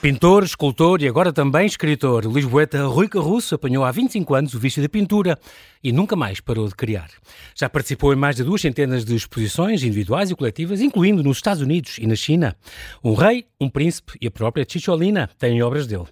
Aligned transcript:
Pintor, 0.00 0.44
escultor 0.44 1.02
e 1.02 1.08
agora 1.08 1.32
também 1.32 1.66
escritor, 1.66 2.24
Luís 2.24 2.44
Boeta 2.44 2.86
Rui 2.86 3.08
Carruço 3.08 3.56
apanhou 3.56 3.84
há 3.84 3.90
25 3.90 4.32
anos 4.32 4.54
o 4.54 4.58
vício 4.60 4.80
da 4.80 4.88
pintura 4.88 5.36
e 5.82 5.90
nunca 5.90 6.14
mais 6.14 6.38
parou 6.38 6.68
de 6.68 6.74
criar. 6.76 7.10
Já 7.52 7.68
participou 7.68 8.12
em 8.12 8.16
mais 8.16 8.36
de 8.36 8.44
duas 8.44 8.60
centenas 8.60 9.04
de 9.04 9.16
exposições 9.16 9.82
individuais 9.82 10.30
e 10.30 10.36
coletivas, 10.36 10.80
incluindo 10.80 11.24
nos 11.24 11.38
Estados 11.38 11.60
Unidos 11.60 11.98
e 11.98 12.06
na 12.06 12.14
China. 12.14 12.56
Um 13.02 13.14
rei, 13.14 13.46
um 13.60 13.68
príncipe 13.68 14.12
e 14.20 14.28
a 14.28 14.30
própria 14.30 14.64
Chicholina 14.68 15.28
têm 15.36 15.60
obras 15.64 15.88
dele. 15.88 16.06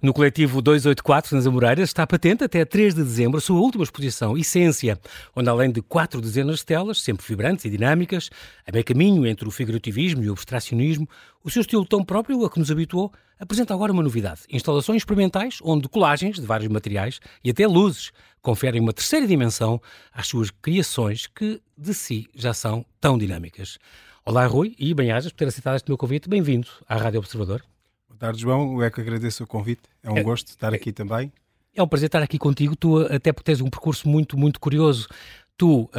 No 0.00 0.14
coletivo 0.14 0.62
284, 0.62 1.34
nas 1.34 1.44
Amoreiras, 1.44 1.88
está 1.88 2.06
patente 2.06 2.44
até 2.44 2.64
3 2.64 2.94
de 2.94 3.02
dezembro 3.02 3.38
a 3.38 3.40
sua 3.40 3.58
última 3.58 3.82
exposição, 3.82 4.38
Essência, 4.38 4.96
onde 5.34 5.50
além 5.50 5.72
de 5.72 5.82
quatro 5.82 6.20
dezenas 6.20 6.60
de 6.60 6.66
telas, 6.66 7.00
sempre 7.02 7.26
vibrantes 7.26 7.64
e 7.64 7.70
dinâmicas, 7.70 8.30
a 8.64 8.70
meio 8.70 8.84
caminho 8.84 9.26
entre 9.26 9.48
o 9.48 9.50
figurativismo 9.50 10.22
e 10.22 10.30
o 10.30 10.34
abstracionismo, 10.34 11.08
o 11.42 11.50
seu 11.50 11.62
estilo 11.62 11.84
tão 11.84 12.04
próprio 12.04 12.44
a 12.44 12.48
que 12.48 12.60
nos 12.60 12.70
habituou, 12.70 13.12
apresenta 13.40 13.74
agora 13.74 13.90
uma 13.90 14.04
novidade. 14.04 14.42
Instalações 14.48 14.98
experimentais, 14.98 15.58
onde 15.64 15.88
colagens 15.88 16.36
de 16.36 16.46
vários 16.46 16.70
materiais 16.70 17.18
e 17.42 17.50
até 17.50 17.66
luzes 17.66 18.12
conferem 18.40 18.80
uma 18.80 18.92
terceira 18.92 19.26
dimensão 19.26 19.82
às 20.12 20.28
suas 20.28 20.48
criações 20.48 21.26
que, 21.26 21.60
de 21.76 21.92
si, 21.92 22.28
já 22.36 22.54
são 22.54 22.86
tão 23.00 23.18
dinâmicas. 23.18 23.78
Olá, 24.24 24.46
Rui, 24.46 24.76
e 24.78 24.94
bem-ajas 24.94 25.32
por 25.32 25.38
ter 25.38 25.48
aceitado 25.48 25.74
este 25.74 25.88
meu 25.88 25.98
convite. 25.98 26.28
Bem-vindo 26.28 26.68
à 26.88 26.96
Rádio 26.96 27.18
Observador. 27.18 27.64
Tarde, 28.18 28.40
João. 28.40 28.74
Eu 28.74 28.82
é 28.82 28.90
que 28.90 29.00
agradeço 29.00 29.44
o 29.44 29.46
convite. 29.46 29.82
É 30.02 30.10
um 30.10 30.18
é, 30.18 30.22
gosto 30.22 30.48
estar 30.48 30.74
aqui 30.74 30.92
também. 30.92 31.32
É 31.74 31.82
um 31.82 31.88
prazer 31.88 32.06
estar 32.06 32.22
aqui 32.22 32.38
contigo, 32.38 32.74
tu, 32.74 32.98
até 33.06 33.32
porque 33.32 33.52
tens 33.52 33.60
um 33.60 33.70
percurso 33.70 34.08
muito, 34.08 34.36
muito 34.36 34.58
curioso. 34.58 35.08
Tu, 35.56 35.82
uh, 35.82 35.90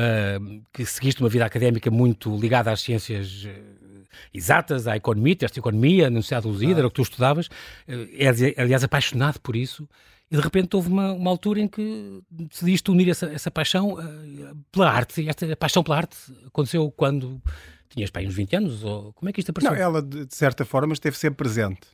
que 0.74 0.86
seguiste 0.86 1.22
uma 1.22 1.30
vida 1.30 1.46
académica 1.46 1.90
muito 1.92 2.36
ligada 2.38 2.72
às 2.72 2.82
ciências 2.82 3.46
uh, 3.46 4.06
exatas, 4.34 4.88
à 4.88 4.96
economia, 4.96 5.36
teste 5.36 5.60
economia 5.60 6.04
na 6.04 6.18
Universidade 6.18 6.50
de 6.58 6.66
ah. 6.68 6.78
era 6.78 6.88
o 6.88 6.90
que 6.90 6.96
tu 6.96 7.02
estudavas, 7.02 7.48
uh, 7.48 8.10
és, 8.14 8.42
aliás, 8.58 8.84
apaixonado 8.84 9.40
por 9.42 9.56
isso, 9.56 9.88
e 10.32 10.36
de 10.36 10.42
repente 10.42 10.76
houve 10.76 10.90
uma, 10.90 11.12
uma 11.12 11.30
altura 11.30 11.60
em 11.60 11.68
que 11.68 12.22
decidiste 12.30 12.92
unir 12.92 13.10
essa, 13.10 13.26
essa 13.28 13.52
paixão 13.52 13.94
uh, 13.94 14.56
pela 14.72 14.90
arte. 14.90 15.28
Esta 15.28 15.56
paixão 15.56 15.84
pela 15.84 15.98
arte 15.98 16.18
aconteceu 16.46 16.92
quando 16.92 17.42
tinhas 17.90 18.12
pai 18.12 18.28
uns 18.28 18.36
20 18.36 18.56
anos? 18.56 18.84
Ou 18.84 19.12
como 19.14 19.30
é 19.30 19.34
que 19.34 19.40
isto 19.40 19.50
apareceu? 19.50 19.74
Não, 19.74 19.82
ela 19.82 20.02
de 20.02 20.28
certa 20.30 20.64
forma 20.64 20.94
esteve 20.94 21.18
sempre 21.18 21.38
presente. 21.38 21.88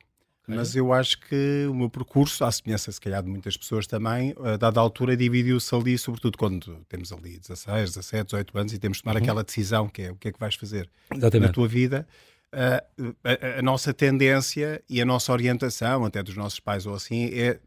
Mas 0.48 0.76
eu 0.76 0.94
acho 0.94 1.20
que 1.20 1.66
o 1.70 1.74
meu 1.74 1.90
percurso, 1.90 2.44
à 2.44 2.52
semelhança 2.52 2.92
se 2.92 3.02
calhar 3.02 3.24
de 3.24 3.30
muitas 3.30 3.58
pessoas 3.58 3.88
também, 3.88 4.36
a 4.44 4.58
dada 4.58 4.80
altura 4.80 5.18
dividiu-se 5.18 5.74
ali, 5.74 5.98
sobretudo 5.98 6.38
quando 6.38 6.86
temos 6.88 7.12
ali 7.12 7.40
16, 7.40 7.94
17, 7.96 8.26
18 8.26 8.58
anos 8.58 8.74
e 8.74 8.80
temos 8.80 8.98
de 8.98 9.04
tomar 9.04 9.16
uhum. 9.16 9.24
aquela 9.24 9.44
decisão 9.44 9.88
que 9.88 10.04
é 10.04 10.12
o 10.12 10.16
que 10.16 10.28
é 10.28 10.32
que 10.32 10.40
vais 10.40 10.56
fazer 10.56 10.90
Exatamente. 11.12 11.48
na 11.48 11.54
tua 11.54 11.68
vida. 11.68 12.08
Uh, 12.54 13.16
a, 13.24 13.60
a, 13.60 13.62
nossa 13.62 13.94
tendência 13.94 14.82
e 14.90 15.02
a 15.02 15.06
nossa 15.06 15.32
orientação, 15.32 16.06
até 16.06 16.24
dos 16.24 16.38
nossos 16.38 16.60
pais 16.60 16.86
ou 16.86 16.94
assim, 16.94 17.26
é 17.34 17.60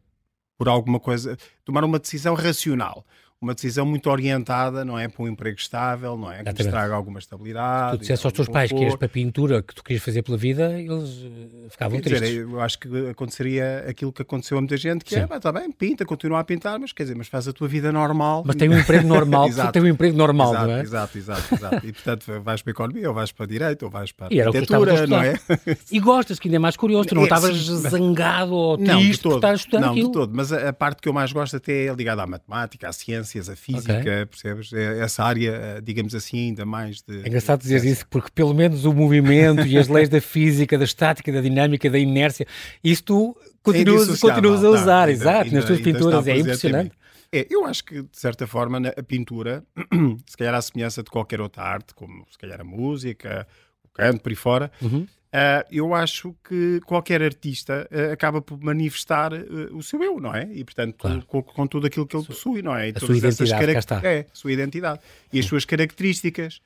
por 0.57 0.69
alguma 0.69 0.98
coisa, 0.98 1.37
tomar 1.65 1.85
uma 1.85 1.98
decisão 1.98 2.35
racional 2.35 3.07
uma 3.41 3.55
decisão 3.55 3.86
muito 3.86 4.11
orientada, 4.11 4.84
não 4.84 4.98
é? 4.98 5.06
Para 5.06 5.22
um 5.22 5.28
emprego 5.28 5.56
estável, 5.56 6.17
não 6.17 6.31
é? 6.31 6.42
Que 6.42 6.64
nos 6.64 6.67
traga 6.67 6.94
alguma 6.94 7.20
estabilidade. 7.20 7.92
Se 7.92 7.97
tu 7.97 8.00
disseste 8.00 8.27
aos 8.27 8.33
teus 8.33 8.48
pais 8.48 8.72
que 8.72 8.83
ias 8.83 8.97
para 8.97 9.06
a 9.06 9.08
pintura, 9.08 9.62
que 9.62 9.75
tu 9.75 9.84
querias 9.84 10.03
fazer 10.03 10.22
pela 10.22 10.36
vida, 10.36 10.72
eles 10.78 11.25
eh, 11.25 11.69
ficavam 11.70 12.00
quer 12.00 12.08
tristes. 12.08 12.28
Dizer, 12.28 12.42
eu 12.42 12.61
acho 12.61 12.78
que 12.78 13.08
aconteceria 13.08 13.84
aquilo 13.89 14.12
que 14.12 14.22
aconteceu 14.22 14.58
a 14.58 14.61
muita 14.61 14.77
gente, 14.77 15.05
que 15.05 15.14
é, 15.14 15.25
Sim. 15.25 15.33
é, 15.33 15.36
está 15.36 15.53
bem, 15.53 15.70
pinta, 15.70 16.05
continua 16.05 16.41
a 16.41 16.45
pintar, 16.45 16.80
mas 16.80 16.92
quer 16.92 17.05
dizer, 17.05 17.14
mas 17.14 17.28
faz 17.28 17.47
a 17.47 17.53
tua 17.53 17.69
vida 17.69 17.92
normal. 17.92 18.42
Mas 18.45 18.56
tem 18.56 18.69
um 18.69 18.77
emprego 18.77 19.06
normal, 19.06 19.48
tem 19.73 19.83
um 19.83 19.86
emprego 19.86 20.17
normal, 20.17 20.50
exato, 20.50 20.67
não 20.67 20.75
é? 20.75 20.80
Exato, 20.80 21.19
exato, 21.19 21.55
exato. 21.55 21.86
E 21.86 21.92
portanto 21.92 22.42
vais 22.42 22.61
para 22.62 22.70
a 22.70 22.73
economia, 22.73 23.08
ou 23.08 23.14
vais 23.14 23.30
para 23.30 23.45
a 23.45 23.48
direito, 23.48 23.84
ou 23.84 23.91
vais 23.91 24.11
para 24.11 24.27
a 24.27 24.47
arquitetura, 24.47 25.06
não 25.06 25.23
é? 25.23 25.34
E 25.92 26.01
gostas, 26.01 26.40
que 26.40 26.48
ainda 26.48 26.57
é 26.57 26.58
mais 26.58 26.77
curioso, 26.77 27.08
tu 27.08 27.14
não 27.14 27.23
é, 27.23 27.24
estavas 27.24 27.57
zangado 27.57 28.52
ou 28.52 28.77
triste 28.77 28.92
não, 28.92 29.01
de 29.01 29.18
todo, 29.20 29.30
por 29.33 29.36
estar 29.39 29.55
estudando 29.55 29.83
não, 29.83 29.90
aquilo. 29.90 30.05
Não, 30.07 30.13
de 30.13 30.18
todo, 30.18 30.33
mas 30.34 30.52
a, 30.52 30.70
a, 30.70 30.73
parte 30.73 31.01
que 31.01 31.08
eu 31.08 31.13
mais 31.13 31.33
gosto 31.33 31.57
até 31.57 31.86
é 31.86 31.95
ligada 31.95 32.23
à 32.23 32.27
matemática, 32.27 32.89
às 32.89 32.96
ciências, 32.96 33.27
à 33.36 33.56
física, 33.56 33.98
okay 33.98 34.27
percebes? 34.27 34.72
É 34.72 35.00
essa 35.00 35.24
área, 35.24 35.50
eh, 35.50 35.80
digamos 35.83 36.14
assim, 36.14 36.48
ainda 36.48 36.64
mais 36.64 37.02
de. 37.02 37.22
É 37.22 37.28
engraçado 37.28 37.61
dizer 37.61 37.84
isso, 37.84 38.06
porque 38.08 38.30
pelo 38.34 38.55
menos 38.55 38.84
o 38.84 38.92
movimento 38.92 39.66
e 39.66 39.77
as 39.77 39.89
leis 39.89 40.08
da 40.08 40.20
física, 40.20 40.78
da 40.78 40.84
estática, 40.84 41.30
da 41.33 41.40
dinâmica, 41.40 41.90
da 41.90 41.98
inércia, 41.98 42.46
isso 42.83 43.05
tu 43.05 43.36
continuas, 43.62 44.08
é 44.08 44.27
continuas 44.27 44.64
a 44.64 44.70
usar, 44.70 45.06
não, 45.06 45.12
exato, 45.12 45.44
ainda, 45.44 45.56
nas 45.56 45.64
tuas 45.64 45.80
pinturas, 45.80 46.27
é 46.27 46.36
impressionante. 46.39 46.92
É, 47.30 47.46
eu 47.50 47.66
acho 47.66 47.84
que, 47.84 48.02
de 48.02 48.18
certa 48.18 48.46
forma, 48.46 48.78
a 48.89 49.02
pintura, 49.02 49.62
se 50.27 50.36
calhar 50.36 50.55
à 50.55 50.62
semelhança 50.62 51.02
de 51.02 51.10
qualquer 51.10 51.40
outra 51.40 51.62
arte, 51.62 51.95
como 51.95 52.24
se 52.30 52.39
calhar 52.39 52.60
a 52.60 52.64
música, 52.64 53.46
o 53.84 53.89
canto, 53.90 54.20
por 54.20 54.30
aí 54.30 54.36
fora, 54.36 54.72
uhum. 54.80 55.06
Uh, 55.28 55.61
eu 55.70 55.94
acho 55.94 56.34
que 56.42 56.80
qualquer 56.86 57.22
artista 57.22 57.86
uh, 57.92 58.12
acaba 58.12 58.40
por 58.40 58.58
manifestar 58.62 59.34
uh, 59.34 59.77
o 59.77 59.83
seu 59.83 60.02
eu, 60.02 60.18
não 60.18 60.34
é? 60.34 60.48
E, 60.50 60.64
portanto, 60.64 60.96
claro. 60.96 61.22
com, 61.27 61.42
com, 61.42 61.66
tudo 61.66 61.86
aquilo 61.86 62.06
que 62.06 62.16
ele 62.16 62.24
possui, 62.24 62.62
não 62.62 62.74
é? 62.74 62.89
E 62.89 62.94
a 62.96 63.00
sua 63.00 63.14
identidade, 63.14 63.72
cá 63.72 63.78
está. 63.78 64.00
É, 64.02 64.20
a 64.20 64.34
sua 64.34 64.52
identidade. 64.52 65.00
E 65.30 65.39
as 65.39 65.44
suas 65.44 65.66
características. 65.66 66.62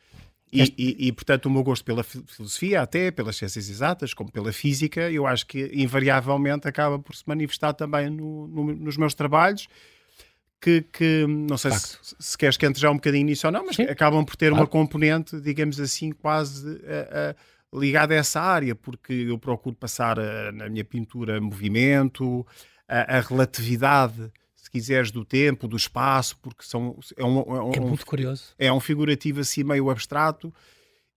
E, 0.52 0.62
e, 0.78 1.08
e, 1.08 1.12
portanto, 1.12 1.46
o 1.46 1.50
meu 1.50 1.64
gosto 1.64 1.84
pela 1.84 2.04
filosofia, 2.04 2.82
até 2.82 3.10
pelas 3.10 3.36
ciências 3.36 3.68
exatas, 3.68 4.14
como 4.14 4.30
pela 4.30 4.52
física, 4.52 5.10
eu 5.10 5.26
acho 5.26 5.46
que 5.46 5.70
invariavelmente 5.72 6.68
acaba 6.68 6.98
por 6.98 7.16
se 7.16 7.24
manifestar 7.26 7.72
também 7.72 8.10
no, 8.10 8.46
no, 8.46 8.64
nos 8.74 8.96
meus 8.96 9.14
trabalhos. 9.14 9.66
Que, 10.60 10.82
que 10.82 11.26
não 11.26 11.58
sei 11.58 11.72
se, 11.72 11.98
se, 12.20 12.38
queres 12.38 12.56
que 12.56 12.64
entre 12.64 12.80
já 12.80 12.88
um 12.88 12.94
bocadinho 12.94 13.26
nisso 13.26 13.48
ou 13.48 13.52
não, 13.52 13.66
mas 13.66 13.80
acabam 13.80 14.24
por 14.24 14.36
ter 14.36 14.50
claro. 14.50 14.62
uma 14.62 14.68
componente, 14.68 15.40
digamos 15.40 15.80
assim, 15.80 16.12
quase. 16.12 16.64
Uh, 16.64 17.34
ligado 17.74 18.12
a 18.12 18.16
essa 18.16 18.40
área, 18.40 18.74
porque 18.74 19.12
eu 19.12 19.38
procuro 19.38 19.74
passar 19.74 20.18
a, 20.18 20.22
eh, 20.22 20.52
na 20.52 20.68
minha 20.68 20.84
pintura 20.84 21.40
movimento, 21.40 22.46
a, 22.88 23.18
a, 23.18 23.20
relatividade, 23.20 24.30
se 24.54 24.70
quiseres, 24.70 25.10
do 25.10 25.24
tempo, 25.24 25.66
do 25.66 25.76
espaço, 25.76 26.36
porque 26.42 26.64
são, 26.64 26.98
é, 27.16 27.24
um, 27.24 27.38
é, 27.40 27.62
um, 27.62 27.72
é 27.72 27.80
muito 27.80 28.04
curioso. 28.04 28.54
É 28.58 28.72
um 28.72 28.80
figurativo 28.80 29.40
assim 29.40 29.64
meio 29.64 29.90
abstrato 29.90 30.52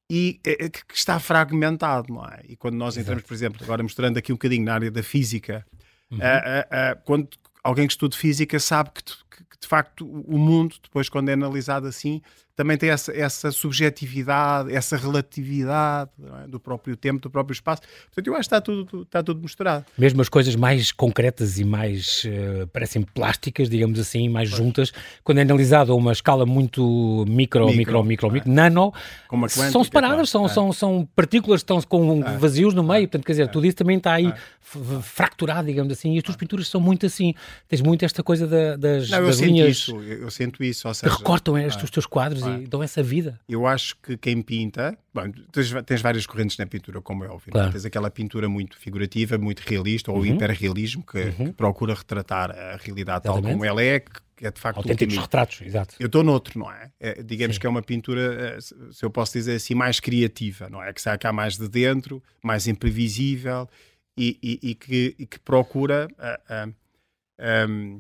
e 0.10 0.40
é, 0.46 0.66
é 0.66 0.70
que 0.70 0.84
está 0.94 1.20
fragmentado, 1.20 2.14
não 2.14 2.26
é? 2.26 2.42
E 2.48 2.56
quando 2.56 2.76
nós 2.76 2.96
entramos, 2.96 3.24
por 3.24 3.34
exemplo, 3.34 3.64
agora 3.64 3.84
mostrando 3.84 4.18
aqui 4.18 4.32
um 4.32 4.36
bocadinho 4.36 4.64
na 4.64 4.74
área 4.76 4.92
da 4.92 5.04
física, 5.04 5.66
uhum. 6.12 6.20
a, 6.22 6.92
a, 6.92 6.96
quando 6.96 7.30
alguém 7.64 7.88
que 7.88 7.94
estuda 7.94 8.16
física 8.16 8.60
sabe 8.60 8.92
que, 8.92 9.04
que, 9.04 9.44
que, 9.44 9.60
de 9.60 9.68
facto 9.68 10.08
o 10.08 10.38
mundo, 10.38 10.76
depois 10.82 11.10
quando 11.10 11.30
é 11.30 11.34
analisado 11.34 11.88
assim, 11.88 12.22
também 12.56 12.78
tem 12.78 12.90
essa, 12.90 13.12
essa 13.12 13.52
subjetividade, 13.52 14.74
essa 14.74 14.96
relatividade 14.96 16.10
é? 16.44 16.48
do 16.48 16.60
próprio 16.60 16.96
tempo, 16.96 17.20
do 17.20 17.30
próprio 17.30 17.54
espaço. 17.54 17.82
Portanto, 18.06 18.28
eu 18.28 18.34
acho 18.34 18.50
que 18.50 18.56
está 18.56 18.62
tudo, 18.62 19.02
está 19.02 19.22
tudo 19.22 19.42
misturado. 19.42 19.86
Mesmo 19.98 20.22
as 20.22 20.30
coisas 20.30 20.56
mais 20.56 20.92
concretas 20.92 21.60
e 21.60 21.66
mais, 21.66 22.24
uh, 22.24 22.68
parecem 22.68 23.02
plásticas, 23.02 23.70
digamos 23.70 24.00
assim, 24.00 24.30
mais 24.30 24.50
pois. 24.50 24.62
juntas, 24.62 24.94
quando 25.24 25.40
é 25.40 25.42
analisado 25.42 25.92
a 25.92 25.96
uma 25.96 26.14
escala 26.14 26.46
muito 26.46 27.26
micro, 27.28 27.66
micro, 27.68 27.78
micro, 27.78 28.04
micro, 28.04 28.32
micro 28.32 28.50
é. 28.50 28.54
nano, 28.54 28.94
quântica, 29.30 29.70
são 29.70 29.84
separadas, 29.84 30.30
são, 30.30 30.46
é. 30.46 30.50
são, 30.50 30.72
são 30.72 31.10
partículas 31.16 31.62
que 31.62 31.64
estão 31.64 31.82
com 31.82 32.24
é. 32.24 32.38
vazios 32.38 32.74
no 32.74 32.84
meio. 32.84 33.08
Portanto, 33.08 33.26
quer 33.26 33.34
dizer, 33.34 33.48
tudo 33.50 33.66
isso 33.66 33.76
também 33.76 33.98
está 33.98 34.14
aí 34.14 34.34
fracturado, 35.02 35.68
digamos 35.68 35.92
assim, 35.92 36.16
e 36.16 36.18
as 36.18 36.24
tuas 36.24 36.36
pinturas 36.36 36.68
são 36.68 36.82
muito 36.82 37.06
assim. 37.06 37.34
Tens 37.68 37.82
muito 37.82 38.04
esta 38.04 38.24
coisa 38.24 38.48
da, 38.48 38.76
das, 38.76 39.10
Não, 39.10 39.26
das 39.26 39.40
linhas. 39.40 39.70
Isso, 39.70 40.02
eu, 40.02 40.32
sinto 40.32 40.64
isso. 40.64 40.88
Ou 40.88 40.94
seja, 40.94 41.14
recortam 41.14 41.58
estes, 41.58 41.84
os 41.84 41.90
teus 41.90 42.06
quadros 42.06 42.45
e 42.50 42.68
dão 42.68 42.82
essa 42.82 43.02
vida. 43.02 43.40
Eu 43.48 43.66
acho 43.66 43.96
que 43.98 44.18
quem 44.18 44.42
pinta, 44.42 44.98
bom, 45.14 45.32
tens, 45.52 45.72
tens 45.86 46.02
várias 46.02 46.26
correntes 46.26 46.58
na 46.58 46.66
pintura, 46.66 47.02
como 47.02 47.24
é 47.24 47.28
óbvio. 47.28 47.50
É? 47.50 47.52
Claro. 47.52 47.72
Tens 47.72 47.86
aquela 47.86 48.10
pintura 48.10 48.50
muito 48.50 48.78
figurativa, 48.78 49.38
muito 49.38 49.60
realista, 49.60 50.12
ou 50.12 50.18
uhum. 50.18 50.26
hiperrealismo, 50.26 51.04
que, 51.04 51.18
uhum. 51.18 51.48
que, 51.48 51.54
procura 51.54 51.94
retratar 51.94 52.52
a 52.52 52.78
realidade 52.78 53.26
Exatamente. 53.26 53.44
tal 53.44 53.52
como 53.54 53.66
ela 53.66 53.84
é, 53.84 54.00
que 54.00 54.46
é 54.46 54.52
de 54.52 54.60
facto 54.60 54.78
autênticos 54.78 55.18
retratos, 55.18 55.62
exato. 55.62 55.96
Eu 56.00 56.08
estou 56.08 56.24
noutro, 56.24 56.60
não 56.60 56.72
é? 56.72 56.92
é 57.00 57.24
digamos 57.24 57.56
Sim. 57.56 57.62
que 57.62 57.68
é 57.68 57.70
uma 57.70 57.82
pintura, 57.82 58.58
eh, 58.58 58.62
se 58.92 59.04
eu 59.04 59.10
posso 59.10 59.34
dizer 59.34 59.56
assim, 59.56 59.74
mais 59.74 60.00
criativa, 60.00 60.70
não 60.70 60.84
é? 60.84 60.92
Que 60.92 61.02
sai 61.02 61.18
cá 61.18 61.32
mais 61.32 61.58
de 61.58 61.70
dentro, 61.70 62.22
mais 62.44 62.68
imprevisível 62.68 63.70
e, 64.18 64.38
e, 64.44 64.72
e, 64.72 64.76
que, 64.76 65.16
e 65.18 65.26
que, 65.26 65.40
procura. 65.40 66.08
Uh, 66.20 66.70
uh, 66.70 66.86
um, 67.70 68.00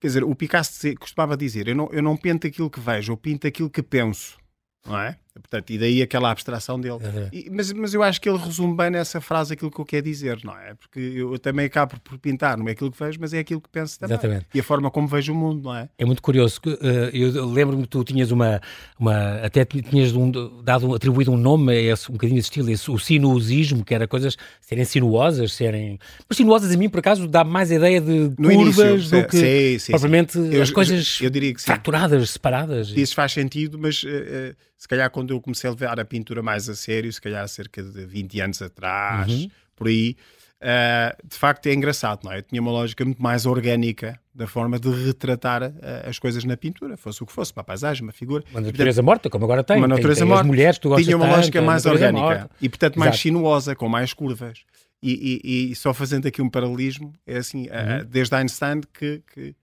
Quer 0.00 0.06
dizer, 0.08 0.24
o 0.24 0.34
Picasso 0.34 0.94
costumava 0.98 1.36
dizer: 1.36 1.68
eu 1.68 1.74
não, 1.74 1.88
eu 1.90 2.02
não 2.02 2.16
pinto 2.16 2.46
aquilo 2.46 2.70
que 2.70 2.80
vejo, 2.80 3.12
eu 3.12 3.16
pinto 3.16 3.46
aquilo 3.46 3.70
que 3.70 3.82
penso, 3.82 4.38
não 4.86 4.98
é? 4.98 5.18
Portanto, 5.40 5.70
e 5.70 5.78
daí 5.78 6.02
aquela 6.02 6.30
abstração 6.30 6.80
dele. 6.80 6.94
Uhum. 6.94 7.28
E, 7.32 7.50
mas, 7.50 7.72
mas 7.72 7.94
eu 7.94 8.02
acho 8.02 8.20
que 8.20 8.28
ele 8.28 8.38
resume 8.38 8.76
bem 8.76 8.90
nessa 8.90 9.20
frase 9.20 9.54
aquilo 9.54 9.70
que 9.70 9.80
eu 9.80 9.84
quero 9.84 10.04
dizer, 10.04 10.38
não 10.44 10.56
é? 10.56 10.74
Porque 10.74 10.98
eu 11.00 11.38
também 11.38 11.66
acabo 11.66 11.98
por 12.00 12.18
pintar, 12.18 12.56
não 12.56 12.68
é 12.68 12.72
aquilo 12.72 12.90
que 12.90 12.98
vejo, 12.98 13.18
mas 13.20 13.32
é 13.32 13.38
aquilo 13.38 13.60
que 13.60 13.68
penso 13.68 13.98
também. 13.98 14.14
Exatamente. 14.14 14.46
E 14.54 14.60
a 14.60 14.62
forma 14.62 14.90
como 14.90 15.06
vejo 15.06 15.32
o 15.32 15.36
mundo, 15.36 15.64
não 15.64 15.74
é? 15.74 15.88
É 15.98 16.04
muito 16.04 16.22
curioso. 16.22 16.60
Uh, 16.66 17.08
eu 17.12 17.46
lembro-me 17.46 17.82
que 17.82 17.88
tu 17.88 18.04
tinhas 18.04 18.30
uma, 18.30 18.60
uma 18.98 19.36
até 19.36 19.64
tinhas 19.64 20.12
um, 20.12 20.30
dado, 20.62 20.94
atribuído 20.94 21.32
um 21.32 21.36
nome 21.36 21.72
a 21.72 21.80
esse, 21.80 22.10
um 22.10 22.14
bocadinho 22.14 22.38
de 22.38 22.44
estilo, 22.44 22.70
esse, 22.70 22.90
o 22.90 22.98
sinuosismo, 22.98 23.84
que 23.84 23.94
era 23.94 24.06
coisas 24.06 24.36
serem 24.60 24.84
sinuosas, 24.84 25.52
serem. 25.52 25.98
Mas 26.28 26.36
sinuosas 26.36 26.72
a 26.72 26.76
mim, 26.76 26.88
por 26.88 27.00
acaso, 27.00 27.26
dá 27.26 27.44
mais 27.44 27.70
a 27.70 27.74
ideia 27.74 28.00
de 28.00 28.32
no 28.38 28.50
curvas 28.50 28.78
início, 28.78 29.22
do 29.22 29.28
que 29.28 29.36
sim, 29.36 29.78
sim, 29.78 29.92
propriamente 29.92 30.32
sim. 30.32 30.60
as 30.60 30.68
eu, 30.68 30.74
coisas 30.74 31.18
eu 31.20 31.30
diria 31.30 31.54
que 31.54 31.62
fraturadas, 31.62 32.30
separadas. 32.30 32.90
Isso 32.90 33.14
faz 33.14 33.32
sentido, 33.32 33.78
mas 33.78 34.02
uh, 34.02 34.54
se 34.78 34.86
calhar 34.88 35.10
quando 35.10 35.34
eu 35.34 35.40
comecei 35.40 35.68
a 35.68 35.72
levar 35.72 35.98
a 35.98 36.04
pintura 36.04 36.42
mais 36.42 36.68
a 36.68 36.76
sério, 36.76 37.12
se 37.12 37.20
calhar 37.20 37.42
há 37.42 37.48
cerca 37.48 37.82
de 37.82 38.06
20 38.06 38.40
anos 38.40 38.62
atrás, 38.62 39.30
uhum. 39.30 39.50
por 39.74 39.88
aí, 39.88 40.16
Uh, 40.58 41.14
de 41.24 41.36
facto 41.36 41.66
é 41.66 41.72
engraçado, 41.72 42.24
não 42.24 42.32
é? 42.32 42.38
Eu 42.38 42.42
tinha 42.42 42.60
uma 42.60 42.72
lógica 42.72 43.04
muito 43.04 43.22
mais 43.22 43.46
orgânica 43.46 44.18
da 44.34 44.44
forma 44.44 44.76
de 44.76 44.90
retratar 44.90 45.62
uh, 45.62 45.72
as 46.04 46.18
coisas 46.18 46.42
na 46.42 46.56
pintura, 46.56 46.96
fosse 46.96 47.22
o 47.22 47.26
que 47.26 47.32
fosse, 47.32 47.52
uma 47.54 47.62
paisagem, 47.62 48.02
uma 48.02 48.12
figura. 48.12 48.42
Uma 48.50 48.62
natureza 48.62 49.00
morta, 49.00 49.30
como 49.30 49.44
agora 49.44 49.62
tem. 49.62 49.76
Uma 49.76 49.86
natureza 49.86 50.20
tem, 50.20 50.26
tem 50.26 50.34
morta. 50.34 50.44
mulheres, 50.48 50.78
tu 50.78 50.94
tinha 50.96 51.16
uma 51.16 51.26
tanto, 51.26 51.36
lógica 51.36 51.62
mais 51.62 51.86
orgânica 51.86 52.24
morta. 52.24 52.50
e, 52.60 52.68
portanto, 52.68 52.98
mais 52.98 53.10
Exato. 53.10 53.22
sinuosa, 53.22 53.76
com 53.76 53.88
mais 53.88 54.12
curvas. 54.12 54.64
E, 55.00 55.40
e, 55.44 55.70
e, 55.70 55.76
só 55.76 55.94
fazendo 55.94 56.26
aqui 56.26 56.42
um 56.42 56.50
paralelismo, 56.50 57.14
é 57.24 57.36
assim, 57.36 57.68
uhum. 57.68 58.00
uh, 58.00 58.04
desde 58.04 58.34
Einstein 58.34 58.80
que, 58.92 59.22
que, 59.32 59.54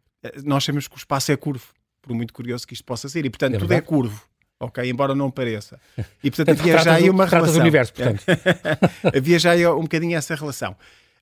nós 0.46 0.64
sabemos 0.64 0.88
que 0.88 0.96
o 0.96 0.98
espaço 0.98 1.30
é 1.30 1.36
curvo, 1.36 1.74
por 2.02 2.16
muito 2.16 2.34
curioso 2.34 2.66
que 2.66 2.74
isto 2.74 2.86
possa 2.86 3.10
ser, 3.10 3.26
e 3.26 3.30
portanto 3.30 3.56
é 3.56 3.58
tudo 3.58 3.74
é 3.74 3.82
curvo 3.82 4.26
ok? 4.60 4.90
Embora 4.90 5.16
não 5.16 5.30
pareça. 5.32 5.80
E 6.24 6.32
portanto 6.32 6.60
havia 6.60 6.78
já 6.80 6.94
aí 6.94 7.10
uma 7.10 7.26
relação. 7.26 7.56
do 7.56 7.60
universo, 7.62 7.94
portanto. 7.94 8.24
havia 9.16 9.40
já 9.40 9.52
aí 9.52 9.66
um 9.68 9.82
bocadinho 9.82 10.18
essa 10.18 10.36
relação. 10.36 10.76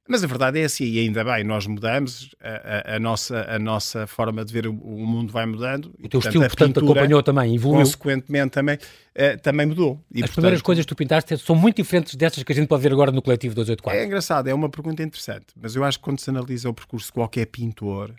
Mas 0.05 0.21
a 0.21 0.27
verdade 0.27 0.59
é 0.59 0.65
assim, 0.65 0.83
e 0.83 0.99
ainda 0.99 1.23
bem, 1.23 1.45
nós 1.45 1.65
mudamos, 1.65 2.35
a, 2.41 2.93
a, 2.93 2.95
a 2.95 2.99
nossa, 2.99 3.45
a 3.49 3.57
nossa 3.57 4.05
forma 4.05 4.43
de 4.43 4.51
ver 4.51 4.67
o, 4.67 4.73
o 4.73 5.07
mundo 5.07 5.31
vai 5.31 5.45
mudando. 5.45 5.93
O 6.03 6.09
teu 6.09 6.19
estilo, 6.19 6.43
portanto, 6.43 6.81
acompanhou 6.81 7.23
também, 7.23 7.55
evoluiu. 7.55 7.85
Consequentemente 7.85 8.51
também, 8.51 8.75
uh, 8.75 9.41
também 9.41 9.65
mudou. 9.65 10.03
E, 10.11 10.15
As 10.17 10.21
portanto, 10.21 10.33
primeiras 10.33 10.61
coisas 10.61 10.83
que 10.83 10.89
tu 10.89 10.95
pintaste 10.95 11.37
são 11.37 11.55
muito 11.55 11.77
diferentes 11.77 12.15
destas 12.15 12.43
que 12.43 12.51
a 12.51 12.55
gente 12.55 12.67
pode 12.67 12.83
ver 12.83 12.91
agora 12.91 13.13
no 13.13 13.21
Coletivo 13.21 13.55
284. 13.55 13.97
É 13.97 14.05
engraçado, 14.05 14.49
é 14.49 14.53
uma 14.53 14.67
pergunta 14.67 15.01
interessante, 15.01 15.47
mas 15.55 15.73
eu 15.73 15.85
acho 15.85 15.97
que 15.97 16.03
quando 16.03 16.19
se 16.19 16.29
analisa 16.29 16.69
o 16.69 16.73
percurso 16.73 17.07
de 17.07 17.13
qualquer 17.13 17.45
pintor, 17.45 18.13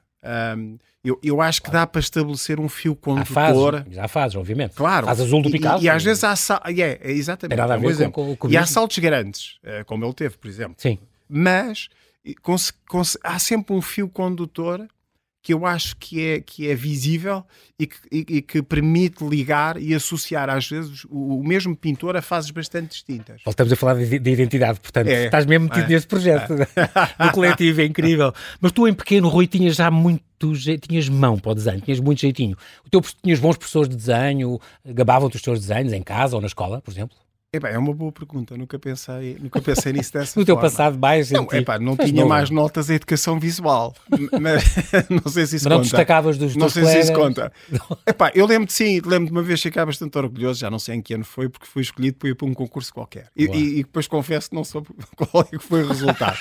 um, 0.57 0.79
eu, 1.05 1.19
eu 1.23 1.41
acho 1.43 1.63
que 1.63 1.71
dá 1.71 1.87
para 1.87 2.01
estabelecer 2.01 2.59
um 2.59 2.69
fio 2.69 2.97
condutor. 2.97 3.75
Há 3.75 3.83
fases, 3.83 3.99
há 3.99 4.09
fases, 4.09 4.37
obviamente. 4.37 4.75
Claro. 4.75 5.07
Faz 5.07 5.21
azul 5.21 5.43
do 5.43 5.51
Picasso. 5.51 5.85
E, 5.85 5.87
e, 5.87 5.91
às 5.91 6.03
vezes 6.03 6.25
há. 6.25 6.35
Yeah, 6.69 6.99
é, 7.03 7.13
exatamente. 7.13 7.59
nada 7.59 7.75
a 7.75 7.77
ver 7.77 8.11
com, 8.11 8.11
com, 8.11 8.37
com 8.37 8.49
e 8.49 8.57
há 8.57 8.65
saltos 8.65 8.99
grandes, 8.99 9.59
uh, 9.63 9.85
como 9.85 10.05
ele 10.05 10.15
teve, 10.15 10.39
por 10.39 10.49
exemplo. 10.49 10.77
Sim. 10.79 10.99
Mas 11.29 11.91
há 13.23 13.39
sempre 13.39 13.75
um 13.75 13.83
fio 13.83 14.09
condutor 14.09 14.89
que 15.45 15.53
eu 15.53 15.67
acho 15.67 15.95
que 15.97 16.27
é, 16.27 16.41
que 16.41 16.71
é 16.71 16.75
visível 16.75 17.45
e 17.79 17.87
que, 17.87 17.97
e, 18.11 18.27
e 18.37 18.43
que 18.43 18.63
permite 18.63 19.23
ligar 19.23 19.77
e 19.77 19.95
associar, 19.95 20.49
às 20.49 20.67
vezes, 20.67 21.05
o, 21.05 21.39
o, 21.39 21.45
mesmo 21.45 21.77
pintor 21.77 22.17
a 22.17 22.23
fases 22.23 22.51
bastante 22.51 22.93
distintas. 22.93 23.43
Voltamos 23.45 23.71
a 23.71 23.77
falar 23.77 23.95
de, 23.97 24.19
de 24.19 24.31
identidade, 24.31 24.81
portanto, 24.81 25.09
é, 25.09 25.27
estás 25.27 25.45
mesmo 25.45 25.67
metido 25.67 25.85
é, 25.85 25.89
neste 25.89 26.09
projeto 26.09 26.55
é. 26.55 26.67
do 27.27 27.33
coletivo, 27.33 27.83
é 27.83 27.85
incrível. 27.85 28.33
Mas 28.59 28.73
tu, 28.73 28.89
em 28.89 28.95
pequeno, 28.95 29.29
Rui, 29.29 29.47
tinhas 29.47 29.77
já 29.77 29.91
muito 29.91 30.25
tinhas 30.81 31.09
mão 31.09 31.39
para 31.39 31.53
o 31.53 31.55
desenho, 31.55 31.81
tinhas 31.83 32.01
muito 32.01 32.23
jeitinho. 32.23 32.57
O 32.87 32.91
teu, 32.91 33.03
tinhas 33.23 33.39
bons 33.39 33.59
professores 33.59 33.89
de 33.89 33.97
desenho, 33.97 34.59
gabavam-te 34.85 35.37
os 35.37 35.43
teus 35.43 35.61
desenhos 35.61 35.93
em 35.93 36.03
casa 36.03 36.37
ou 36.37 36.41
na 36.41 36.47
escola, 36.47 36.81
por 36.81 36.91
exemplo? 36.91 37.17
Epá, 37.55 37.69
é 37.69 37.79
uma 37.79 37.95
boa 37.95 38.11
pergunta, 38.11 38.57
nunca 38.57 38.77
pensei, 38.81 39.37
nunca 39.41 39.63
pensei 39.63 39.93
nisso 39.93 40.13
dessa 40.13 40.31
no 40.41 40.45
forma. 40.45 40.47
teu 40.47 40.57
passado 40.59 40.99
mais 40.99 41.31
Não, 41.31 41.47
epá, 41.53 41.79
não 41.79 41.97
tinha 41.97 42.23
não, 42.23 42.29
mais 42.29 42.51
notas 42.51 42.91
em 42.91 42.95
educação 42.95 43.39
visual, 43.39 43.95
mas 44.41 44.65
não 45.09 45.31
sei 45.31 45.47
se 45.47 45.57
isso 45.57 45.65
mas 45.65 45.71
não 45.71 45.77
conta. 45.77 45.83
destacavas 45.83 46.37
dos 46.37 46.57
Não 46.57 46.69
sei 46.69 46.83
colegas. 46.83 47.07
se 47.07 47.13
isso 47.13 47.21
conta. 47.21 47.53
Epá, 48.05 48.33
eu 48.35 48.45
lembro 48.45 48.67
de 48.67 48.73
sim, 48.73 49.01
lembro 49.05 49.27
de 49.27 49.31
uma 49.31 49.43
vez 49.43 49.63
ficar 49.63 49.87
bastante 49.87 50.19
orgulhoso, 50.19 50.59
já 50.59 50.69
não 50.69 50.81
sei 50.81 50.97
em 50.97 51.01
que 51.03 51.15
ano 51.15 51.25
foi, 51.25 51.49
porque 51.49 51.67
fui 51.67 51.83
escolhido 51.83 52.17
para 52.19 52.29
ir 52.31 52.35
para 52.35 52.49
um 52.49 52.55
concurso 52.55 52.93
qualquer. 52.93 53.29
E, 53.37 53.45
e, 53.45 53.79
e 53.79 53.83
depois 53.85 54.09
confesso 54.09 54.51
que 54.51 54.57
não 54.57 54.65
soube 54.65 54.89
qual 55.17 55.45
é 55.45 55.57
que 55.57 55.65
foi 55.65 55.85
o 55.85 55.89
resultado. 55.89 56.39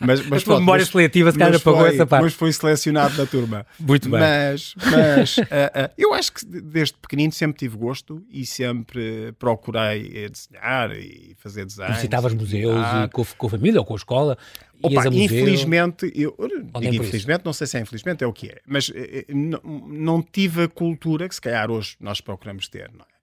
Mas, 0.00 0.26
mas, 0.26 0.42
pronto, 0.42 0.58
memória 0.60 0.82
mas, 0.82 0.90
seletiva 0.90 1.30
se 1.30 1.38
calhar 1.38 1.54
apagou 1.54 1.86
essa 1.86 2.04
parte. 2.04 2.24
Mas 2.24 2.34
foi 2.34 2.52
selecionado 2.52 3.16
na 3.16 3.26
turma. 3.26 3.64
Muito 3.78 4.08
bem. 4.10 4.18
Mas, 4.18 4.74
mas 4.90 5.36
uh, 5.38 5.42
uh, 5.42 5.90
eu 5.96 6.12
acho 6.12 6.32
que 6.32 6.44
desde 6.44 6.96
pequenino 7.00 7.32
sempre 7.32 7.56
tive 7.58 7.76
gosto 7.76 8.20
e 8.30 8.44
sempre 8.44 9.32
procurei 9.38 10.28
desenhar 10.28 10.55
e 10.96 11.34
fazer 11.38 11.64
design. 11.64 11.94
Visitavas 11.94 12.34
museus 12.34 12.84
e 13.04 13.08
com, 13.08 13.24
com, 13.24 13.46
a 13.46 13.50
família 13.50 13.80
ou 13.80 13.86
com 13.86 13.94
a 13.94 13.96
escola? 13.96 14.38
Opa, 14.82 15.08
infelizmente, 15.08 16.12
eu, 16.14 16.36
digo 16.80 17.04
infelizmente, 17.04 17.44
não 17.44 17.52
sei 17.52 17.66
se 17.66 17.78
é 17.78 17.80
infelizmente, 17.80 18.22
é 18.22 18.26
o 18.26 18.32
que 18.32 18.48
é, 18.48 18.60
mas 18.66 18.92
não, 19.28 19.60
não 19.88 20.22
tive 20.22 20.64
a 20.64 20.68
cultura 20.68 21.28
que 21.28 21.34
se 21.34 21.40
calhar 21.40 21.70
hoje 21.70 21.96
nós 21.98 22.20
procuramos 22.20 22.68
ter, 22.68 22.90
não 22.92 23.04
é? 23.04 23.16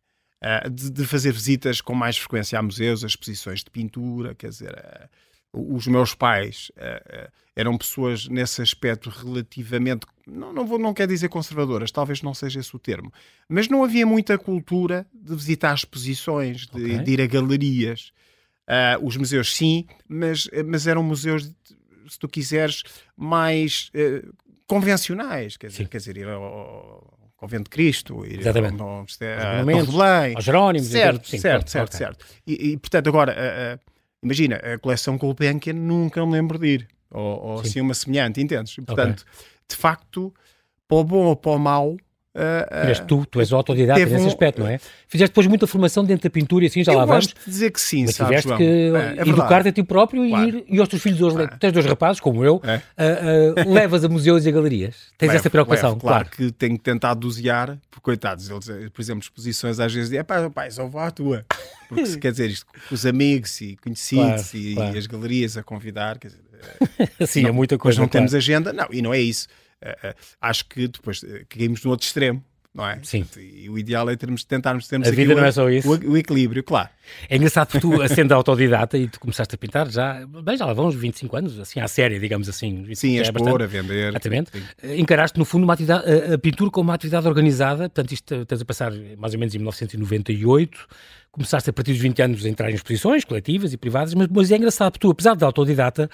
Uh, 0.43 0.69
de, 0.69 0.91
de, 0.91 1.05
fazer 1.05 1.31
visitas 1.31 1.79
com 1.79 1.95
mais 1.95 2.17
frequência 2.17 2.59
a 2.59 2.61
museus, 2.61 3.01
a 3.05 3.07
exposições 3.07 3.63
de 3.63 3.71
pintura, 3.71 4.35
quer 4.35 4.49
dizer, 4.49 4.73
uh, 4.73 5.07
os 5.53 5.85
meus 5.85 6.15
pais 6.15 6.71
uh, 6.77 7.31
eram 7.55 7.77
pessoas 7.77 8.27
nesse 8.27 8.61
aspecto 8.61 9.09
relativamente, 9.09 10.07
não, 10.25 10.51
não, 10.51 10.65
vou, 10.65 10.79
não 10.79 10.93
quer 10.93 11.07
dizer 11.07 11.29
conservadoras, 11.29 11.91
talvez 11.91 12.23
não 12.23 12.33
seja 12.33 12.59
esse 12.59 12.75
o 12.75 12.79
termo, 12.79 13.13
mas 13.47 13.69
não 13.69 13.83
havia 13.83 14.05
muita 14.05 14.37
cultura 14.37 15.05
de 15.13 15.35
visitar 15.35 15.75
exposições, 15.75 16.65
de, 16.65 16.83
okay. 16.83 16.99
de 16.99 17.11
ir 17.11 17.21
a 17.21 17.27
galerias. 17.27 18.11
Uh, 18.63 19.05
os 19.05 19.17
museus 19.17 19.55
sim, 19.55 19.85
mas, 20.07 20.49
mas 20.65 20.87
eram 20.87 21.03
museus, 21.03 21.53
se 22.07 22.17
tu 22.17 22.27
quiseres, 22.27 22.81
mais 23.15 23.91
uh, 23.93 24.33
convencionais, 24.65 25.57
quer 25.57 25.67
dizer, 25.67 25.87
quer 25.87 25.97
dizer, 25.97 26.17
ir 26.17 26.27
ao 26.27 27.13
Convento 27.43 27.65
de 27.65 27.71
Cristo, 27.71 28.25
ir 28.25 28.39
Exatamente. 28.39 28.81
ao, 28.81 28.87
ao, 28.87 28.97
ao 28.99 29.05
de 29.05 29.91
Belém. 29.91 30.35
Aos 30.35 30.45
Jerónimos. 30.45 30.87
Certo, 30.87 31.27
sim, 31.27 31.37
certo, 31.37 31.69
certo, 31.69 31.89
okay. 31.89 31.97
certo. 31.97 32.25
E, 32.47 32.71
e, 32.71 32.77
portanto, 32.77 33.07
agora, 33.09 33.33
uh, 33.33 33.92
imagina, 34.23 34.55
a 34.55 34.79
coleção 34.79 35.17
Gulbenkian 35.17 35.73
nunca 35.73 36.25
me 36.25 36.31
lembro 36.31 36.57
de 36.57 36.67
ir 36.67 36.87
ou, 37.11 37.45
ou 37.45 37.59
assim 37.59 37.79
uma 37.81 37.93
semelhante, 37.93 38.41
entendes? 38.41 38.75
Portanto, 38.77 39.25
okay. 39.27 39.45
de 39.69 39.75
facto, 39.75 40.33
para 40.87 40.97
o 40.97 41.03
bom 41.03 41.25
ou 41.25 41.35
para 41.35 41.51
o 41.51 41.59
mau. 41.59 41.97
Uh, 42.35 43.05
tu, 43.05 43.27
tu 43.27 43.39
és 43.39 43.53
autodidata 43.53 43.99
nesse 43.99 44.23
um... 44.23 44.27
aspecto, 44.27 44.61
não 44.61 44.67
é? 44.67 44.79
Fizeste 45.07 45.29
depois 45.29 45.45
muita 45.45 45.67
formação 45.67 46.03
dentro 46.03 46.23
da 46.23 46.29
pintura 46.31 46.63
e 46.63 46.67
assim, 46.67 46.83
já 46.83 46.91
eu 46.91 46.97
lá 46.97 47.05
vamos. 47.05 47.27
gosto 47.27 47.39
de 47.39 47.51
dizer 47.51 47.71
que 47.71 47.79
sim, 47.79 48.05
mas 48.05 48.15
sabes, 48.15 48.41
tiveste 48.41 48.57
que 48.57 48.63
é, 48.63 49.19
é 49.19 49.29
educar-te 49.29 49.69
a 49.69 49.71
ti 49.71 49.83
próprio 49.83 50.27
claro. 50.27 50.45
e, 50.45 50.49
ir, 50.49 50.65
e 50.67 50.79
aos 50.79 50.89
teus 50.89 50.99
filhos 50.99 51.21
hoje, 51.21 51.47
tens 51.59 51.71
dois 51.71 51.85
rapazes, 51.85 52.19
como 52.19 52.43
eu, 52.43 52.59
é. 52.63 52.77
uh, 52.77 53.69
uh, 53.69 53.71
levas 53.71 54.03
a 54.03 54.09
museus 54.09 54.47
e 54.47 54.49
a 54.49 54.51
galerias. 54.51 54.95
Tens 55.15 55.27
levo, 55.27 55.39
essa 55.39 55.49
preocupação, 55.49 55.89
levo, 55.89 56.01
claro. 56.01 56.25
claro. 56.25 56.35
que 56.35 56.51
tenho 56.51 56.75
que 56.75 56.83
tentar 56.83 57.13
dosear, 57.13 57.77
porque 57.91 58.03
coitados, 58.03 58.49
eles, 58.49 58.65
por 58.91 59.01
exemplo, 59.01 59.21
exposições 59.21 59.79
às 59.79 59.93
vezes 59.93 60.09
dizem, 60.09 60.23
pá, 60.23 60.49
pai, 60.49 60.71
só 60.71 60.87
vou 60.87 61.01
à 61.01 61.11
tua. 61.11 61.45
Porque 61.87 62.03
se 62.07 62.17
quer 62.19 62.31
dizer 62.31 62.49
isto, 62.49 62.65
os 62.91 63.05
amigos 63.05 63.61
e 63.61 63.75
conhecidos 63.75 64.49
claro, 64.51 64.91
e, 64.91 64.95
e, 64.95 64.97
as 64.97 65.05
galerias 65.05 65.55
a 65.55 65.61
convidar, 65.61 66.17
quer 66.17 66.29
dizer, 66.29 66.41
Sim, 67.27 67.43
não, 67.43 67.49
é 67.49 67.51
muita 67.51 67.77
coisa. 67.77 67.99
Mas 67.99 68.01
não 68.01 68.07
temos 68.07 68.33
agenda, 68.33 68.73
não, 68.73 68.87
e 68.91 69.01
não 69.01 69.13
é 69.13 69.19
isso. 69.19 69.47
Uh, 69.83 70.07
uh, 70.09 70.15
acho 70.41 70.65
que 70.65 70.87
depois 70.87 71.21
uh, 71.23 71.45
caímos 71.49 71.83
no 71.83 71.91
outro 71.91 72.05
extremo. 72.05 72.43
Não 72.73 72.87
é? 72.87 72.99
Sim. 73.03 73.23
E 73.37 73.69
o 73.69 73.77
ideal 73.77 74.09
é 74.09 74.15
termos, 74.15 74.43
tentarmos 74.43 74.87
termos 74.87 75.07
a 75.07 75.11
vida 75.11 75.33
o, 75.33 75.37
não 75.37 75.45
é 75.45 75.51
só 75.51 75.69
isso. 75.69 75.87
O, 75.87 76.13
o, 76.13 76.17
equilíbrio, 76.17 76.63
claro. 76.63 76.89
É 77.29 77.35
engraçado 77.35 77.67
porque 77.67 77.79
tu, 77.79 77.91
sendo 78.09 78.31
autodidata 78.31 78.97
e 78.97 79.07
tu 79.07 79.19
começaste 79.19 79.53
a 79.53 79.57
pintar 79.59 79.87
já, 79.91 80.25
bem, 80.25 80.57
já 80.57 80.65
lá 80.65 80.73
vão 80.73 80.87
uns 80.87 80.95
25 80.95 81.37
anos, 81.37 81.59
assim, 81.59 81.79
à 81.79 81.87
série, 81.87 82.17
digamos 82.17 82.49
assim. 82.49 82.83
Sim, 82.95 83.19
a 83.19 83.19
é 83.19 83.21
expor, 83.21 83.61
a 83.61 83.67
vender. 83.67 84.09
Exatamente. 84.09 84.49
Sim. 84.51 84.95
Encaraste, 84.95 85.37
no 85.37 85.45
fundo, 85.45 85.65
uma 85.65 85.73
atividade, 85.73 86.03
a, 86.09 86.33
a, 86.33 86.37
pintura 86.39 86.71
como 86.71 86.89
uma 86.89 86.95
atividade 86.95 87.27
organizada, 87.27 87.83
portanto, 87.83 88.11
isto 88.11 88.33
estás 88.33 88.59
a 88.59 88.65
passar 88.65 88.91
mais 89.19 89.35
ou 89.35 89.39
menos 89.39 89.53
em 89.53 89.59
1998, 89.59 90.87
começaste 91.31 91.69
a 91.69 91.73
partir 91.73 91.93
dos 91.93 92.01
20 92.01 92.21
anos 92.23 92.45
a 92.45 92.49
entrar 92.49 92.71
em 92.71 92.73
exposições 92.75 93.23
coletivas 93.23 93.71
e 93.71 93.77
privadas, 93.77 94.15
mas, 94.15 94.27
mas 94.29 94.51
é 94.51 94.57
engraçado, 94.57 94.93
porque 94.93 95.05
tu, 95.05 95.11
apesar 95.11 95.35
de 95.35 95.43
autodidata, 95.43 96.09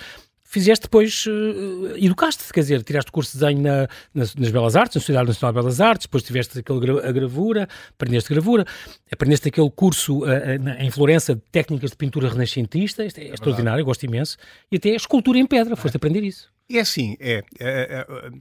fizeste 0.49 0.83
depois, 0.83 1.25
uh, 1.27 1.95
educaste-te, 1.95 2.51
quer 2.51 2.61
dizer, 2.61 2.83
tiraste 2.83 3.09
o 3.09 3.13
curso 3.13 3.33
de 3.33 3.39
desenho 3.39 3.61
na, 3.61 3.87
nas, 4.13 4.33
nas, 4.33 4.49
Belas 4.49 4.75
Artes, 4.75 4.95
na 4.95 4.99
Sociedade 4.99 5.27
Nacional 5.27 5.53
de 5.53 5.59
Belas 5.59 5.79
Artes, 5.79 6.07
depois 6.07 6.23
tiveste 6.23 6.57
aquele, 6.57 6.99
a 7.07 7.11
gravura, 7.11 7.69
aprendeste 7.91 8.33
gravura, 8.33 8.65
aprendeste 9.11 9.47
aquele 9.47 9.69
curso 9.69 10.23
uh, 10.23 10.25
uh, 10.25 10.69
em 10.79 10.89
Florença 10.89 11.35
de 11.35 11.41
técnicas 11.51 11.91
de 11.91 11.97
pintura 11.97 12.29
renascentista, 12.29 13.05
isto 13.05 13.19
é, 13.19 13.25
é 13.25 13.33
extraordinário, 13.33 13.85
gosto 13.85 14.03
imenso, 14.03 14.37
e 14.71 14.77
até 14.77 14.89
a 14.89 14.95
escultura 14.95 15.37
em 15.37 15.45
pedra, 15.45 15.75
foste 15.75 15.95
é. 15.95 15.97
aprender 15.97 16.23
isso. 16.23 16.49
E 16.67 16.79
é 16.79 16.81
assim, 16.81 17.15
é, 17.19 17.43
é, 17.59 18.05
é 18.09 18.31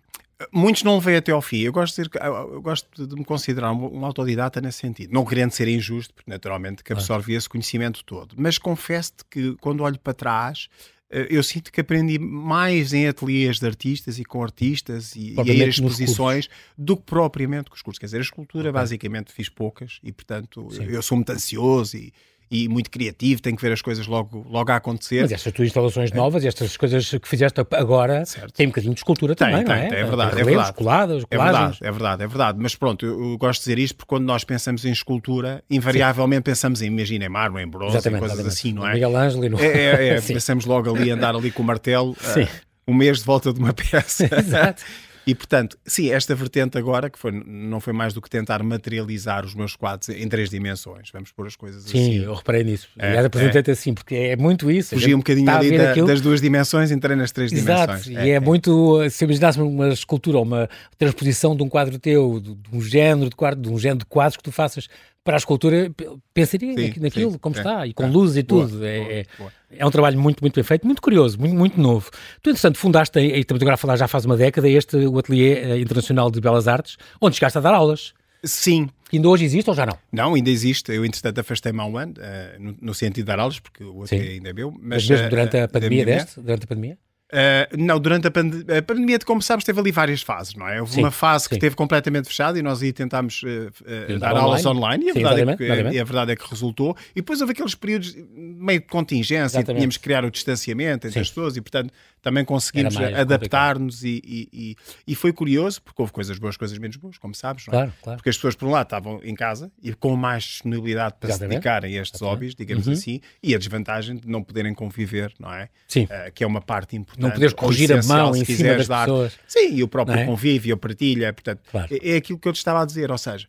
Muitos 0.53 0.85
não 0.85 1.01
veem 1.01 1.17
até 1.17 1.33
ao 1.33 1.43
fim. 1.43 1.59
Eu 1.63 1.73
gosto 1.73 1.97
de, 1.97 2.09
dizer, 2.09 2.25
eu 2.25 2.63
gosto 2.63 3.07
de 3.09 3.15
me 3.17 3.25
considerar 3.25 3.73
um, 3.73 3.99
um, 3.99 4.05
autodidata 4.05 4.61
nesse 4.61 4.79
sentido. 4.79 5.13
Não 5.13 5.25
querendo 5.25 5.51
ser 5.51 5.67
injusto, 5.67 6.15
porque 6.15 6.31
naturalmente 6.31 6.85
que 6.85 6.93
absorvi 6.93 7.35
esse 7.35 7.49
conhecimento 7.49 8.05
todo. 8.05 8.37
Mas 8.39 8.57
confesso-te 8.57 9.25
que 9.29 9.57
quando 9.57 9.83
olho 9.83 9.99
para 9.99 10.15
trás, 10.15 10.69
eu 11.11 11.43
sinto 11.43 11.73
que 11.73 11.81
aprendi 11.81 12.19
mais 12.19 12.93
em 12.93 13.09
ateliês 13.09 13.59
de 13.59 13.67
artistas 13.67 14.19
e 14.19 14.25
com 14.25 14.43
artistas 14.43 15.17
e, 15.17 15.35
e 15.35 15.63
a 15.63 15.67
exposições 15.67 16.49
do 16.77 16.97
que 16.97 17.05
propriamente 17.05 17.71
com 17.71 17.77
os 17.77 17.83
cursos. 17.83 17.99
Quer 17.99 18.07
dizer, 18.07 18.19
a 18.19 18.23
escultura 18.23 18.69
okay. 18.69 18.73
basicamente 18.73 19.33
fiz 19.33 19.49
poucas 19.49 19.99
e, 20.03 20.13
portanto, 20.13 20.69
Sim. 20.71 20.85
eu 20.85 21.03
sou 21.03 21.17
muito 21.17 21.33
ansioso 21.33 21.97
e, 21.97 22.13
e 22.51 22.69
muito 22.69 22.91
criativo, 22.91 23.43
tenho 23.43 23.57
que 23.57 23.63
ver 23.63 23.73
as 23.73 23.83
coisas 23.83 24.07
logo, 24.07 24.47
logo 24.49 24.71
a 24.73 24.77
acontecer. 24.77 25.23
Mas 25.23 25.33
estas 25.33 25.53
tuas 25.53 25.69
instalações 25.69 26.13
novas, 26.13 26.45
estas 26.45 26.77
coisas 26.77 27.11
que 27.11 27.29
fizeste 27.29 27.61
agora, 27.73 28.25
certo. 28.25 28.53
têm 28.53 28.67
um 28.67 28.71
bocadinho 28.71 28.95
de 28.95 29.01
escultura 29.01 29.35
tem, 29.35 29.49
também, 29.49 29.65
tem, 29.65 29.75
não 29.75 29.83
é? 29.83 29.89
Tem, 29.89 29.99
é 29.99 30.05
verdade, 30.05 30.31
relevos, 30.31 30.53
é 30.53 30.55
verdade. 30.55 30.73
coladas, 30.77 31.25
é 31.31 31.37
verdade, 31.37 31.79
é 31.81 31.91
verdade, 31.91 32.23
é 32.23 32.27
verdade. 32.27 32.59
Mas 32.61 32.75
pronto, 32.75 33.05
eu, 33.05 33.33
eu, 33.33 33.39
gosto 33.39 33.61
de 33.61 33.65
dizer 33.65 33.79
isto 33.79 33.97
porque 33.97 34.09
quando 34.09 34.25
nós 34.25 34.45
pensamos 34.45 34.85
em 34.85 34.91
escultura, 34.91 35.63
invariavelmente 35.71 36.41
Sim. 36.41 36.45
pensamos 36.45 36.83
em, 36.83 36.87
imagina, 36.87 37.27
em 37.27 37.29
mármore, 37.29 37.65
em 37.65 37.69
bronze, 37.69 37.97
exatamente, 37.97 38.21
coisas 38.21 38.39
exatamente. 38.39 38.59
assim, 38.59 38.73
não 38.73 38.87
é? 38.87 38.95
Miguel 38.95 39.17
Ângelo 39.17 39.45
e 39.45 39.49
no... 39.49 39.61
É, 39.61 39.67
é, 39.67 40.09
é 40.17 40.21
pensamos 40.23 40.65
logo 40.65 40.95
ali 40.95 41.11
andar 41.11 41.35
ali 41.35 41.51
com 41.51 41.63
o 41.63 41.67
martelo, 41.67 42.13
uh, 42.13 42.49
um 42.87 42.95
mês 42.95 43.19
de 43.19 43.25
volta 43.25 43.53
de 43.53 43.61
uma 43.61 43.73
peça. 43.73 44.29
Exato. 44.35 44.83
E 45.29 45.35
portanto, 45.35 45.77
sim, 45.85 46.11
esta 46.11 46.35
vertente 46.35 46.79
agora, 46.79 47.11
que 47.11 47.19
foi, 47.19 47.31
não 47.31 47.81
foi 47.81 47.93
mais 47.93 48.15
do 48.15 48.23
que 48.23 48.31
tentar 48.31 48.63
materializar 48.63 49.45
os 49.45 49.55
meus 49.55 49.77
quadros 49.77 50.09
em 50.09 50.27
três 50.27 50.49
dimensões, 50.49 51.11
vamos 51.13 51.31
pôr 51.33 51.47
as 51.47 51.55
coisas 51.55 51.83
sim, 51.83 51.99
assim. 51.99 52.13
Sim, 52.13 52.25
eu 52.25 52.33
reparei 52.33 52.65
nisso. 52.65 52.89
É, 52.99 53.09
Aliás, 53.09 53.27
apresentei-te 53.27 53.69
é. 53.69 53.73
assim, 53.75 53.93
porque 53.93 54.15
é 54.15 54.37
muito 54.37 54.71
isso. 54.71 54.95
Fugi 54.95 55.15
um 55.15 55.19
bocadinho 55.19 55.51
ali 55.51 55.77
da, 55.77 55.93
das 55.93 56.23
duas 56.23 56.41
dimensões, 56.41 56.91
entrei 56.91 57.15
nas 57.15 57.31
três 57.31 57.53
Exato. 57.53 57.93
dimensões. 57.93 58.27
E 58.27 58.31
é, 58.31 58.37
é, 58.37 58.41
muito, 58.41 58.99
se 59.11 59.23
imaginasse 59.23 59.61
uma 59.61 59.91
escultura 59.91 60.39
ou 60.39 60.45
uma 60.45 60.67
transposição 60.97 61.55
de 61.55 61.63
um 61.63 61.69
quadro 61.69 61.99
teu, 61.99 62.41
de, 62.41 62.55
de 62.55 62.75
um 62.75 62.81
género 62.81 63.29
de 63.29 63.37
quadro, 63.37 63.61
de 63.61 63.69
um 63.69 63.79
género 63.79 63.99
de 63.99 64.07
quadros 64.07 64.39
que 64.39 64.43
tu 64.43 64.51
faças 64.51 64.89
para 65.29 65.37
a 65.37 65.41
escultura, 65.41 65.93
pensaria 66.33 66.73
sim, 66.73 67.01
naquilo, 67.01 67.33
sim, 67.33 67.39
como 67.39 67.55
é, 67.55 67.59
está, 67.59 67.87
e 67.87 67.93
com 67.93 68.05
é, 68.05 68.07
luzes 68.07 68.39
e 68.39 68.43
tudo. 68.43 68.79
Boa, 68.79 68.89
é, 68.89 69.25
boa, 69.25 69.25
boa. 69.37 69.53
é, 69.71 69.85
um 69.85 69.91
trabalho 69.91 70.19
muito, 70.19 70.41
muito 70.41 70.55
bem 70.55 70.65
feito, 70.65 70.87
muito 70.87 71.03
curioso, 71.03 71.39
muito, 71.39 71.55
muito 71.55 71.79
novo. 71.79 72.11
Tu, 72.41 72.49
entretanto, 72.49 72.79
fundaste, 72.79 73.19
e 73.21 73.39
estamos 73.39 73.61
agora 73.61 73.75
a 73.75 73.77
falar 73.77 73.97
já 73.97 74.09
faz 74.09 74.25
uma 74.25 74.39
década, 74.39 74.67
este, 74.67 74.97
o 74.97 75.19
Ateliê 75.19 75.53
eh, 75.53 75.81
Internacional 75.81 76.31
de 76.31 76.41
Belas 76.41 76.67
Artes, 76.67 76.97
onde 77.21 77.37
chegaste 77.37 77.59
a 77.59 77.61
dar 77.61 77.75
aulas. 77.75 78.15
Sim. 78.43 78.89
Que 79.11 79.19
ainda 79.19 79.29
hoje 79.29 79.45
existe 79.45 79.69
ou 79.69 79.77
já 79.77 79.85
não? 79.85 79.99
Não, 80.11 80.35
ainda 80.35 80.49
existe. 80.49 80.91
Eu, 80.95 81.05
entretanto, 81.05 81.41
afastei-me 81.41 81.79
há 81.79 81.85
um 81.85 81.99
ano, 81.99 82.15
uh, 82.17 82.63
no, 82.63 82.77
no, 82.81 82.95
sentido 82.95 83.25
de 83.25 83.25
dar 83.25 83.39
aulas, 83.39 83.61
porque 83.61 83.85
o 83.85 84.05
ateliê 84.05 84.37
ainda 84.37 84.49
é 84.49 84.53
meu. 84.55 84.71
Mas, 84.71 84.81
mas 84.81 85.11
mesmo 85.11 85.29
durante 85.29 85.59
a 85.59 85.69
pandemia 85.69 86.07
deste? 86.07 86.41
Durante 86.41 86.65
a 86.65 86.67
pandemia? 86.67 86.99
Uh, 87.31 87.77
não, 87.77 88.01
durante 88.01 88.27
a, 88.27 88.31
pande 88.31 88.65
a, 88.73 88.81
pandemia, 88.81 89.19
como 89.19 89.43
sabes, 89.43 89.63
teve 89.63 89.79
ali 89.79 89.93
várias 89.93 90.23
fases, 90.23 90.55
não 90.55 90.67
é? 90.67 90.81
Houve 90.81 90.95
sim, 90.95 91.01
uma 91.01 91.11
fase 91.11 91.45
sim. 91.45 91.51
que 91.51 91.55
esteve 91.57 91.77
completamente 91.77 92.27
fechada 92.27 92.59
e 92.59 92.63
nós 92.63 92.83
aí 92.83 92.91
tentámos 92.91 93.43
uh, 93.43 93.47
uh, 93.47 94.19
dar 94.19 94.31
online. 94.31 94.45
aulas 94.45 94.67
online 94.67 95.05
e 95.05 95.11
a, 95.11 95.13
sim, 95.13 95.23
verdade 95.23 95.51
é 95.51 95.57
que, 95.57 95.95
e 95.97 96.01
a 96.01 96.05
verdade 96.05 96.33
é 96.33 96.37
que 96.37 96.49
resultou. 96.49 96.97
E 97.11 97.17
depois 97.17 97.43
houve 97.43 97.53
aqueles 97.53 97.75
períodos 97.75 98.17
meio 98.35 98.81
de 98.81 98.87
contingência 98.87 99.61
e 99.61 99.65
tínhamos 99.65 99.99
que 99.99 100.05
criar 100.05 100.25
o 100.25 100.31
distanciamento 100.31 101.07
entre 101.07 101.21
as 101.21 101.29
pessoas 101.29 101.55
e, 101.55 101.61
portanto, 101.61 101.93
também 102.29 102.45
conseguimos 102.45 102.95
adaptar-nos 102.97 104.05
e, 104.05 104.21
e, 104.23 104.77
e, 105.07 105.15
foi 105.15 105.33
curioso, 105.33 105.81
porque 105.81 106.03
houve 106.03 106.13
coisas 106.13 106.39
boas, 106.39 106.59
coisas 106.59 106.77
menos 106.77 106.97
boas, 106.97 107.17
como 107.17 107.35
sabes, 107.35 107.67
não 107.67 107.73
é? 107.73 107.77
Claro, 107.77 107.93
claro. 108.03 108.17
Porque 108.19 108.29
as 108.29 108.37
pessoas, 108.37 108.55
por 108.55 108.69
um 108.69 108.71
lado, 108.71 108.87
estavam 108.87 109.21
em 109.25 109.35
casa 109.35 109.73
e 109.83 109.95
com 109.95 110.15
mais 110.15 110.45
disponibilidade 110.45 111.15
para 111.19 111.31
Exatamente. 111.31 111.55
se 111.55 111.61
dedicarem 111.61 111.99
a 111.99 112.03
estes 112.03 112.21
Exatamente. 112.21 112.35
hobbies, 112.35 112.55
digamos 112.55 112.87
uhum. 112.87 112.93
assim, 112.93 113.21
e 113.43 113.55
a 113.55 113.59
desvantagem 113.59 114.17
de 114.17 114.29
não 114.29 114.43
poderem 114.43 114.75
conviver, 114.75 115.33
não 115.41 115.51
é? 115.53 115.71
Sim. 115.87 116.05
Uh, 116.05 116.33
que 116.35 116.45
é 116.45 116.47
uma 116.47 116.61
parte 116.61 116.97
importante. 116.97 117.23
Não 117.23 117.31
poderes 117.31 117.55
corrigir 117.55 117.93
a 117.93 118.03
mão 118.03 118.37
em 118.37 118.45
cima 118.45 118.75
das 118.75 118.89
dar. 118.89 119.07
pessoas. 119.07 119.39
Sim, 119.47 119.75
e 119.75 119.83
o 119.83 119.89
próprio 119.89 120.19
é? 120.19 120.27
convívio, 120.27 120.75
a 120.75 120.79
partilha, 120.79 121.33
portanto, 121.33 121.63
claro. 121.71 121.89
é, 121.91 122.11
é 122.11 122.17
aquilo 122.17 122.39
que 122.39 122.47
eu 122.47 122.53
te 122.53 122.59
estava 122.59 122.83
a 122.83 122.85
dizer, 122.85 123.11
ou 123.11 123.19
seja, 123.19 123.47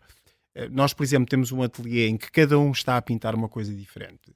eh, 0.56 0.70
nós, 0.70 0.94
por 0.94 1.04
exemplo, 1.04 1.28
temos 1.28 1.52
um 1.52 1.62
ateliê 1.62 2.08
em 2.08 2.16
que 2.16 2.32
cada 2.32 2.58
um 2.58 2.72
está 2.72 2.96
a 2.96 3.02
pintar 3.02 3.36
uma 3.36 3.50
coisa 3.50 3.74
diferente. 3.74 4.34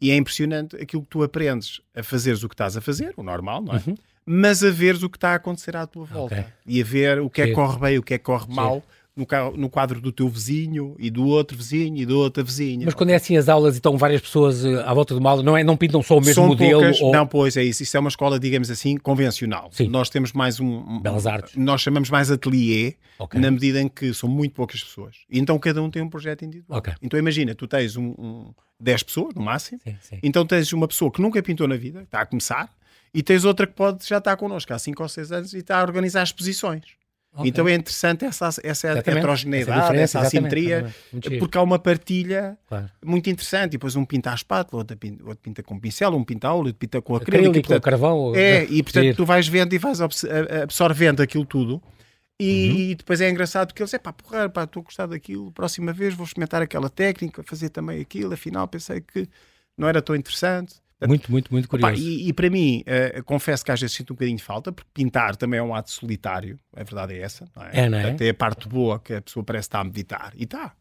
E 0.00 0.10
é 0.10 0.16
impressionante 0.16 0.76
aquilo 0.76 1.02
que 1.02 1.08
tu 1.08 1.22
aprendes 1.22 1.80
a 1.94 2.02
fazeres 2.02 2.42
o 2.42 2.48
que 2.48 2.54
estás 2.54 2.76
a 2.76 2.80
fazer, 2.80 3.14
o 3.16 3.22
normal, 3.22 3.62
não 3.62 3.74
é? 3.74 3.82
Uhum 3.86 3.94
mas 4.32 4.62
a 4.62 4.70
veres 4.70 5.02
o 5.02 5.10
que 5.10 5.16
está 5.16 5.30
a 5.30 5.34
acontecer 5.34 5.76
à 5.76 5.86
tua 5.88 6.04
volta 6.04 6.34
okay. 6.34 6.46
e 6.64 6.80
a 6.80 6.84
ver 6.84 7.20
o 7.20 7.28
que 7.28 7.42
é 7.42 7.46
que 7.46 7.52
corre 7.52 7.78
bem, 7.80 7.98
o 7.98 8.02
que 8.02 8.14
é 8.14 8.18
que 8.18 8.22
corre 8.22 8.46
mal. 8.54 8.80
No, 9.16 9.26
no 9.56 9.68
quadro 9.68 10.00
do 10.00 10.12
teu 10.12 10.28
vizinho 10.28 10.94
e 10.98 11.10
do 11.10 11.26
outro 11.26 11.56
vizinho 11.56 11.96
e 11.96 12.06
do 12.06 12.18
outra 12.18 12.42
vizinha. 12.42 12.84
Mas 12.84 12.94
quando 12.94 13.10
é 13.10 13.16
assim 13.16 13.36
as 13.36 13.48
aulas 13.48 13.74
e 13.74 13.78
estão 13.78 13.98
várias 13.98 14.20
pessoas 14.20 14.64
eh, 14.64 14.82
à 14.86 14.94
volta 14.94 15.14
do 15.14 15.20
mal, 15.20 15.42
não, 15.42 15.56
é, 15.56 15.64
não 15.64 15.76
pintam 15.76 16.02
só 16.02 16.16
o 16.16 16.20
mesmo 16.20 16.34
São 16.34 16.46
modelo? 16.46 16.80
Poucas, 16.80 17.00
ou... 17.00 17.12
Não, 17.12 17.26
pois 17.26 17.56
é 17.56 17.64
isso. 17.64 17.82
Isso 17.82 17.96
é 17.96 18.00
uma 18.00 18.08
escola, 18.08 18.38
digamos 18.38 18.70
assim, 18.70 18.96
convencional. 18.96 19.68
Sim. 19.72 19.88
Nós 19.88 20.08
temos 20.08 20.32
mais 20.32 20.60
um, 20.60 20.66
um. 20.66 21.00
Belas 21.00 21.26
artes. 21.26 21.56
Nós 21.56 21.80
chamamos 21.80 22.08
mais 22.08 22.30
ateliê, 22.30 22.94
okay. 23.18 23.40
na 23.40 23.50
medida 23.50 23.80
em 23.80 23.88
que 23.88 24.14
são 24.14 24.28
muito 24.28 24.54
poucas 24.54 24.82
pessoas. 24.82 25.16
Então 25.30 25.58
cada 25.58 25.82
um 25.82 25.90
tem 25.90 26.02
um 26.02 26.08
projeto 26.08 26.44
individual. 26.44 26.78
Okay. 26.78 26.94
Então 27.02 27.18
imagina, 27.18 27.54
tu 27.54 27.66
tens 27.66 27.96
um, 27.96 28.14
um 28.18 28.54
10 28.80 29.02
pessoas, 29.02 29.34
no 29.34 29.42
máximo. 29.42 29.80
Sim, 29.84 29.96
sim. 30.00 30.18
Então 30.22 30.46
tens 30.46 30.72
uma 30.72 30.88
pessoa 30.88 31.10
que 31.10 31.20
nunca 31.20 31.42
pintou 31.42 31.68
na 31.68 31.76
vida, 31.76 32.02
está 32.02 32.22
a 32.22 32.26
começar, 32.26 32.70
e 33.12 33.22
tens 33.22 33.44
outra 33.44 33.66
que 33.66 33.74
pode 33.74 34.06
já 34.06 34.18
estar 34.18 34.36
connosco 34.36 34.72
há 34.72 34.78
5 34.78 35.02
ou 35.02 35.08
6 35.08 35.32
anos 35.32 35.52
e 35.52 35.58
está 35.58 35.80
a 35.80 35.82
organizar 35.82 36.22
exposições. 36.22 36.99
Okay. 37.32 37.48
Então 37.48 37.68
é 37.68 37.74
interessante 37.74 38.24
essa, 38.24 38.50
essa 38.62 38.88
heterogeneidade, 38.88 39.96
essa, 39.96 40.18
essa 40.18 40.20
assimetria, 40.20 40.92
porque 41.38 41.56
há 41.56 41.62
uma 41.62 41.78
partilha 41.78 42.58
claro. 42.66 42.90
muito 43.04 43.30
interessante. 43.30 43.68
E 43.68 43.70
depois 43.72 43.94
um 43.94 44.04
pinta 44.04 44.32
à 44.32 44.34
espátula, 44.34 44.80
outro 44.80 44.96
pinta, 44.96 45.22
outro 45.22 45.38
pinta 45.40 45.62
com 45.62 45.78
pincel, 45.78 46.12
um 46.14 46.24
pinta 46.24 46.48
a 46.48 46.54
óleo, 46.54 46.66
outro 46.66 46.74
pinta 46.74 47.00
com 47.00 47.14
acrílico. 47.14 47.50
acrílico 47.50 47.68
portanto, 47.68 47.84
carvão. 47.84 48.34
É, 48.34 48.64
e 48.64 48.82
portanto 48.82 49.16
tu 49.16 49.24
vais 49.24 49.46
vendo 49.46 49.72
e 49.72 49.78
vais 49.78 50.00
absorvendo 50.00 51.22
aquilo 51.22 51.44
tudo. 51.44 51.80
E, 52.40 52.88
uhum. 52.90 52.94
depois 52.96 53.20
é 53.20 53.28
engraçado 53.28 53.68
porque 53.68 53.82
eles, 53.82 53.92
é 53.92 53.98
pá, 53.98 54.14
porra, 54.14 54.48
pá, 54.48 54.64
estou 54.64 54.80
a 54.80 54.84
gostar 54.84 55.06
daquilo, 55.06 55.52
próxima 55.52 55.92
vez 55.92 56.14
vou 56.14 56.24
experimentar 56.24 56.62
aquela 56.62 56.88
técnica, 56.88 57.42
fazer 57.42 57.68
também 57.68 58.00
aquilo, 58.00 58.32
afinal 58.32 58.66
pensei 58.66 59.02
que 59.02 59.28
não 59.76 59.86
era 59.86 60.00
tão 60.00 60.16
interessante. 60.16 60.76
Muito, 61.06 61.30
muito, 61.30 61.52
muito 61.52 61.68
curioso. 61.68 61.94
Opa, 61.94 62.02
e, 62.02 62.28
e, 62.28 62.32
para 62.32 62.50
mim, 62.50 62.84
uh, 62.86 63.24
confesso 63.24 63.64
que 63.64 63.72
às 63.72 63.80
vezes 63.80 63.96
sinto 63.96 64.12
um 64.12 64.16
bocadinho 64.16 64.36
de 64.36 64.42
falta, 64.42 64.70
porque 64.70 64.90
pintar 64.92 65.34
também 65.36 65.58
é 65.58 65.62
um 65.62 65.74
ato 65.74 65.90
solitário, 65.90 66.58
a 66.76 66.82
verdade 66.82 67.14
é 67.14 67.20
essa. 67.20 67.48
Não 67.56 67.62
é? 67.62 67.70
É, 67.72 67.88
não 67.88 67.98
é? 67.98 68.10
Até 68.10 68.28
a 68.28 68.34
parte 68.34 68.68
boa 68.68 68.98
que 68.98 69.14
a 69.14 69.22
pessoa 69.22 69.44
parece 69.44 69.68
estar 69.68 69.80
a 69.80 69.84
meditar. 69.84 70.32
E 70.36 70.44
está 70.44 70.74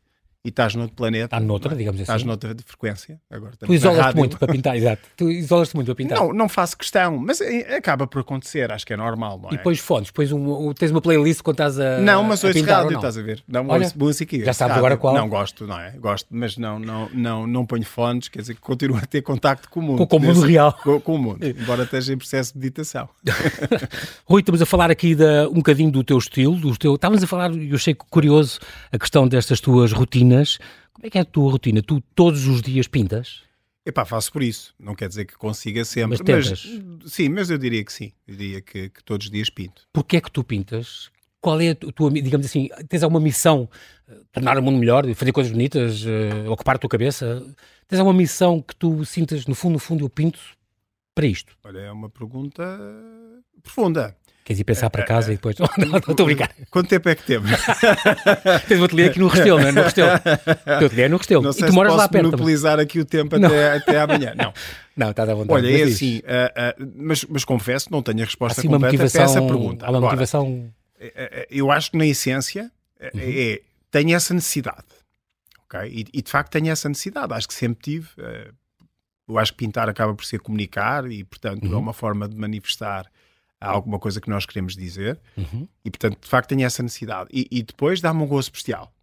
e 0.43 0.49
estás 0.49 0.73
noutro 0.73 0.95
planeta. 0.95 1.25
Está 1.25 1.39
noutra, 1.39 1.73
é? 1.73 1.77
digamos 1.77 1.99
assim. 1.99 2.03
Estás 2.03 2.23
noutra 2.23 2.55
de 2.55 2.63
frequência. 2.63 3.19
Agora, 3.29 3.53
tu 3.59 3.73
isolas-te 3.73 4.15
muito 4.15 4.37
para 4.37 4.51
pintar, 4.51 4.75
exato. 4.77 5.01
Tu 5.17 5.29
isolas-te 5.31 5.75
muito 5.75 5.87
para 5.87 5.95
pintar. 5.95 6.17
Não, 6.17 6.31
não 6.31 6.47
faço 6.47 6.77
questão, 6.77 7.17
mas 7.17 7.41
é, 7.41 7.75
acaba 7.75 8.07
por 8.07 8.21
acontecer, 8.21 8.71
acho 8.71 8.85
que 8.85 8.93
é 8.93 8.97
normal, 8.97 9.37
não 9.37 9.49
é? 9.49 9.55
E 9.55 9.57
depois 9.57 9.79
fones, 9.79 10.07
depois 10.07 10.31
um, 10.31 10.73
tens 10.73 10.91
uma 10.91 11.01
playlist 11.01 11.41
quando 11.41 11.55
estás 11.55 11.77
a 11.77 11.99
Não, 11.99 12.23
mas 12.23 12.41
ouço 12.43 12.63
rádio, 12.63 12.95
estás 12.95 13.17
a 13.17 13.21
ver? 13.21 13.43
Não, 13.47 13.67
Olha, 13.67 13.83
ouço 13.83 13.99
música. 13.99 14.39
Já 14.45 14.53
sabes 14.53 14.77
agora 14.77 14.95
qual? 14.95 15.13
Não, 15.13 15.27
gosto, 15.27 15.67
não 15.67 15.77
é? 15.77 15.91
Gosto, 15.91 16.27
mas 16.31 16.57
não, 16.57 16.79
não, 16.79 17.09
não, 17.13 17.45
não 17.45 17.65
ponho 17.65 17.85
fones, 17.85 18.29
quer 18.29 18.39
dizer 18.39 18.53
que 18.53 18.61
continuo 18.61 18.97
a 18.97 19.05
ter 19.05 19.21
contacto 19.21 19.69
com 19.69 19.81
o 19.81 19.83
mundo. 19.83 20.07
Com, 20.07 20.17
o 20.17 20.19
mundo 20.19 20.41
real. 20.41 20.71
Com, 20.81 21.01
com, 21.01 21.15
o 21.15 21.17
mundo, 21.17 21.43
embora 21.45 21.83
esteja 21.83 22.13
em 22.13 22.17
processo 22.17 22.53
de 22.53 22.59
meditação. 22.59 23.09
Rui, 24.25 24.39
estamos 24.39 24.61
a 24.61 24.65
falar 24.65 24.89
aqui 24.89 25.17
um 25.51 25.55
bocadinho 25.55 25.91
do 25.91 26.01
teu 26.01 26.17
estilo, 26.17 26.55
do 26.55 26.77
teu... 26.77 26.95
Estávamos 26.95 27.23
a 27.23 27.27
falar, 27.27 27.51
eu 27.53 27.75
achei 27.75 27.93
curioso 27.93 28.59
a 28.91 28.97
questão 28.97 29.27
destas 29.27 29.59
tuas 29.59 29.91
rotinas, 29.91 30.28
como 30.93 31.07
é 31.07 31.09
que 31.09 31.17
é 31.17 31.21
a 31.21 31.25
tua 31.25 31.51
rotina? 31.51 31.81
Tu 31.81 32.01
todos 32.13 32.47
os 32.47 32.61
dias 32.61 32.87
pintas? 32.87 33.43
Epá, 33.85 34.05
faço 34.05 34.31
por 34.31 34.43
isso. 34.43 34.75
Não 34.77 34.93
quer 34.93 35.07
dizer 35.07 35.25
que 35.25 35.37
consiga 35.37 35.83
sempre. 35.85 36.19
Mas, 36.27 36.49
mas 36.49 37.11
sim, 37.11 37.29
mas 37.29 37.49
eu 37.49 37.57
diria 37.57 37.83
que 37.83 37.91
sim. 37.91 38.11
Eu 38.27 38.35
diria 38.35 38.61
que, 38.61 38.89
que 38.89 39.03
todos 39.03 39.27
os 39.27 39.31
dias 39.31 39.49
pinto. 39.49 39.87
Porquê 39.91 40.17
é 40.17 40.21
que 40.21 40.31
tu 40.31 40.43
pintas? 40.43 41.09
Qual 41.41 41.59
é 41.61 41.69
a 41.69 41.75
tua, 41.75 42.11
digamos 42.11 42.45
assim, 42.45 42.69
tens 42.89 43.01
alguma 43.01 43.21
missão? 43.21 43.69
Eh, 44.07 44.17
tornar 44.31 44.57
o 44.57 44.61
mundo 44.61 44.77
melhor, 44.77 45.11
fazer 45.15 45.31
coisas 45.31 45.51
bonitas, 45.51 46.03
uh, 46.03 46.51
ocupar 46.51 46.75
a 46.75 46.77
tua 46.77 46.89
cabeça? 46.89 47.41
Tens 47.87 47.97
alguma 47.97 48.17
missão 48.17 48.61
que 48.61 48.75
tu 48.75 49.05
sintas, 49.05 49.45
no 49.47 49.55
fundo, 49.55 49.73
no 49.73 49.79
fundo, 49.79 50.03
eu 50.03 50.09
pinto 50.09 50.39
para 51.15 51.25
isto? 51.25 51.57
Olha, 51.63 51.79
é 51.79 51.91
uma 51.91 52.09
pergunta 52.09 52.61
profunda. 53.63 54.15
Queres 54.43 54.59
ir 54.59 54.63
pensar 54.63 54.89
para 54.89 55.03
casa 55.03 55.31
e 55.31 55.35
depois. 55.35 55.55
não, 55.77 55.97
estou 55.97 56.23
a 56.23 56.25
brincar. 56.25 56.51
Quanto 56.71 56.89
tempo 56.89 57.07
é 57.07 57.15
que 57.15 57.23
temos? 57.23 57.51
Tens 58.67 58.81
o 58.81 58.83
ateliê 58.85 59.05
aqui 59.07 59.19
no 59.19 59.27
Restelo, 59.27 59.59
não 59.59 59.67
é? 59.67 59.71
No 59.71 59.83
Restelo. 59.83 60.09
O 60.15 60.19
teu 60.79 60.87
ateliê 60.87 61.03
é 61.03 61.09
no 61.09 61.17
Restelo. 61.17 61.43
Não 61.43 61.53
sei 61.53 61.65
e 61.65 61.67
tu 61.67 61.73
moras 61.73 61.91
posso 61.91 62.03
lá 62.03 62.09
perto. 62.09 62.25
monopolizar 62.25 62.79
aqui 62.79 62.99
o 62.99 63.05
tempo 63.05 63.35
até, 63.35 63.73
até 63.73 63.99
amanhã. 63.99 64.33
Não. 64.35 64.51
Não, 64.97 65.11
estás 65.11 65.29
à 65.29 65.33
vontade. 65.33 65.53
Olha, 65.53 65.79
é 65.79 65.83
assim, 65.83 66.17
uh, 66.17 66.83
uh, 66.83 66.91
mas, 66.95 67.23
mas 67.25 67.45
confesso, 67.45 67.91
não 67.91 68.01
tenho 68.01 68.21
a 68.21 68.25
resposta 68.25 68.59
assim, 68.59 68.67
completa 68.67 68.97
para 68.97 69.23
essa 69.23 69.41
pergunta. 69.41 69.85
Há 69.85 69.89
uma 69.89 69.97
Agora, 69.99 70.11
motivação. 70.11 70.69
Eh, 70.99 71.47
eu 71.49 71.71
acho 71.71 71.91
que 71.91 71.97
na 71.97 72.05
essência 72.05 72.71
uhum. 72.99 73.21
é, 73.21 73.61
tenho 73.91 74.15
essa 74.15 74.33
necessidade. 74.33 74.83
Okay? 75.65 75.89
E, 75.89 76.05
e, 76.11 76.21
de 76.21 76.29
facto 76.29 76.51
tenho 76.51 76.69
essa 76.69 76.89
necessidade. 76.89 77.33
Acho 77.33 77.47
que 77.47 77.53
sempre 77.53 77.81
tive. 77.81 78.07
Uh, 78.17 78.53
eu 79.29 79.37
acho 79.37 79.53
que 79.53 79.59
pintar 79.59 79.87
acaba 79.87 80.13
por 80.15 80.25
ser 80.25 80.39
comunicar 80.39 81.09
e, 81.09 81.23
portanto, 81.23 81.63
é 81.63 81.67
uhum. 81.69 81.75
é 81.75 81.77
uma 81.77 81.93
forma 81.93 82.27
de 82.27 82.35
manifestar 82.35 83.05
há 83.59 83.69
alguma 83.69 83.99
coisa 83.99 84.21
que 84.21 84.29
nós 84.29 84.45
queremos 84.45 84.75
dizer 84.75 85.19
uhum. 85.37 85.67
e, 85.83 85.89
portanto, 85.89 86.17
de 86.21 86.27
facto, 86.27 86.49
tenho 86.49 86.65
essa 86.65 86.81
necessidade. 86.81 87.29
E, 87.31 87.47
e 87.51 87.61
depois 87.61 88.01
dá-me 88.01 88.21
um 88.21 88.27
gosto 88.27 88.47
especial. 88.47 88.93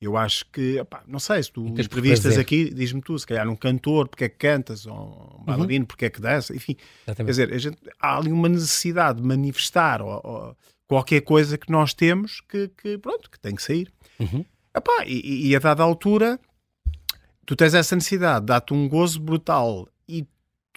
Eu 0.00 0.16
acho 0.16 0.46
que, 0.52 0.78
opá, 0.78 1.02
não 1.08 1.18
sei, 1.18 1.42
se 1.42 1.50
tu 1.50 1.66
entrevistas 1.66 2.38
aqui, 2.38 2.72
diz-me 2.72 3.02
tu, 3.02 3.18
se 3.18 3.26
calhar 3.26 3.48
um 3.48 3.56
cantor, 3.56 4.08
porque 4.08 4.24
é 4.24 4.28
que 4.28 4.36
cantas, 4.36 4.86
ou 4.86 4.94
um 4.94 5.38
uhum. 5.38 5.44
bailarino, 5.44 5.82
uhum. 5.82 5.86
porque 5.86 6.04
é 6.04 6.10
que 6.10 6.20
dança, 6.20 6.54
enfim. 6.54 6.76
Exatamente. 7.04 7.36
Quer 7.36 7.46
dizer, 7.46 7.58
gente, 7.58 7.78
há 8.00 8.16
ali 8.16 8.30
uma 8.30 8.48
necessidade 8.48 9.20
de 9.20 9.26
manifestar 9.26 10.00
ou, 10.00 10.20
ou 10.22 10.56
qualquer 10.86 11.20
coisa 11.22 11.58
que 11.58 11.70
nós 11.70 11.92
temos 11.92 12.40
que, 12.40 12.68
que, 12.68 12.96
pronto, 12.96 13.28
que 13.28 13.40
tem 13.40 13.56
que 13.56 13.62
sair. 13.62 13.92
Uhum. 14.20 14.44
Epá, 14.74 15.04
e, 15.04 15.48
e 15.48 15.56
a 15.56 15.58
dada 15.58 15.82
altura, 15.82 16.38
tu 17.44 17.56
tens 17.56 17.74
essa 17.74 17.96
necessidade, 17.96 18.46
dá-te 18.46 18.72
um 18.72 18.88
gozo 18.88 19.18
brutal 19.20 19.88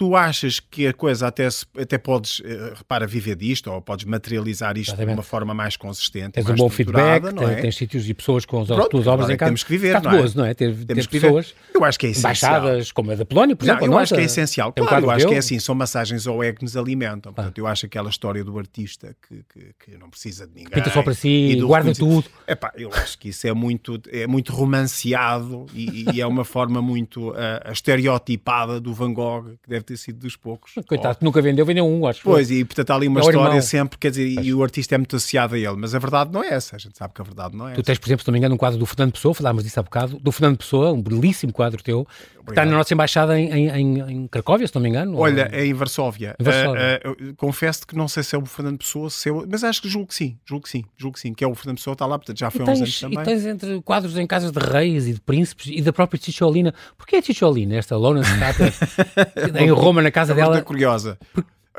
tu 0.01 0.15
achas 0.15 0.60
que 0.60 0.88
a 0.88 0.93
coisa 0.93 1.27
até, 1.27 1.48
até 1.79 1.96
podes, 1.96 2.41
eh, 2.43 2.74
repara, 2.75 3.05
viver 3.05 3.36
disto, 3.36 3.72
ou 3.72 3.79
podes 3.84 4.03
materializar 4.03 4.75
isto 4.75 4.89
Exatamente. 4.89 5.13
de 5.13 5.20
uma 5.20 5.24
forma 5.24 5.53
mais 5.53 5.77
consistente. 5.77 6.31
Tens 6.31 6.43
mais 6.43 6.60
um 6.60 6.63
bom 6.63 6.70
feedback, 6.70 7.31
não 7.31 7.48
é? 7.48 7.62
tens 7.62 7.75
sítios 7.75 8.10
e 8.10 8.13
pessoas 8.15 8.43
com 8.43 8.62
as 8.62 8.67
Pronto, 8.67 8.89
tuas 8.89 9.05
obras 9.05 9.29
em 9.29 9.38
casa. 9.38 9.50
Temos 9.50 9.63
que 9.63 9.70
viver, 9.70 10.01
não 10.01 10.12
é? 10.12 10.17
Gozo, 10.20 10.38
não 10.39 10.46
é? 10.46 10.55
Ter, 10.55 10.74
temos 10.74 11.05
ter 11.05 11.20
pessoas 11.20 11.53
eu 11.81 11.86
acho 11.86 12.00
que 12.00 12.08
é 12.08 12.10
essencial. 12.10 12.62
baixadas, 12.62 12.91
como 12.91 13.12
a 13.12 13.15
da 13.15 13.25
Polónia, 13.25 13.55
por 13.55 13.65
exemplo. 13.65 13.81
Não, 13.81 13.88
eu 13.88 13.91
nossa, 13.91 14.03
acho 14.03 14.15
que 14.15 14.22
é 14.22 14.24
essencial. 14.24 14.74
Claro, 14.74 15.05
um 15.05 15.08
eu 15.08 15.12
acho 15.12 15.27
que 15.27 15.34
é 15.34 15.38
assim, 15.38 15.60
são 15.60 15.74
massagens 15.75 16.27
ao 16.27 16.43
ego 16.43 16.60
que 16.60 16.63
nos 16.63 16.77
alimentam. 16.77 17.34
Portanto, 17.34 17.58
ah. 17.58 17.62
eu 17.62 17.67
acho 17.67 17.86
aquela 17.86 18.10
história 18.10 18.43
do 18.43 18.58
artista 18.58 19.15
que, 19.27 19.43
que, 19.51 19.74
que 19.79 19.98
não 19.98 20.10
precisa 20.10 20.46
de 20.48 20.53
ninguém. 20.53 20.72
Pinta 20.72 20.89
só 20.89 21.01
para 21.01 21.13
si, 21.13 21.55
guarda 21.62 21.93
tudo. 21.93 22.25
Epá, 22.48 22.72
eu 22.75 22.89
acho 22.93 23.17
que 23.17 23.29
isso 23.29 23.48
é 23.48 23.53
muito, 23.53 24.00
é 24.10 24.27
muito 24.27 24.51
romanceado 24.53 25.65
e, 25.74 26.05
e 26.13 26.22
é 26.22 26.27
uma 26.27 26.46
forma 26.46 26.81
muito 26.81 27.31
uh, 27.31 27.36
estereotipada 27.72 28.79
do 28.79 28.93
Van 28.93 29.13
Gogh, 29.13 29.58
que 29.63 29.70
deve 29.70 29.84
ter 29.84 29.90
ter 29.91 29.98
sido 29.98 30.19
dos 30.19 30.36
poucos. 30.36 30.74
Coitado, 30.88 31.17
oh. 31.21 31.25
nunca 31.25 31.41
vendeu, 31.41 31.65
vendeu 31.65 31.86
um, 31.86 32.07
acho. 32.07 32.21
Pois, 32.24 32.50
e 32.50 32.63
portanto 32.63 32.91
há 32.91 32.95
ali 32.95 33.07
uma 33.07 33.19
é 33.19 33.24
história 33.24 33.48
irmão. 33.48 33.62
sempre, 33.62 33.98
quer 33.98 34.10
dizer, 34.10 34.27
e, 34.27 34.48
e 34.48 34.53
o 34.53 34.63
artista 34.63 34.95
é 34.95 34.98
muito 34.98 35.15
associado 35.15 35.55
a 35.55 35.57
ele, 35.57 35.75
mas 35.75 35.93
a 35.93 36.00
verdade 36.00 36.31
não 36.31 36.43
é 36.43 36.50
essa, 36.50 36.75
a 36.75 36.79
gente 36.79 36.98
sabe 36.98 37.13
que 37.13 37.21
a 37.21 37.24
verdade 37.24 37.55
não 37.55 37.67
é 37.67 37.74
Tu 37.74 37.79
essa. 37.79 37.83
tens, 37.83 38.00
por 38.00 38.07
exemplo, 38.07 38.24
se 38.24 38.27
não 38.27 38.33
me 38.33 38.39
engano, 38.39 38.55
um 38.55 38.57
quadro 38.57 38.79
do 38.79 38.86
Fernando 38.86 39.12
Pessoa, 39.13 39.33
falámos 39.33 39.63
disso 39.63 39.79
há 39.79 39.83
bocado, 39.83 40.19
do 40.19 40.31
Fernando 40.31 40.57
Pessoa, 40.57 40.91
um 40.91 41.01
belíssimo 41.01 41.51
quadro 41.51 41.81
teu, 41.83 42.07
que 42.40 42.40
está 42.51 42.65
na 42.65 42.77
nossa 42.77 42.93
embaixada 42.93 43.39
em, 43.39 43.70
em, 43.70 44.00
em 44.00 44.27
Cracóvia, 44.27 44.67
se 44.67 44.75
não 44.75 44.81
me 44.81 44.89
engano. 44.89 45.17
Olha, 45.17 45.50
ou... 45.51 45.60
é 45.60 45.65
em 45.65 45.74
Varsóvia. 45.74 46.36
Em 46.39 46.43
Varsóvia. 46.43 47.01
Uh, 47.05 47.12
uh, 47.12 47.36
confesso 47.36 47.86
que 47.86 47.96
não 47.96 48.08
sei 48.08 48.24
se 48.24 48.36
é 48.36 48.39
o 48.39 48.46
Fernando 48.46 48.77
Pessoa, 48.77 49.10
se 49.10 49.29
é 49.29 49.31
o... 49.31 49.46
mas 49.50 49.63
acho 49.63 49.81
que 49.81 49.89
julgo 49.89 50.08
que 50.08 50.15
sim, 50.15 50.38
julgo 50.46 50.63
que 50.63 50.70
sim, 50.70 50.86
julgo 50.98 51.15
que 51.15 51.20
sim, 51.20 51.34
que 51.34 51.43
é 51.43 51.48
o 51.48 51.55
Fernando 51.55 51.77
Pessoa, 51.77 51.93
está 51.93 52.05
lá, 52.05 52.17
portanto 52.17 52.39
já 52.39 52.50
foi 52.51 52.62
e 52.62 52.65
tens, 52.65 52.75
uns 52.75 52.81
anos 52.81 53.00
também. 53.00 53.20
E 53.20 53.24
tens 53.24 53.46
entre 53.46 53.81
quadros 53.81 54.17
em 54.17 54.27
casas 54.27 54.51
de 54.51 54.60
reis 54.60 55.08
e 55.08 55.13
de 55.13 55.22
príncipes 55.22 55.67
e 55.67 55.81
da 55.81 55.93
própria 55.93 56.20
Ticciolina. 56.20 56.74
Porquê 56.98 57.17
a 57.17 57.22
Ticciolina, 57.22 57.75
esta 57.75 57.96
Lona 57.96 58.22
Strata, 58.22 58.74
em 59.60 59.70
Roma, 59.72 60.01
na 60.01 60.12
casa 60.12 60.34
é 60.34 60.36
dela? 60.36 60.62
curiosa. 60.62 61.17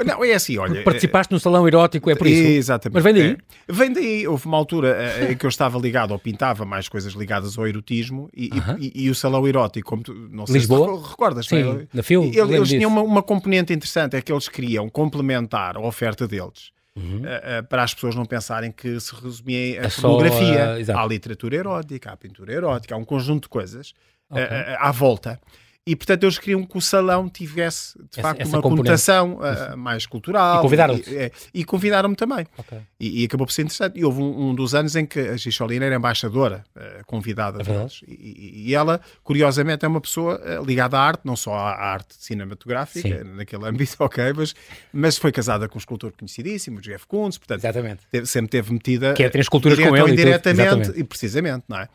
Não, 0.06 0.24
é 0.24 0.32
assim, 0.32 0.56
olha. 0.56 0.82
Participaste 0.82 1.32
no 1.32 1.38
salão 1.38 1.66
erótico, 1.68 2.10
é 2.10 2.14
por 2.14 2.26
isso. 2.26 2.42
Exatamente. 2.42 2.94
Mas 2.94 3.04
vem 3.04 3.14
daí? 3.14 3.30
É. 3.32 3.72
Vem 3.72 3.92
daí. 3.92 4.26
Houve 4.26 4.46
uma 4.46 4.56
altura 4.56 5.30
em 5.30 5.36
que 5.36 5.44
eu 5.44 5.50
estava 5.50 5.78
ligado, 5.78 6.12
ou 6.12 6.18
pintava 6.18 6.64
mais 6.64 6.88
coisas 6.88 7.12
ligadas 7.12 7.58
ao 7.58 7.66
erotismo, 7.66 8.30
e, 8.34 8.46
uh 8.46 8.50
-huh. 8.52 8.76
e, 8.80 9.04
e 9.04 9.10
o 9.10 9.14
salão 9.14 9.46
erótico, 9.46 9.88
como 9.88 10.02
tu, 10.02 10.14
não 10.14 10.46
sei 10.46 10.56
Lisboa? 10.56 10.98
se 11.02 11.10
recordas. 11.10 11.46
Sim, 11.46 11.86
na 11.92 12.02
filme. 12.02 12.28
Eles, 12.28 12.50
eles 12.50 12.68
tinham 12.70 12.90
uma, 12.90 13.02
uma, 13.02 13.22
componente 13.22 13.72
interessante, 13.72 14.16
é 14.16 14.22
que 14.22 14.32
eles 14.32 14.48
queriam 14.48 14.88
complementar 14.88 15.76
a 15.76 15.80
oferta 15.80 16.26
deles. 16.26 16.72
Uhum. 16.94 17.22
Uh, 17.22 17.60
uh, 17.60 17.66
para 17.68 17.82
as 17.82 17.94
pessoas 17.94 18.14
não 18.14 18.26
pensarem 18.26 18.70
que 18.70 19.00
se 19.00 19.14
resumia 19.14 19.80
a 19.80 19.86
é 19.86 19.88
pornografia, 19.88 20.84
só, 20.84 20.92
uh, 20.92 20.98
à 20.98 21.06
literatura 21.06 21.56
erótica, 21.56 22.12
à 22.12 22.16
pintura 22.16 22.52
erótica, 22.52 22.94
há 22.94 22.98
um 22.98 23.04
conjunto 23.04 23.44
de 23.44 23.48
coisas 23.48 23.94
okay. 24.30 24.46
à 24.78 24.90
volta. 24.90 25.40
E, 25.84 25.96
portanto, 25.96 26.22
eles 26.22 26.38
queriam 26.38 26.64
que 26.64 26.78
o 26.78 26.80
salão 26.80 27.28
tivesse, 27.28 27.98
de 27.98 28.04
essa, 28.12 28.22
facto, 28.22 28.40
essa 28.40 28.56
uma 28.56 28.62
conotação 28.62 29.40
uh, 29.40 29.76
mais 29.76 30.06
cultural. 30.06 30.60
E 30.60 30.62
convidaram-te? 30.62 31.10
E, 31.10 31.16
é, 31.16 31.32
e 31.52 31.64
convidaram-me 31.64 32.14
também. 32.14 32.46
Okay. 32.56 32.78
E, 33.00 33.22
e, 33.22 33.24
acabou 33.24 33.48
por 33.48 33.52
ser 33.52 33.62
interessante. 33.62 33.98
E 33.98 34.04
houve 34.04 34.22
um, 34.22 34.50
um, 34.50 34.54
dos 34.54 34.76
anos 34.76 34.94
em 34.94 35.04
que 35.04 35.18
a 35.18 35.36
Xixolina 35.36 35.84
era 35.84 35.96
embaixadora, 35.96 36.62
uh, 36.76 37.04
convidada 37.04 37.62
é 37.62 37.64
deles. 37.64 38.00
E, 38.06 38.68
e, 38.68 38.74
ela, 38.76 39.00
curiosamente, 39.24 39.84
é 39.84 39.88
uma 39.88 40.00
pessoa 40.00 40.40
uh, 40.40 40.64
ligada 40.64 40.96
à 40.96 41.02
arte, 41.02 41.22
não 41.24 41.34
só 41.34 41.52
à 41.52 41.72
arte 41.72 42.14
cinematográfica, 42.16 43.24
Sim. 43.24 43.34
naquele 43.34 43.66
âmbito, 43.66 43.96
ok, 44.04 44.32
mas, 44.36 44.54
mas 44.92 45.18
foi 45.18 45.32
casada 45.32 45.68
com 45.68 45.76
um 45.76 45.80
escultor 45.80 46.12
conhecidíssimo, 46.16 46.80
Jeff 46.80 47.08
Koons, 47.08 47.38
portanto, 47.38 47.58
Exatamente. 47.58 48.02
Teve, 48.08 48.26
sempre 48.26 48.50
teve 48.50 48.72
metida... 48.72 49.14
Que 49.14 49.24
é, 49.24 49.28
tem 49.28 49.40
esculturas 49.40 49.76
com 49.76 49.96
ele. 49.96 50.12
indiretamente, 50.12 50.92
e, 50.94 51.02
precisamente, 51.02 51.64
não 51.68 51.78
é? 51.78 51.88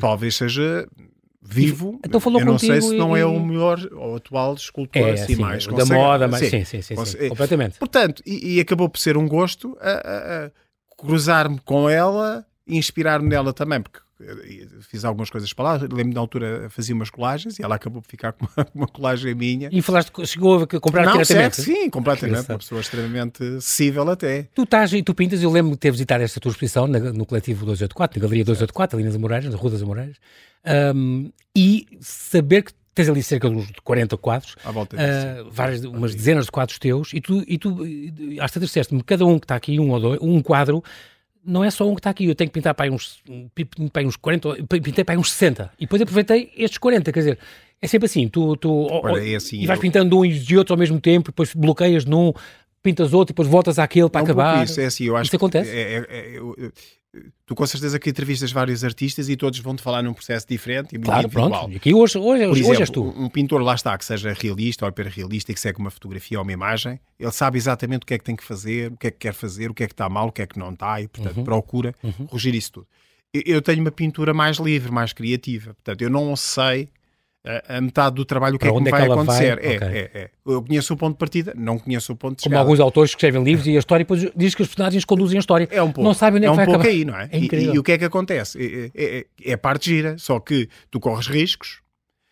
talvez 0.00 0.36
seja 0.36 0.86
vivo. 1.44 2.00
Então 2.04 2.18
falou 2.18 2.40
eu 2.40 2.46
não 2.46 2.58
sei 2.58 2.80
se 2.80 2.94
e... 2.94 2.98
não 2.98 3.14
é 3.14 3.24
o 3.24 3.38
melhor 3.38 3.78
ou 3.92 4.16
atual 4.16 4.54
escultor 4.54 5.02
é, 5.02 5.12
assim, 5.12 5.34
sim, 5.34 5.42
mais 5.42 5.66
da 5.66 5.84
moda, 5.84 6.26
mas 6.26 6.40
sim, 6.40 6.64
sim, 6.64 6.80
sim, 6.80 7.04
sim 7.04 7.28
completamente. 7.28 7.78
Portanto, 7.78 8.22
e, 8.24 8.56
e, 8.56 8.60
acabou 8.60 8.88
por 8.88 8.98
ser 8.98 9.16
um 9.16 9.28
gosto 9.28 9.76
a, 9.80 9.90
a, 9.90 10.46
a 10.46 10.50
cruzar-me 10.96 11.60
com 11.60 11.88
ela 11.88 12.46
e 12.66 12.78
inspirar-me 12.78 13.28
nela 13.28 13.52
também, 13.52 13.82
porque 13.82 13.98
fiz 14.80 15.04
algumas 15.04 15.30
coisas 15.30 15.52
para 15.52 15.64
lá. 15.64 15.72
Lembro-me 15.74 16.14
na 16.14 16.20
altura 16.20 16.68
fazia 16.70 16.94
umas 16.94 17.10
colagens 17.10 17.58
e 17.58 17.62
ela 17.62 17.74
acabou 17.74 18.02
por 18.02 18.08
ficar 18.08 18.32
com 18.34 18.46
uma, 18.56 18.66
uma 18.74 18.86
colagem 18.86 19.34
minha. 19.34 19.68
E 19.72 19.82
falaste, 19.82 20.12
chegou 20.26 20.62
a 20.62 20.66
comprar 20.80 21.04
não, 21.04 21.12
diretamente? 21.12 21.56
Certo, 21.56 21.66
sim, 21.66 21.90
completamente. 21.90 22.48
Uma 22.48 22.58
pessoa 22.58 22.80
extremamente 22.80 23.42
acessível 23.42 24.08
até. 24.10 24.48
Tu 24.54 24.62
estás 24.62 24.92
e 24.92 25.02
tu 25.02 25.14
pintas, 25.14 25.42
eu 25.42 25.50
lembro 25.50 25.72
de 25.72 25.78
ter 25.78 25.90
visitado 25.90 26.22
esta 26.22 26.40
tua 26.40 26.50
exposição 26.50 26.86
na, 26.86 26.98
no 26.98 27.26
coletivo 27.26 27.64
284, 27.66 28.18
na 28.18 28.22
Galeria 28.22 28.44
284, 28.44 28.96
ali 28.96 29.06
nas 29.06 29.14
Amoreiras, 29.14 29.50
na 29.50 29.56
Rua 29.56 29.70
das 29.70 29.82
Amoreiras, 29.82 30.16
um, 30.94 31.30
e 31.54 31.86
saber 32.00 32.62
que 32.62 32.72
tens 32.94 33.08
ali 33.08 33.22
cerca 33.22 33.50
de 33.50 33.56
uns 33.56 33.70
40 33.82 34.16
quadros, 34.16 34.54
uh, 34.64 35.50
várias, 35.50 35.84
umas 35.84 36.14
dezenas 36.14 36.46
de 36.46 36.52
quadros 36.52 36.78
teus, 36.78 37.12
e 37.12 37.20
tu, 37.20 37.42
e 37.46 37.58
tu 37.58 37.78
hasta 38.40 38.60
disseste-me, 38.60 39.02
cada 39.02 39.26
um 39.26 39.38
que 39.38 39.44
está 39.44 39.56
aqui, 39.56 39.80
um 39.80 39.90
ou 39.90 40.00
dois, 40.00 40.20
um 40.22 40.40
quadro, 40.40 40.82
não 41.46 41.62
é 41.62 41.70
só 41.70 41.88
um 41.88 41.94
que 41.94 42.00
está 42.00 42.10
aqui, 42.10 42.26
eu 42.26 42.34
tenho 42.34 42.50
que 42.50 42.54
pintar 42.54 42.74
para 42.74 42.86
aí 42.86 42.90
uns, 42.90 43.22
para 43.92 44.06
uns 44.06 44.16
40, 44.16 44.56
pintei 44.82 45.04
para 45.04 45.14
aí 45.14 45.18
uns 45.18 45.30
60, 45.32 45.70
e 45.78 45.82
depois 45.82 46.00
aproveitei 46.00 46.50
estes 46.56 46.78
40, 46.78 47.12
quer 47.12 47.20
dizer, 47.20 47.38
é 47.80 47.86
sempre 47.86 48.06
assim, 48.06 48.28
tu, 48.28 48.56
tu 48.56 48.88
é 49.18 49.34
assim, 49.34 49.60
e 49.60 49.66
vais 49.66 49.78
eu... 49.78 49.82
pintando 49.82 50.18
um 50.18 50.24
e 50.24 50.56
outro 50.56 50.74
ao 50.74 50.78
mesmo 50.78 51.00
tempo, 51.00 51.30
depois 51.30 51.52
bloqueias 51.54 52.04
num, 52.04 52.32
pintas 52.82 53.12
outro, 53.12 53.32
e 53.32 53.34
depois 53.34 53.48
voltas 53.48 53.78
àquele 53.78 54.08
para 54.08 54.20
é 54.20 54.22
um 54.22 54.24
acabar. 54.24 54.64
Isso, 54.64 54.80
é 54.80 54.86
assim, 54.86 55.04
eu 55.04 55.16
acho 55.16 55.28
isso 55.28 55.36
acontece? 55.36 55.70
É, 55.70 55.80
é, 55.80 56.06
é, 56.08 56.70
tu 57.46 57.54
com 57.54 57.66
certeza 57.66 57.98
que 57.98 58.10
entrevistas 58.10 58.52
vários 58.52 58.84
artistas 58.84 59.28
e 59.28 59.36
todos 59.36 59.58
vão-te 59.60 59.82
falar 59.82 60.02
num 60.02 60.12
processo 60.12 60.46
diferente 60.48 60.94
e 60.94 60.98
claro, 60.98 61.26
individual. 61.26 61.50
pronto. 61.50 61.72
E 61.72 61.76
aqui 61.76 61.94
hoje, 61.94 62.18
hoje, 62.18 62.44
Por 62.44 62.50
hoje 62.50 62.60
exemplo, 62.60 62.80
és 62.80 62.90
tu. 62.90 63.02
Um 63.02 63.28
pintor 63.28 63.62
lá 63.62 63.74
está, 63.74 63.96
que 63.96 64.04
seja 64.04 64.32
realista 64.32 64.84
ou 64.84 64.88
hiperrealista 64.88 65.52
e 65.52 65.54
que 65.54 65.60
segue 65.60 65.78
uma 65.78 65.90
fotografia 65.90 66.38
ou 66.38 66.42
uma 66.42 66.52
imagem, 66.52 67.00
ele 67.18 67.32
sabe 67.32 67.58
exatamente 67.58 68.02
o 68.02 68.06
que 68.06 68.14
é 68.14 68.18
que 68.18 68.24
tem 68.24 68.36
que 68.36 68.44
fazer, 68.44 68.92
o 68.92 68.96
que 68.96 69.06
é 69.06 69.10
que 69.10 69.18
quer 69.18 69.34
fazer, 69.34 69.70
o 69.70 69.74
que 69.74 69.84
é 69.84 69.86
que 69.86 69.92
está 69.92 70.08
mal, 70.08 70.28
o 70.28 70.32
que 70.32 70.42
é 70.42 70.46
que 70.46 70.58
não 70.58 70.72
está 70.72 71.00
e, 71.00 71.08
portanto, 71.08 71.38
uhum. 71.38 71.44
procura 71.44 71.94
uhum. 72.02 72.26
corrigir 72.26 72.54
isso 72.54 72.72
tudo. 72.72 72.86
Eu 73.32 73.60
tenho 73.60 73.80
uma 73.80 73.90
pintura 73.90 74.32
mais 74.32 74.58
livre, 74.58 74.92
mais 74.92 75.12
criativa. 75.12 75.74
Portanto, 75.74 76.02
eu 76.02 76.10
não 76.10 76.36
sei 76.36 76.88
a, 77.68 77.80
metade 77.80 78.16
do 78.16 78.24
trabalho 78.24 78.56
o 78.56 78.58
que 78.58 78.66
é 78.66 78.72
que 78.72 78.80
me 78.80 78.88
é 78.88 78.90
vai 78.90 79.02
acontecer. 79.02 79.56
Vai? 79.56 79.64
É, 79.64 79.76
okay. 79.76 79.88
é, 79.88 80.10
é. 80.14 80.30
Eu 80.46 80.62
conheço 80.62 80.94
o 80.94 80.96
ponto 80.96 81.12
de 81.12 81.18
partida, 81.18 81.52
não 81.56 81.78
conheço 81.78 82.12
o 82.12 82.16
ponto 82.16 82.36
de 82.36 82.42
chegada. 82.42 82.60
Como 82.60 82.70
alguns 82.70 82.80
autores 82.80 83.10
que 83.10 83.16
escrevem 83.16 83.44
livros 83.44 83.66
e 83.66 83.76
a 83.76 83.78
história 83.78 84.04
depois 84.04 84.26
diz 84.34 84.54
que 84.54 84.62
os 84.62 84.68
personagens 84.68 85.04
conduzem 85.04 85.36
a 85.36 85.40
história. 85.40 85.68
É 85.70 85.82
um 85.82 85.92
pouco. 85.92 86.02
Não 86.02 86.14
sabem 86.14 86.38
onde 86.38 86.46
é, 86.46 86.48
é 86.48 86.50
que 86.50 86.52
um 86.52 86.56
vai 86.56 86.64
pouco 86.64 86.80
acabar. 86.80 86.94
aí, 86.94 87.04
não 87.04 87.16
é? 87.16 87.28
é. 87.30 87.38
E, 87.38 87.74
e, 87.74 87.78
o 87.78 87.82
que 87.82 87.92
é 87.92 87.98
que 87.98 88.04
acontece? 88.04 88.90
É, 88.94 89.02
é, 89.02 89.18
é, 89.18 89.52
é 89.52 89.56
parte 89.56 89.90
gira, 89.90 90.16
só 90.16 90.40
que 90.40 90.68
tu 90.90 90.98
corres 90.98 91.26
riscos 91.26 91.80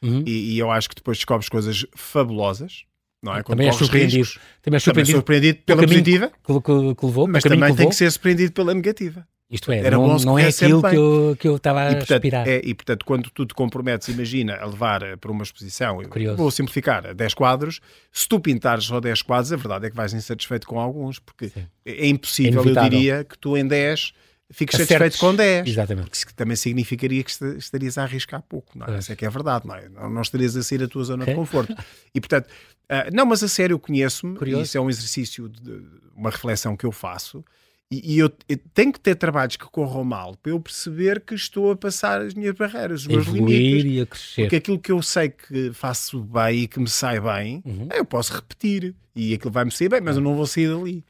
uhum. 0.02 0.24
e, 0.26 0.54
e, 0.54 0.58
eu 0.58 0.70
acho 0.70 0.88
que 0.88 0.94
depois 0.94 1.18
descobres 1.18 1.48
coisas 1.48 1.84
fabulosas. 1.94 2.84
Não 3.22 3.36
é? 3.36 3.42
Quando 3.42 3.58
também 3.58 3.68
é 3.68 3.72
surpreendido. 3.72 4.22
Riscos, 4.22 4.40
também 4.62 4.76
é 4.76 4.80
surpreendido, 4.80 5.18
surpreendido 5.18 5.58
pela 5.64 5.82
positiva, 5.82 6.32
que, 6.44 6.52
que, 6.54 6.94
que 6.96 7.06
levou, 7.06 7.28
mas 7.28 7.44
também 7.44 7.74
tem 7.74 7.88
que 7.88 7.94
ser 7.94 8.10
surpreendido 8.10 8.52
pela 8.52 8.74
negativa. 8.74 9.24
Isto 9.52 9.70
é, 9.70 9.80
Era 9.80 9.98
não, 9.98 10.16
não 10.16 10.38
é 10.38 10.48
aquilo 10.48 10.82
que 10.82 10.96
eu, 10.96 11.36
que 11.38 11.46
eu 11.46 11.56
estava 11.56 11.82
a 11.82 11.94
portanto, 11.94 12.12
aspirar. 12.14 12.48
É, 12.48 12.62
e 12.64 12.72
portanto, 12.72 13.04
quando 13.04 13.28
tu 13.28 13.44
te 13.44 13.52
comprometes, 13.52 14.08
imagina, 14.08 14.56
a 14.56 14.64
levar 14.64 15.18
para 15.18 15.30
uma 15.30 15.42
exposição, 15.42 16.02
Curioso. 16.04 16.38
vou 16.38 16.50
simplificar, 16.50 17.14
10 17.14 17.34
quadros, 17.34 17.80
se 18.10 18.26
tu 18.26 18.40
pintares 18.40 18.84
só 18.84 18.98
10 18.98 19.20
quadros, 19.20 19.52
a 19.52 19.56
verdade 19.56 19.86
é 19.86 19.90
que 19.90 19.96
vais 19.96 20.14
insatisfeito 20.14 20.66
com 20.66 20.80
alguns, 20.80 21.18
porque 21.18 21.50
Sim. 21.50 21.66
é 21.84 22.06
impossível, 22.06 22.64
é 22.64 22.70
eu 22.70 22.82
diria, 22.82 23.24
que 23.24 23.36
tu 23.36 23.54
em 23.54 23.66
10 23.66 24.14
fiques 24.52 24.74
Acertes. 24.74 24.96
satisfeito 24.96 25.20
com 25.20 25.34
10. 25.34 25.68
Exatamente. 25.68 26.08
Porque 26.08 26.32
também 26.34 26.56
significaria 26.56 27.22
que 27.22 27.30
estarias 27.58 27.98
a 27.98 28.04
arriscar 28.04 28.42
pouco, 28.42 28.78
não 28.78 28.86
é? 28.86 28.96
Essa 28.96 29.12
é 29.12 29.16
que 29.16 29.26
é 29.26 29.28
a 29.28 29.30
verdade, 29.30 29.66
não 29.66 29.74
é? 29.74 29.86
Não 29.88 30.22
estarias 30.22 30.56
a 30.56 30.62
sair 30.62 30.78
da 30.78 30.88
tua 30.88 31.04
zona 31.04 31.26
de 31.26 31.34
conforto. 31.36 31.74
E 32.14 32.20
portanto, 32.20 32.46
uh, 32.46 33.14
não, 33.14 33.26
mas 33.26 33.42
a 33.42 33.48
sério, 33.48 33.74
eu 33.74 33.78
conheço-me, 33.78 34.38
e 34.46 34.62
isso 34.62 34.78
é 34.78 34.80
um 34.80 34.88
exercício, 34.88 35.46
de, 35.48 35.82
uma 36.16 36.30
reflexão 36.30 36.74
que 36.74 36.86
eu 36.86 36.92
faço, 36.92 37.44
e, 37.90 38.18
eu, 38.18 38.32
eu, 38.48 38.58
tenho 38.72 38.90
que 38.90 38.98
ter 38.98 39.14
trabalhos 39.14 39.56
que 39.56 39.66
corram 39.66 40.02
mal 40.02 40.34
para 40.36 40.52
eu 40.52 40.58
perceber 40.58 41.20
que 41.20 41.34
estou 41.34 41.72
a 41.72 41.76
passar 41.76 42.22
as 42.22 42.32
minhas 42.32 42.54
barreiras, 42.54 43.02
os 43.02 43.06
meus 43.06 43.26
limites. 43.26 43.84
E 43.84 44.00
a 44.00 44.06
crescer. 44.06 44.42
Porque 44.42 44.56
aquilo 44.56 44.78
que 44.78 44.92
eu 44.92 45.02
sei 45.02 45.28
que 45.28 45.72
faço 45.74 46.20
bem 46.22 46.60
e 46.60 46.68
que 46.68 46.80
me 46.80 46.88
sai 46.88 47.20
bem, 47.20 47.62
uhum. 47.66 47.88
eu 47.92 48.04
posso 48.04 48.32
repetir. 48.32 48.94
E 49.14 49.34
aquilo 49.34 49.52
vai-me 49.52 49.70
sair 49.70 49.90
bem, 49.90 50.00
mas 50.00 50.16
eu 50.16 50.22
não 50.22 50.34
vou 50.34 50.46
sair 50.46 50.68
dali. 50.68 51.04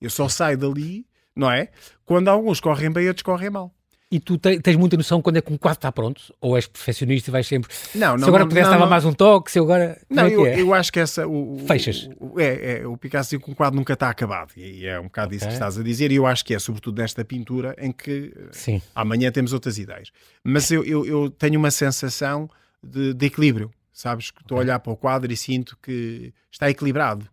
Eu 0.00 0.10
só 0.10 0.28
saio 0.28 0.56
dali, 0.56 1.04
não 1.34 1.50
é? 1.50 1.70
Quando 2.04 2.28
alguns 2.28 2.60
correm 2.60 2.90
bem, 2.90 3.08
outros 3.08 3.24
correm 3.24 3.50
mal. 3.50 3.74
E 4.10 4.18
tu 4.18 4.38
te, 4.38 4.58
tens 4.60 4.76
muita 4.76 4.96
noção 4.96 5.20
quando 5.20 5.36
é 5.36 5.42
que 5.42 5.52
um 5.52 5.58
quadro 5.58 5.78
está 5.78 5.92
pronto? 5.92 6.34
Ou 6.40 6.56
és 6.56 6.66
perfeccionista 6.66 7.30
e 7.30 7.32
vais 7.32 7.46
sempre. 7.46 7.70
Não, 7.94 8.12
não. 8.12 8.18
Se 8.20 8.24
agora 8.24 8.44
não, 8.44 8.48
pudesse, 8.48 8.70
dar 8.70 8.86
mais 8.86 9.04
um 9.04 9.12
toque, 9.12 9.50
se 9.50 9.58
agora. 9.58 10.00
Não, 10.08 10.24
é 10.24 10.34
eu, 10.34 10.46
é? 10.46 10.60
eu 10.60 10.72
acho 10.72 10.90
que 10.90 10.98
essa. 10.98 11.26
O, 11.26 11.58
Fechas. 11.66 12.08
O, 12.18 12.40
é, 12.40 12.80
é, 12.80 12.86
o 12.86 12.96
Picasso 12.96 13.36
diz 13.36 13.44
que 13.44 13.50
um 13.50 13.54
quadro 13.54 13.78
nunca 13.78 13.92
está 13.92 14.08
acabado. 14.08 14.52
E 14.56 14.86
é 14.86 14.98
um 14.98 15.04
bocado 15.04 15.26
okay. 15.26 15.36
isso 15.36 15.46
que 15.46 15.52
estás 15.52 15.78
a 15.78 15.82
dizer. 15.82 16.10
E 16.10 16.14
eu 16.14 16.26
acho 16.26 16.42
que 16.42 16.54
é, 16.54 16.58
sobretudo 16.58 17.02
nesta 17.02 17.22
pintura, 17.22 17.76
em 17.78 17.92
que 17.92 18.32
Sim. 18.50 18.80
amanhã 18.94 19.30
temos 19.30 19.52
outras 19.52 19.76
ideias. 19.76 20.10
Mas 20.42 20.70
eu, 20.70 20.82
eu, 20.84 21.04
eu 21.04 21.30
tenho 21.30 21.58
uma 21.58 21.70
sensação 21.70 22.48
de, 22.82 23.12
de 23.12 23.26
equilíbrio. 23.26 23.70
Sabes? 23.92 24.30
Que 24.30 24.40
estou 24.40 24.56
a 24.58 24.60
olhar 24.60 24.78
para 24.78 24.92
o 24.92 24.96
quadro 24.96 25.30
e 25.30 25.36
sinto 25.36 25.76
que 25.82 26.32
está 26.50 26.70
equilibrado. 26.70 27.28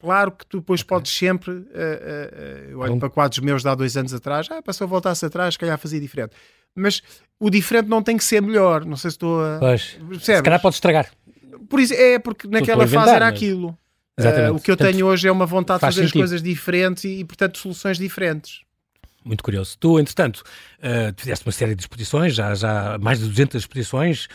Claro 0.00 0.30
que 0.32 0.46
tu 0.46 0.58
depois 0.58 0.80
okay. 0.80 0.88
podes 0.88 1.12
sempre. 1.12 1.50
Uh, 1.50 1.62
uh, 1.62 2.74
uh, 2.74 2.78
olho 2.78 2.98
para 2.98 3.10
quadros 3.10 3.40
meus 3.40 3.62
de 3.62 3.68
há 3.68 3.74
dois 3.74 3.96
anos 3.96 4.14
atrás. 4.14 4.46
Ah, 4.50 4.72
se 4.72 4.82
eu 4.82 4.88
voltasse 4.88 5.26
atrás, 5.26 5.54
se 5.54 5.58
calhar 5.58 5.78
fazia 5.78 6.00
diferente 6.00 6.34
mas 6.78 7.02
o 7.38 7.50
diferente 7.50 7.88
não 7.88 8.02
tem 8.02 8.16
que 8.16 8.24
ser 8.24 8.40
melhor. 8.40 8.84
Não 8.84 8.96
sei 8.96 9.10
se 9.10 9.16
estou 9.16 9.44
a. 9.44 9.58
Pois. 9.58 9.98
Percebes? 10.08 10.38
Se 10.38 10.42
calhar 10.42 10.60
pode 10.60 10.76
estragar. 10.76 11.10
Por 11.68 11.80
isso, 11.80 11.92
é 11.92 12.18
porque 12.18 12.48
naquela 12.48 12.84
inventar, 12.84 13.04
fase 13.04 13.16
era 13.16 13.26
mas... 13.26 13.34
aquilo. 13.34 13.78
Uh, 14.18 14.54
o 14.54 14.60
que 14.60 14.70
eu 14.70 14.76
Portanto, 14.76 14.94
tenho 14.94 15.06
hoje 15.06 15.28
é 15.28 15.32
uma 15.32 15.46
vontade 15.46 15.78
de 15.78 15.86
fazer 15.86 16.00
sentido. 16.00 16.16
as 16.16 16.20
coisas 16.20 16.42
diferentes 16.42 17.04
e, 17.04 17.20
e, 17.20 17.24
portanto, 17.24 17.58
soluções 17.58 17.98
diferentes. 17.98 18.62
Muito 19.24 19.44
curioso. 19.44 19.76
Tu, 19.78 20.00
entretanto, 20.00 20.42
uh, 20.78 21.14
fizeste 21.16 21.46
uma 21.46 21.52
série 21.52 21.76
de 21.76 21.82
exposições, 21.82 22.34
já, 22.34 22.52
já 22.54 22.98
mais 22.98 23.20
de 23.20 23.28
200 23.28 23.62
exposições, 23.62 24.26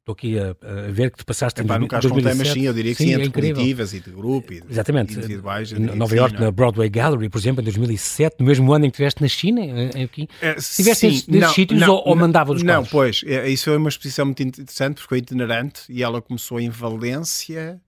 Estou 0.00 0.14
aqui 0.14 0.38
a, 0.38 0.56
a, 0.62 0.90
ver 0.90 1.10
que 1.10 1.18
te 1.18 1.24
passaste 1.26 1.60
Epá, 1.60 1.76
em 1.76 1.80
nunca 1.80 1.98
as 1.98 2.06
contei, 2.06 2.32
mas 2.32 2.48
sim, 2.48 2.62
eu 2.62 2.72
diria 2.72 2.94
que 2.94 3.02
sim, 3.02 3.08
sim 3.08 3.20
entre 3.20 3.26
é 3.26 3.52
coletivas 3.52 3.92
e 3.92 4.00
de 4.00 4.10
grupo 4.10 4.50
e 4.52 4.60
de, 4.62 4.72
Exatamente. 4.72 5.14
individuais. 5.14 5.72
Em 5.72 5.78
Nova 5.78 6.16
York, 6.16 6.40
na 6.40 6.50
Broadway 6.50 6.88
Gallery, 6.88 7.28
por 7.28 7.38
exemplo, 7.38 7.60
em 7.60 7.64
2007, 7.64 8.36
no 8.40 8.46
mesmo 8.46 8.72
ano 8.72 8.86
em 8.86 8.90
que 8.90 8.94
estiveste 8.94 9.20
na 9.20 9.28
China, 9.28 9.60
aqui. 10.02 10.26
É, 10.40 10.56
Estiveste 10.56 11.06
nesses, 11.06 11.26
nesses 11.26 11.54
sítios 11.54 11.80
não, 11.80 11.96
ou, 11.96 12.08
ou 12.08 12.16
mandava 12.16 12.52
os 12.52 12.62
Não, 12.62 12.82
pois, 12.84 13.22
é, 13.26 13.48
isso 13.50 13.64
foi 13.64 13.76
uma 13.76 13.90
exposição 13.90 14.24
muito 14.24 14.42
interessante, 14.42 14.94
porque 14.94 15.08
foi 15.08 15.18
itinerante 15.18 15.82
e 15.90 16.02
ela 16.02 16.22
começou 16.22 16.58
em 16.58 16.70
Valência, 16.70 17.78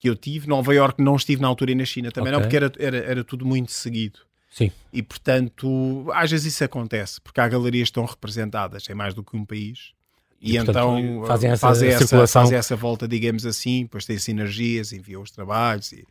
que 0.00 0.08
eu 0.08 0.16
tive. 0.16 0.48
Nova 0.48 0.74
York 0.74 1.00
não 1.00 1.14
estive 1.14 1.40
na 1.40 1.46
altura 1.46 1.70
e 1.70 1.74
na 1.76 1.84
China 1.84 2.10
também 2.10 2.34
okay. 2.34 2.60
não, 2.60 2.68
porque 2.68 2.84
era, 2.84 2.96
era, 2.96 3.10
era 3.10 3.24
tudo 3.24 3.46
muito 3.46 3.70
seguido. 3.70 4.18
Sim. 4.50 4.72
E 4.92 5.02
portanto, 5.02 6.06
às 6.12 6.30
vezes 6.30 6.52
isso 6.52 6.64
acontece, 6.64 7.20
porque 7.20 7.40
há 7.40 7.48
galerias 7.48 7.86
que 7.86 7.90
estão 7.90 8.04
representadas 8.04 8.88
em 8.88 8.94
mais 8.94 9.14
do 9.14 9.22
que 9.22 9.36
um 9.36 9.44
país. 9.44 9.94
E, 10.40 10.56
e 10.56 10.64
portanto, 10.64 10.98
então 10.98 11.26
fazem 11.26 11.50
essa, 11.50 11.66
fazem, 11.66 11.88
essa, 11.88 12.26
fazem 12.26 12.58
essa 12.58 12.76
volta, 12.76 13.08
digamos 13.08 13.46
assim, 13.46 13.82
depois 13.82 14.04
têm 14.04 14.18
sinergias, 14.18 14.92
enviam 14.92 15.22
os 15.22 15.30
trabalhos. 15.30 15.92
E... 15.92 16.04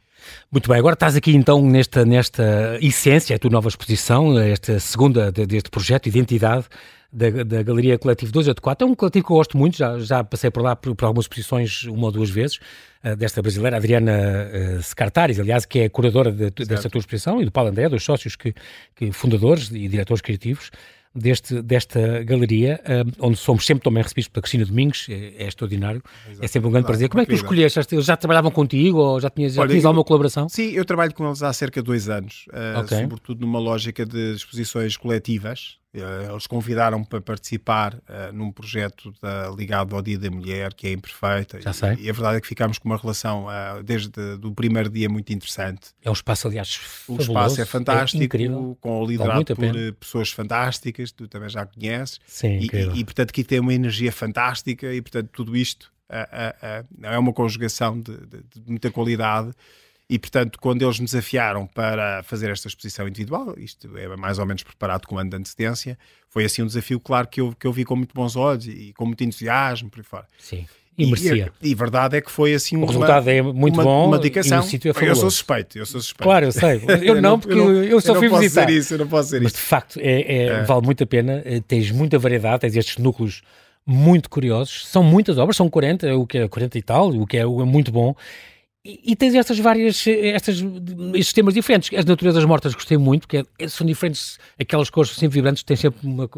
Muito 0.52 0.70
bem, 0.70 0.80
agora 0.80 0.94
estás 0.94 1.16
aqui 1.16 1.36
então 1.36 1.62
nesta, 1.62 2.06
nesta 2.06 2.78
essência, 2.82 3.36
a 3.36 3.40
tua 3.40 3.52
nova 3.52 3.68
exposição, 3.68 4.38
esta 4.40 4.80
segunda 4.80 5.32
deste 5.32 5.70
projeto, 5.70 6.08
Identidade, 6.08 6.66
da, 7.14 7.44
da 7.44 7.62
Galeria 7.62 7.98
Coletivo 8.00 8.32
284. 8.32 8.88
É 8.88 8.90
um 8.90 8.96
coletivo 8.96 9.28
que 9.28 9.32
eu 9.32 9.38
gosto 9.38 9.58
muito, 9.58 9.78
já, 9.78 10.00
já 10.00 10.24
passei 10.24 10.50
por 10.50 10.64
lá 10.64 10.76
por, 10.76 10.96
por 10.96 11.06
algumas 11.06 11.26
exposições 11.26 11.84
uma 11.84 12.06
ou 12.06 12.12
duas 12.12 12.32
vezes, 12.32 12.58
uh, 13.04 13.16
desta 13.16 13.42
brasileira, 13.42 13.78
Adriana 13.78 14.12
uh, 14.80 14.82
Scartaris, 14.82 15.40
aliás, 15.40 15.66
que 15.66 15.80
é 15.80 15.90
curadora 15.90 16.32
de, 16.32 16.50
desta 16.50 16.90
tua 16.90 17.00
exposição, 17.00 17.40
e 17.40 17.46
do 17.46 17.52
Paulo 17.52 17.70
André, 17.70 17.88
dos 17.88 18.04
sócios 18.04 18.36
que, 18.36 18.54
que 18.96 19.12
fundadores 19.12 19.70
e 19.70 19.88
diretores 19.88 20.22
criativos 20.22 20.72
deste, 21.14 21.62
desta 21.62 22.24
galeria, 22.24 22.82
uh, 22.84 23.12
onde 23.28 23.38
somos 23.38 23.66
sempre 23.66 23.84
também 23.84 24.02
recebidos 24.02 24.30
pela 24.30 24.42
Cristina 24.42 24.66
Domingos, 24.66 25.08
é, 25.10 25.44
é 25.44 25.48
extraordinário, 25.48 26.02
é 26.42 26.48
sempre 26.48 26.68
um 26.68 26.72
grande 26.72 26.88
prazer. 26.88 27.10
Como 27.10 27.22
é 27.22 27.26
que 27.26 27.32
tu 27.32 27.36
escolheste? 27.36 27.80
Eles 27.92 28.06
já 28.06 28.18
trabalhavam 28.18 28.52
contigo 28.52 28.98
ou 28.98 29.20
já 29.20 29.30
tinhas, 29.30 29.54
já 29.54 29.62
Olha, 29.62 29.70
tinhas 29.70 29.86
alguma 29.86 30.04
colaboração? 30.04 30.50
Sim, 30.50 30.72
eu 30.72 30.84
trabalho 30.84 31.14
com 31.14 31.26
eles 31.28 31.44
há 31.44 31.54
cerca 31.54 31.82
de 31.82 31.86
dois 31.86 32.10
anos, 32.10 32.46
uh, 32.50 32.80
okay. 32.82 33.02
sobretudo 33.02 33.42
numa 33.42 33.60
lógica 33.60 34.06
de 34.06 34.34
exposições 34.34 34.98
coletivas, 34.98 35.78
eles 35.94 36.48
convidaram-me 36.48 37.06
para 37.06 37.22
participar 37.22 37.94
uh, 37.94 38.34
num 38.34 38.52
projeto 38.52 39.14
da, 39.22 39.50
ligado 39.50 39.96
ao 39.96 40.02
Dia 40.02 40.18
da 40.18 40.32
Mulher, 40.32 40.74
que 40.74 40.88
é 40.88 40.92
imperfeita. 40.92 41.62
Já 41.62 41.72
sei. 41.72 41.94
E, 42.00 42.06
e 42.06 42.10
a 42.10 42.14
verdade 42.14 42.38
é 42.38 42.42
que 42.42 42.48
ficámos 42.48 42.80
com 42.80 42.90
uma 42.90 42.98
relação 42.98 43.46
uh, 43.46 43.84
desde 43.84 44.12
o 44.44 44.52
primeiro 44.54 44.90
dia 44.90 45.08
muito 45.08 45.32
interessante. 45.32 45.92
É 46.04 46.10
um 46.10 46.14
espaço, 46.14 46.48
aliás, 46.48 46.80
O 47.08 47.18
espaço 47.18 47.62
é 47.62 47.66
fantástico, 47.66 48.36
é 48.36 48.50
com 48.82 49.06
liderado 49.06 49.46
por 49.46 49.58
pena. 49.58 49.94
pessoas 50.00 50.32
fantásticas, 50.32 51.12
tu 51.12 51.28
também 51.28 51.50
já 51.50 51.64
conheces. 51.66 52.20
Sim, 52.26 52.58
e, 52.58 52.70
e, 52.74 53.00
e, 53.00 53.06
portanto, 53.06 53.30
aqui 53.30 53.44
tem 53.44 53.60
uma 53.60 53.74
energia 53.74 54.12
fantástica 54.12 54.92
e, 54.92 55.00
portanto, 55.00 55.30
tudo 55.32 55.56
isto 55.56 55.92
uh, 56.10 56.86
é 57.04 57.18
uma 57.20 57.34
conjugação 57.34 58.02
de, 58.02 58.18
de, 58.18 58.38
de 58.56 58.62
muita 58.66 58.90
qualidade 58.90 59.52
e, 60.10 60.20
portanto, 60.20 60.60
quando 60.60 60.82
eles 60.82 61.00
me 61.00 61.06
desafiaram 61.06 61.66
para 61.66 62.22
fazer 62.24 62.50
esta 62.50 62.68
exposição 62.68 63.08
individual, 63.08 63.56
isto 63.58 63.98
é 63.98 64.16
mais 64.16 64.38
ou 64.38 64.46
menos 64.46 64.64
preparado 64.64 65.08
com 65.08 65.16
um 65.16 65.20
ano 65.20 65.30
de 65.30 65.38
antecedência, 65.38 65.98
foi 66.30 66.46
assim 66.46 66.62
um 66.62 66.68
desafio, 66.68 67.00
claro, 67.00 67.28
que 67.28 67.42
eu, 67.42 67.54
que 67.58 67.66
eu 67.66 67.72
vi 67.72 67.86
com 67.86 67.96
muito 67.96 68.14
bons 68.14 68.36
olhos 68.36 68.68
e 68.68 68.94
com 68.94 69.06
muito 69.06 69.24
entusiasmo, 69.24 69.90
por 69.90 70.00
aí 70.00 70.04
fora. 70.04 70.28
Sim. 70.38 70.66
E, 70.98 71.06
merecia. 71.06 71.52
E, 71.62 71.72
e 71.72 71.76
verdade 71.76 72.18
é 72.18 72.22
que 72.22 72.30
foi 72.30 72.54
assim 72.54 72.76
uma, 72.76 72.86
O 72.86 72.88
resultado 72.88 73.28
é 73.28 73.42
muito 73.42 73.76
uma, 73.76 73.84
bom 73.84 74.08
uma 74.10 74.18
dedicação. 74.20 74.64
e 74.72 74.76
é. 74.76 75.10
Eu 75.10 75.16
sou 75.16 75.32
suspeito, 75.32 75.78
eu 75.78 75.86
sou 75.86 76.00
suspeito. 76.00 76.24
Claro, 76.24 76.46
eu 76.46 76.52
sei. 76.52 76.82
Eu, 77.02 77.22
não, 77.22 77.40
porque 77.40 77.58
eu, 77.58 77.66
não, 77.66 77.84
eu 77.84 78.00
só 78.00 78.14
eu 78.14 78.20
fui 78.20 78.30
visitar. 78.30 78.70
Isso, 78.70 78.94
eu 78.94 79.00
não 79.00 79.08
posso 79.08 79.34
Mas 79.34 79.54
isso. 79.54 79.56
de 79.56 79.62
facto, 79.62 80.00
é, 80.00 80.22
é, 80.22 80.44
é. 80.46 80.64
vale 80.64 80.86
muito 80.86 81.04
a 81.04 81.08
pena. 81.08 81.42
Eh, 81.46 81.62
tens 81.68 81.90
muita 81.92 82.20
variedade, 82.20 82.62
tens 82.62 82.76
estes 82.76 82.98
núcleos 82.98 83.42
muito 83.86 84.30
curiosos. 84.30 84.86
São 84.88 85.04
muitas 85.04 85.38
obras, 85.38 85.58
são 85.58 85.70
40, 85.70 86.16
o 86.16 86.28
que 86.28 86.38
é 86.38 86.48
40 86.48 86.78
e 86.78 86.82
tal, 86.82 87.10
o 87.10 87.26
que 87.26 87.38
é 87.38 87.46
muito 87.46 87.92
bom. 87.92 88.16
E, 88.86 89.16
tens 89.16 89.34
estas 89.34 89.58
várias, 89.60 90.06
estas, 90.06 90.62
estes 91.14 91.32
temas 91.32 91.54
diferentes. 91.54 91.98
As 91.98 92.04
naturezas 92.04 92.44
mortas 92.44 92.74
gostei 92.74 92.98
muito, 92.98 93.22
porque 93.22 93.46
é, 93.58 93.68
são 93.70 93.88
diferentes, 93.88 94.38
aquelas 94.60 94.90
cores 94.90 95.12
sempre 95.12 95.36
vibrantes, 95.36 95.64
têm 95.64 95.78
sempre 95.78 96.06
uma, 96.06 96.30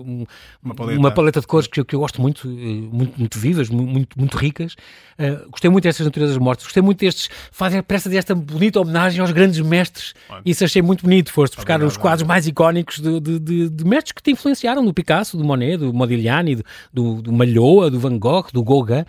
uma, 0.61 0.75
paleta. 0.75 0.99
uma 0.99 1.11
paleta 1.11 1.41
de 1.41 1.47
cores 1.47 1.65
que, 1.65 1.83
que, 1.83 1.95
eu 1.95 1.99
gosto 1.99 2.21
muito, 2.21 2.47
eh, 2.47 2.51
muito, 2.51 3.17
muito 3.17 3.39
vivas, 3.39 3.67
muito, 3.67 4.19
muito 4.19 4.37
ricas. 4.37 4.75
Uh, 5.17 5.49
gostei 5.49 5.71
muito 5.71 5.85
destas 5.85 6.05
naturezas 6.05 6.37
mortas, 6.37 6.65
gostei 6.65 6.83
muito 6.83 6.99
destes, 6.99 7.31
fazem 7.51 7.81
pressa 7.81 8.11
desta 8.11 8.35
bonita 8.35 8.79
homenagem 8.79 9.21
aos 9.21 9.31
grandes 9.31 9.59
mestres. 9.61 10.13
Olha. 10.29 10.43
Isso 10.45 10.63
achei 10.63 10.83
muito 10.83 11.01
bonito. 11.01 11.31
Foste 11.31 11.55
buscar 11.55 11.81
os 11.81 11.97
quadros 11.97 12.27
mais 12.27 12.45
icónicos 12.45 12.99
de, 12.99 13.19
de, 13.21 13.39
de, 13.39 13.69
de, 13.71 13.83
mestres 13.83 14.11
que 14.11 14.21
te 14.21 14.29
influenciaram, 14.29 14.85
do 14.85 14.93
Picasso, 14.93 15.35
do 15.35 15.43
Monet, 15.43 15.77
do 15.77 15.91
Modigliani, 15.91 16.63
do, 16.93 17.23
do 17.23 17.33
Malhoa, 17.33 17.89
do 17.89 17.99
Van 17.99 18.19
Gogh, 18.19 18.49
do 18.53 18.63
Gauguin, 18.63 18.99
uh, 18.99 19.05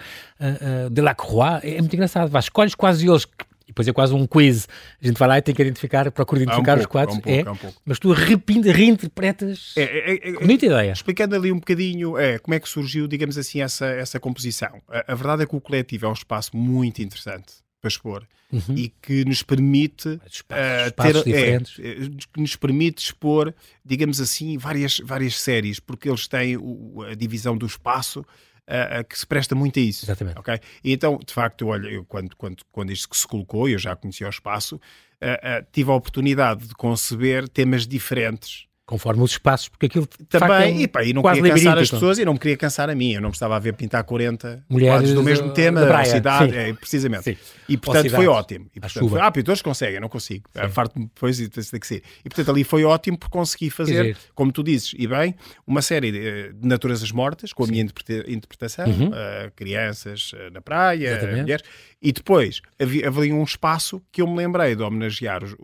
uh, 0.86 0.90
de 0.90 1.02
Lacroix. 1.02 1.62
É, 1.62 1.74
é 1.74 1.80
muito 1.80 1.92
engraçado. 1.92 2.30
Vai, 2.30 2.40
escolhes 2.40 2.74
quase 2.74 3.06
eles 3.06 3.25
depois 3.66 3.88
é 3.88 3.92
quase 3.92 4.14
um 4.14 4.26
quiz. 4.26 4.68
A 5.02 5.06
gente 5.06 5.18
vai 5.18 5.28
lá 5.28 5.38
e 5.38 5.42
tem 5.42 5.54
que 5.54 5.60
identificar, 5.60 6.10
procura 6.10 6.42
identificar 6.42 6.74
um 6.74 6.78
pouco, 6.78 6.80
os 6.80 6.86
quadros. 6.86 7.16
É, 7.16 7.18
um 7.18 7.22
pouco, 7.22 7.48
é, 7.48 7.52
um 7.52 7.56
pouco. 7.56 7.82
Mas 7.84 7.98
tu 7.98 8.12
reinterpretas. 8.12 9.74
É, 9.76 9.82
é, 9.82 10.28
é, 10.28 10.32
bonita 10.32 10.66
ideia. 10.66 10.92
Explicando 10.92 11.34
ali 11.34 11.50
um 11.50 11.58
bocadinho 11.58 12.16
é, 12.16 12.38
como 12.38 12.54
é 12.54 12.60
que 12.60 12.68
surgiu, 12.68 13.08
digamos 13.08 13.36
assim, 13.36 13.60
essa, 13.60 13.86
essa 13.86 14.20
composição. 14.20 14.80
A, 14.88 15.12
a 15.12 15.14
verdade 15.14 15.42
é 15.42 15.46
que 15.46 15.56
o 15.56 15.60
coletivo 15.60 16.06
é 16.06 16.08
um 16.08 16.12
espaço 16.12 16.56
muito 16.56 17.02
interessante 17.02 17.54
para 17.80 17.88
expor. 17.88 18.26
Uhum. 18.52 18.76
e 18.76 18.94
que 19.02 19.24
nos 19.24 19.42
permite 19.42 20.20
espaços, 20.30 20.88
uh, 20.88 20.92
ter 20.92 21.24
diferentes. 21.24 21.78
É, 21.80 21.94
que 22.32 22.40
nos 22.40 22.54
permite 22.54 23.04
expor, 23.04 23.52
digamos 23.84 24.20
assim, 24.20 24.56
várias, 24.56 25.00
várias 25.00 25.36
séries, 25.40 25.80
porque 25.80 26.08
eles 26.08 26.28
têm 26.28 26.56
o, 26.56 27.02
a 27.02 27.14
divisão 27.16 27.58
do 27.58 27.66
espaço 27.66 28.24
uh, 28.68 29.04
que 29.04 29.18
se 29.18 29.26
presta 29.26 29.54
muito 29.54 29.78
a 29.78 29.82
isso. 29.82 30.04
Exatamente. 30.04 30.38
Okay? 30.38 30.60
E 30.82 30.92
então, 30.92 31.18
de 31.24 31.32
facto, 31.32 31.66
olha, 31.66 31.88
eu, 31.88 32.04
quando, 32.04 32.36
quando, 32.36 32.62
quando 32.70 32.92
isto 32.92 33.14
se 33.16 33.26
colocou, 33.26 33.68
eu 33.68 33.78
já 33.78 33.94
conhecia 33.96 34.26
o 34.26 34.30
espaço, 34.30 34.76
uh, 34.76 35.66
tive 35.72 35.90
a 35.90 35.94
oportunidade 35.94 36.68
de 36.68 36.74
conceber 36.74 37.48
temas 37.48 37.86
diferentes 37.86 38.66
Conforme 38.86 39.20
os 39.20 39.32
espaços, 39.32 39.68
porque 39.68 39.86
aquilo 39.86 40.06
também, 40.28 40.78
é 40.78 40.82
e, 40.82 40.86
pá, 40.86 41.02
e 41.02 41.12
não 41.12 41.20
queria 41.20 41.52
cansar 41.52 41.78
as 41.78 41.90
pessoas 41.90 42.18
e 42.18 42.24
não 42.24 42.34
me 42.34 42.38
queria 42.38 42.56
cansar 42.56 42.88
a 42.88 42.94
mim. 42.94 43.14
Eu 43.14 43.20
não 43.20 43.30
me 43.30 43.34
estava 43.34 43.56
a 43.56 43.58
ver 43.58 43.72
pintar 43.72 44.04
40 44.04 44.64
mulheres 44.68 45.12
do 45.12 45.24
mesmo 45.24 45.52
tema, 45.52 45.80
da 45.80 45.88
praia. 45.88 46.06
cidade, 46.06 46.56
é, 46.56 46.72
precisamente. 46.72 47.24
Sim. 47.24 47.36
E 47.68 47.76
portanto 47.76 48.10
foi 48.10 48.28
ótimo. 48.28 48.70
E, 48.74 48.78
portanto, 48.78 49.08
foi, 49.08 49.20
ah, 49.20 49.30
pintores 49.32 49.60
conseguem, 49.60 49.98
não 49.98 50.08
consigo. 50.08 50.48
É, 50.54 50.68
farto 50.68 51.00
depois 51.00 51.40
e 51.40 51.48
tem 51.48 51.80
que 51.80 51.86
ser. 51.86 52.02
E 52.24 52.28
portanto 52.28 52.50
ali 52.50 52.62
foi 52.62 52.84
ótimo 52.84 53.18
por 53.18 53.28
conseguir 53.28 53.70
fazer, 53.70 54.16
como 54.36 54.52
tu 54.52 54.62
dizes, 54.62 54.94
e 54.96 55.06
bem, 55.08 55.34
uma 55.66 55.82
série 55.82 56.12
de, 56.12 56.52
de 56.52 56.68
naturezas 56.68 57.10
mortas, 57.10 57.52
com 57.52 57.64
a 57.64 57.66
Sim. 57.66 57.72
minha 57.72 57.84
interpretação, 58.28 58.86
uhum. 58.86 59.08
uh, 59.08 59.50
crianças 59.56 60.32
uh, 60.32 60.52
na 60.52 60.60
praia, 60.60 61.08
Exatamente. 61.08 61.40
mulheres, 61.40 61.64
e 62.00 62.12
depois 62.12 62.60
havia, 62.80 63.08
havia 63.08 63.34
um 63.34 63.42
espaço 63.42 64.00
que 64.12 64.22
eu 64.22 64.28
me 64.28 64.36
lembrei 64.36 64.76
de 64.76 64.82
homenagear 64.82 65.42
os, 65.42 65.56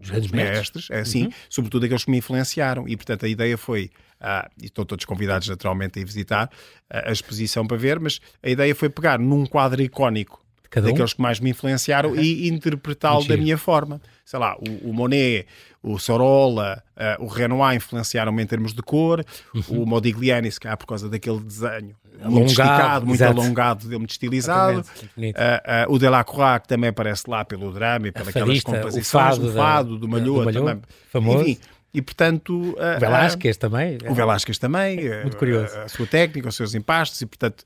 os, 0.00 0.10
os 0.10 0.30
mestres, 0.30 0.88
é 0.90 1.00
assim, 1.00 1.24
uhum. 1.24 1.32
sobretudo 1.48 1.84
aqueles 1.84 2.04
que 2.04 2.10
me 2.10 2.18
influenciaram. 2.18 2.88
E 2.88 2.96
portanto 2.96 3.26
a 3.26 3.28
ideia 3.28 3.56
foi, 3.58 3.90
ah, 4.20 4.50
e 4.60 4.66
estão 4.66 4.84
todos 4.84 5.04
convidados 5.04 5.48
naturalmente 5.48 5.98
a 5.98 6.02
ir 6.02 6.04
visitar 6.04 6.50
a, 6.88 7.10
a 7.10 7.12
exposição 7.12 7.66
para 7.66 7.76
ver, 7.76 8.00
mas 8.00 8.20
a 8.42 8.48
ideia 8.48 8.74
foi 8.74 8.88
pegar 8.88 9.18
num 9.18 9.46
quadro 9.46 9.82
icónico 9.82 10.40
Cada 10.70 10.86
daqueles 10.86 11.12
um? 11.12 11.16
que 11.16 11.22
mais 11.22 11.40
me 11.40 11.50
influenciaram 11.50 12.10
uhum. 12.10 12.20
e 12.20 12.48
interpretá-lo 12.48 13.26
da 13.26 13.36
minha 13.36 13.58
forma. 13.58 14.00
Sei 14.30 14.38
lá, 14.38 14.56
o, 14.56 14.90
o 14.90 14.94
Monet, 14.94 15.44
o 15.82 15.98
Sorolla, 15.98 16.84
uh, 16.96 17.24
o 17.24 17.26
Renoir 17.26 17.74
influenciaram-me 17.74 18.40
em 18.40 18.46
termos 18.46 18.72
de 18.72 18.80
cor, 18.80 19.24
uhum. 19.52 19.82
o 19.82 19.86
Modigliani, 19.86 20.48
se 20.52 20.60
calhar 20.60 20.78
por 20.78 20.86
causa 20.86 21.08
daquele 21.08 21.40
desenho 21.40 21.96
alongado, 22.20 22.30
muito 22.30 22.46
esticado, 22.46 23.06
muito 23.06 23.20
exato. 23.20 23.40
alongado, 23.40 23.88
deu 23.88 23.98
muito 23.98 24.12
estilizado. 24.12 24.84
Uh, 25.16 25.20
uh, 25.20 25.92
o 25.92 25.98
Delacroix, 25.98 26.62
que 26.62 26.68
também 26.68 26.90
aparece 26.90 27.24
lá 27.26 27.44
pelo 27.44 27.72
drama 27.72 28.06
e 28.06 28.12
pelas 28.12 28.62
composições, 28.62 28.94
o 28.94 29.10
fado, 29.10 29.48
o 29.48 29.52
fado 29.52 29.98
do 29.98 30.06
Malhoa, 30.06 30.52
também. 30.52 30.80
Famoso. 31.10 31.40
Enfim, 31.40 31.58
e 31.92 32.00
portanto. 32.00 32.76
O 32.78 33.00
Velázquez 33.00 33.56
também. 33.56 33.98
O 34.08 34.14
Velázquez 34.14 34.58
também. 34.58 35.10
Muito 35.22 35.36
curioso. 35.36 35.76
A, 35.76 35.82
a, 35.82 35.88
sua 35.88 36.06
técnica, 36.06 36.48
os 36.48 36.54
seus 36.54 36.72
impastos, 36.72 37.20
e 37.20 37.26
portanto 37.26 37.64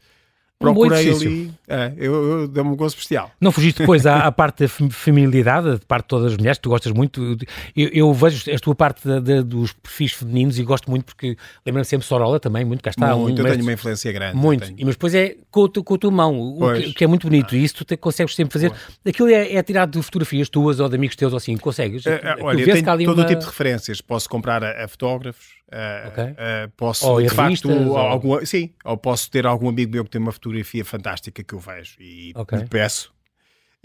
procurei 0.59 1.11
ali. 1.11 1.51
É, 1.69 1.93
eu, 1.97 2.41
eu 2.41 2.49
dei-me 2.49 2.71
um 2.71 2.77
gosto 2.77 2.97
especial. 2.97 3.31
Não 3.41 3.51
fugiste 3.51 3.81
depois 3.81 4.07
à, 4.07 4.19
à 4.27 4.33
parte 4.33 4.65
da 4.65 4.69
feminilidade, 4.69 5.79
de 5.79 5.87
parte 5.87 6.05
de 6.05 6.09
todas 6.09 6.33
as 6.33 6.39
mulheres, 6.39 6.59
tu 6.59 6.69
gostas 6.69 6.93
muito. 6.93 7.37
Eu, 7.77 7.89
eu 7.93 8.13
vejo 8.13 8.51
a 8.51 8.59
tua 8.59 8.75
parte 8.75 9.07
da, 9.07 9.21
da, 9.21 9.43
dos 9.43 9.73
perfis 9.73 10.13
femininos 10.13 10.59
e 10.59 10.63
gosto 10.63 10.91
muito 10.91 11.05
porque 11.05 11.37
lembro-me 11.65 11.85
sempre 11.85 12.07
Sorolla 12.07 12.39
também, 12.39 12.65
muito 12.65 12.83
cá 12.83 12.91
está. 12.91 13.15
Muito, 13.17 13.43
um 13.43 13.47
eu 13.47 13.53
tenho 13.53 13.65
uma 13.65 13.73
influência 13.73 14.13
grande. 14.13 14.37
Muito, 14.37 14.73
e, 14.77 14.85
mas 14.85 14.95
depois 14.95 15.15
é 15.15 15.37
com, 15.51 15.69
com 15.69 15.95
a 15.95 15.99
tua 15.99 16.11
mão, 16.11 16.39
o 16.39 16.75
que, 16.75 16.93
que, 16.93 17.05
é 17.05 17.07
muito 17.07 17.27
bonito. 17.27 17.55
Ah. 17.55 17.59
E 17.59 17.65
isso 17.65 17.77
tu 17.77 17.85
te, 17.85 17.97
consegues 17.97 18.35
sempre 18.35 18.53
fazer. 18.53 18.71
Pois. 18.71 19.15
Aquilo 19.15 19.29
é, 19.29 19.55
é 19.55 19.63
tirado 19.63 19.99
de 19.99 20.03
fotografias 20.03 20.49
tuas 20.49 20.81
ou 20.81 20.89
de 20.89 20.97
amigos 20.97 21.17
teus 21.17 21.33
ou 21.33 21.37
assim, 21.37 21.57
consegues? 21.57 22.07
É, 22.07 22.37
olha, 22.41 22.61
eu 22.61 22.67
tenho 22.67 22.85
todo 23.07 23.19
uma... 23.19 23.25
o 23.25 23.27
tipo 23.27 23.41
de 23.41 23.47
referências. 23.47 24.01
Posso 24.01 24.29
comprar 24.29 24.63
a, 24.63 24.85
a 24.85 24.89
fotógrafos 24.89 25.64
Uh, 25.73 26.09
okay. 26.09 26.25
uh, 26.25 26.71
posso, 26.77 27.09
ou 27.09 27.23
de 27.23 27.29
facto, 27.29 27.71
ou... 27.71 27.97
algum, 27.97 28.45
sim, 28.45 28.71
ou 28.85 28.97
posso 28.97 29.31
ter 29.31 29.47
algum 29.47 29.69
amigo 29.69 29.91
meu 29.91 30.05
que 30.05 30.11
tem 30.11 30.21
uma 30.21 30.31
fotografia 30.31 30.85
fantástica 30.85 31.43
que 31.43 31.55
eu 31.55 31.59
vejo 31.59 31.97
e 31.99 32.33
okay. 32.37 32.59
lhe 32.59 32.67
peço. 32.67 33.15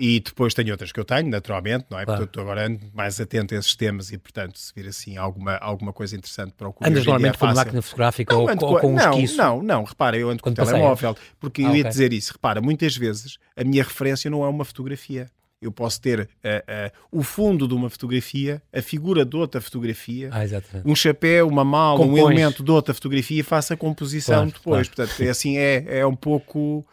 E 0.02 0.22
depois 0.22 0.54
tenho 0.54 0.72
outras 0.72 0.94
que 0.94 1.00
eu 1.00 1.04
tenho, 1.04 1.30
naturalmente, 1.30 1.88
não 1.89 2.00
é? 2.00 2.06
Claro. 2.06 2.22
Portanto, 2.22 2.39
agora 2.39 2.68
ando 2.68 2.80
mais 2.94 3.20
atento 3.20 3.54
a 3.54 3.58
esses 3.58 3.76
temas 3.76 4.13
e, 4.13 4.18
portanto, 4.18 4.58
se 4.58 4.72
vir 4.74 4.88
assim 4.88 5.18
alguma, 5.18 5.58
alguma 5.58 5.92
coisa 5.92 6.15
interessante 6.15 6.54
para 6.54 6.70
o 6.70 6.76
Andas 6.82 7.06
normalmente 7.06 7.38
com 7.38 7.48
máquina 7.48 7.82
fotográfica 7.82 8.34
não, 8.34 8.42
ou, 8.42 8.56
com, 8.56 8.65
ou 8.65 8.80
com 8.80 8.88
um 8.92 8.96
não, 8.96 9.12
esquiço? 9.12 9.38
Não, 9.38 9.62
não, 9.62 9.84
repara, 9.84 10.18
eu 10.18 10.30
ando 10.30 10.42
com 10.42 10.52
o 10.52 10.54
telemóvel, 10.54 11.18
porque 11.38 11.63
ah, 11.63 11.65
eu 11.65 11.76
ia 11.76 11.82
okay. 11.82 11.89
dizer 11.89 12.13
isso. 12.13 12.32
Repara, 12.32 12.62
muitas 12.62 12.96
vezes 12.96 13.38
a 13.58 13.63
minha 13.65 13.84
referência 13.84 14.32
não 14.32 14.46
é 14.46 14.48
uma 14.48 14.63
fotografia 14.63 15.30
eu 15.62 15.72
posso 15.72 16.00
ter 16.00 16.22
uh, 16.22 16.24
uh, 16.24 17.19
o 17.19 17.22
fundo 17.22 17.67
de 17.67 17.74
uma 17.74 17.89
fotografia, 17.89 18.62
a 18.74 18.82
figura 18.82 19.26
de 19.26 19.36
outra 19.36 19.60
fotografia, 19.60 20.30
ah, 20.32 20.82
um 20.86 20.95
chapéu, 20.95 21.48
uma 21.48 21.65
mala, 21.65 22.00
Compões. 22.00 22.24
um 22.24 22.32
elemento 22.32 22.63
de 22.63 22.72
outra 22.72 22.93
fotografia 22.93 23.39
e 23.41 23.43
faço 23.43 23.74
a 23.74 23.78
composição 23.78 24.36
claro, 24.36 24.52
depois. 24.52 24.88
Claro. 24.88 25.08
Portanto, 25.10 25.28
é 25.28 25.30
assim, 25.30 25.58
é, 25.58 26.00
é 26.00 26.06
um 26.06 26.15
pouco. 26.15 26.86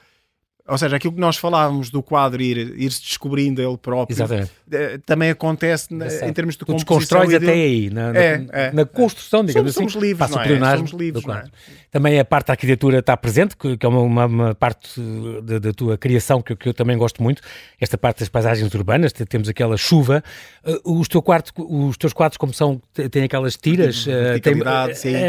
Ou 0.69 0.77
seja, 0.79 0.97
aquilo 0.97 1.13
que 1.13 1.21
nós 1.21 1.37
falávamos 1.37 1.91
do 1.91 2.03
quadro 2.03 2.43
ir, 2.43 2.57
ir 2.77 2.91
se 2.91 3.01
descobrindo 3.03 3.63
ele 3.63 3.77
próprio, 3.77 4.15
Exatamente. 4.15 4.51
eh, 4.71 4.99
também 5.07 5.31
acontece 5.31 5.95
na, 5.95 6.07
em 6.07 6.33
termos 6.33 6.55
de 6.55 6.59
Tu 6.61 6.67
composição. 6.67 7.27
de- 7.27 7.37
até 7.37 7.53
aí, 7.53 7.91
na, 7.91 8.13
na- 8.13 8.19
É, 8.19 8.47
é, 8.53 8.73
na 8.73 8.85
construção, 8.85 9.45
digamos 9.45 9.75
Somos- 9.75 9.97
assim. 9.97 10.05
livres, 10.07 10.31
o 10.31 10.39
é? 10.41 10.77
Somos 10.77 10.91
livres, 10.93 11.25
não 11.25 11.35
é? 11.35 11.45
Também 11.91 12.19
a 12.21 12.25
parte 12.25 12.49
da 12.49 12.53
arquitetura 12.55 12.99
está 12.99 13.17
presente, 13.17 13.57
que, 13.57 13.77
que 13.77 13.87
é 13.87 13.89
uma, 13.89 14.01
uma- 14.01 14.27
uma 14.27 14.55
parte 14.55 15.01
da, 15.43 15.59
tua 15.73 15.97
criação 15.97 16.43
que, 16.43 16.53
eu- 16.53 16.57
que 16.57 16.69
eu 16.69 16.75
também 16.75 16.97
gosto 16.99 17.23
muito. 17.23 17.41
Esta 17.81 17.97
parte 17.97 18.19
das 18.21 18.29
paisagens 18.29 18.73
urbanas, 18.75 19.13
te- 19.13 19.25
temos 19.25 19.49
aquela 19.49 19.77
chuva. 19.77 20.23
Uh, 20.85 20.99
os, 21.01 21.09
teu 21.09 21.23
quarto, 21.23 21.53
os 21.57 21.97
teus 21.97 22.13
quadros, 22.13 22.37
como 22.37 22.53
são, 22.53 22.83
têm 23.11 23.23
aquelas 23.25 23.57
tiras. 23.57 24.07
uh, 24.07 24.41
tem- 24.43 24.63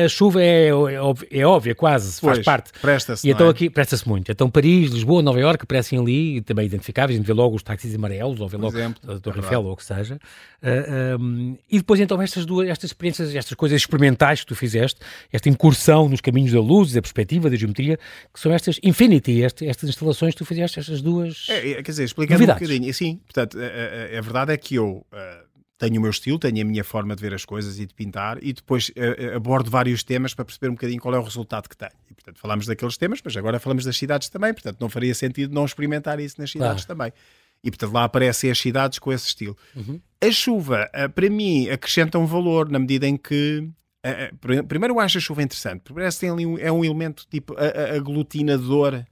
a 0.04 0.10
chuva 0.10 0.42
é, 0.42 0.68
é, 0.70 0.74
óbvia, 0.74 1.28
é 1.32 1.46
óbvia, 1.46 1.76
quase, 1.76 2.20
faz 2.20 2.38
Pois, 2.38 2.46
parte. 2.46 2.72
presta-se, 2.82 3.28
E 3.28 3.32
então 3.32 3.48
é? 3.48 3.50
aqui 3.52 3.70
presta-se 3.70 4.08
muito. 4.08 4.32
Então 4.32 4.50
Paris, 4.50 4.92
Lisboa, 4.92 5.22
Nova 5.28 5.40
Iorque 5.40 5.64
aparecem 5.64 6.00
ali, 6.00 6.42
também 6.42 6.66
identificáveis, 6.66 7.16
a 7.16 7.18
gente 7.20 7.28
vê 7.28 7.34
logo 7.34 7.56
os 7.56 7.62
táxis 7.64 7.94
amarelos, 7.94 8.40
ou 8.40 8.48
vê 8.48 8.58
logo 8.58 8.78
exemplo, 8.78 9.02
a 9.08 9.14
é 9.16 9.20
Torre 9.20 9.36
verdade. 9.36 9.46
Eiffel, 9.56 9.66
ou 9.66 9.74
o 9.74 9.76
que 9.76 9.84
seja. 9.86 10.20
Ah, 10.62 11.18
um, 11.20 11.58
e 11.70 11.78
depois 11.78 12.00
então 12.00 12.22
estas 12.22 12.46
duas, 12.46 12.68
estas 12.68 12.90
experiências, 12.92 13.36
estas 13.36 13.54
coisas 13.54 13.80
experimentais 13.82 14.40
que 14.42 14.48
tu 14.48 14.56
fizeste, 14.56 15.00
esta 15.32 15.50
incursão 15.50 16.10
nos 16.10 16.22
caminhos 16.22 16.52
da 16.52 16.60
luz, 16.60 16.94
da 16.94 17.02
perspectiva, 17.02 17.50
da 17.50 17.56
geometria, 17.56 17.98
que 18.34 18.40
são 18.40 18.52
estas 18.52 18.80
Infinity, 18.84 19.42
este- 19.42 19.68
estas 19.68 19.90
instalações 19.90 20.34
que 20.34 20.40
tu 20.40 20.46
fizeste, 20.46 20.80
estas 20.80 21.02
duas... 21.02 21.46
É, 21.50 21.72
é, 21.72 21.74
quer 21.76 21.92
dizer, 21.92 22.04
explicando 22.06 22.40
Novidades. 22.40 22.62
um 22.62 22.66
bocadinho. 22.72 22.94
Sim, 22.94 23.20
portanto, 23.26 23.58
a, 23.60 24.16
a- 24.16 24.20
a 24.20 24.22
verdade 24.22 24.54
é 24.54 24.58
que 24.58 24.76
eu 24.76 25.06
ah, 25.12 25.42
tenho 25.78 26.00
o 26.00 26.02
meu 26.02 26.10
estilo, 26.10 26.40
tenho 26.40 26.60
a 26.62 26.64
minha 26.66 26.84
forma 26.84 27.16
de 27.16 27.22
ver 27.22 27.34
as 27.34 27.46
coisas 27.46 27.80
e 27.80 27.86
de 27.86 27.94
pintar, 27.94 28.38
e 28.44 28.52
depois 28.54 28.92
ah, 28.98 29.36
abordo 29.36 29.70
vários 29.70 30.04
temas 30.04 30.34
para 30.34 30.44
perceber 30.46 30.70
um 30.70 30.74
bocadinho 30.74 31.00
qual 31.00 31.14
é 31.14 31.20
o 31.20 31.24
resultado 31.24 31.70
que 31.70 31.78
tenho. 31.78 31.92
E, 32.10 32.14
portanto, 32.16 32.40
falamos 32.40 32.66
daqueles 32.66 32.98
temas, 32.98 33.22
mas 33.24 33.38
agora 33.38 33.60
falamos 33.60 33.86
das 33.86 33.96
cidades 33.98 34.28
também, 34.30 34.54
portanto, 34.54 34.78
não 34.82 34.90
faria 34.90 35.14
sentido 35.14 35.54
não 35.54 35.66
experimentar 35.66 36.20
isso 36.20 36.36
nas 36.42 36.50
cidades 36.52 36.84
também. 36.86 37.12
E, 37.64 37.70
portanto, 37.72 37.92
lá 37.94 38.04
aparecem 38.04 38.50
as 38.52 38.58
cidades 38.60 39.00
com 39.00 39.12
esse 39.12 39.28
estilo. 39.28 39.58
A 40.22 40.32
chuva, 40.32 40.90
ah, 40.94 41.10
para 41.10 41.30
mim, 41.30 41.70
acrescenta 41.70 42.18
um 42.18 42.26
valor 42.26 42.70
na 42.70 42.80
medida 42.80 43.08
em 43.08 43.16
que. 43.18 43.68
pr- 44.40 44.64
primeiro, 44.68 44.94
eu 44.96 45.00
acho 45.00 45.18
a 45.18 45.22
chuva 45.22 45.44
interessante, 45.44 45.82
porque 45.82 45.94
parece 45.96 46.18
que 46.18 46.22
tem 46.22 46.30
ali 46.32 46.46
um, 46.46 46.58
é 46.58 46.72
um 46.72 46.84
elemento 46.86 47.26
tipo 47.30 47.56
aglutinador 47.96 49.04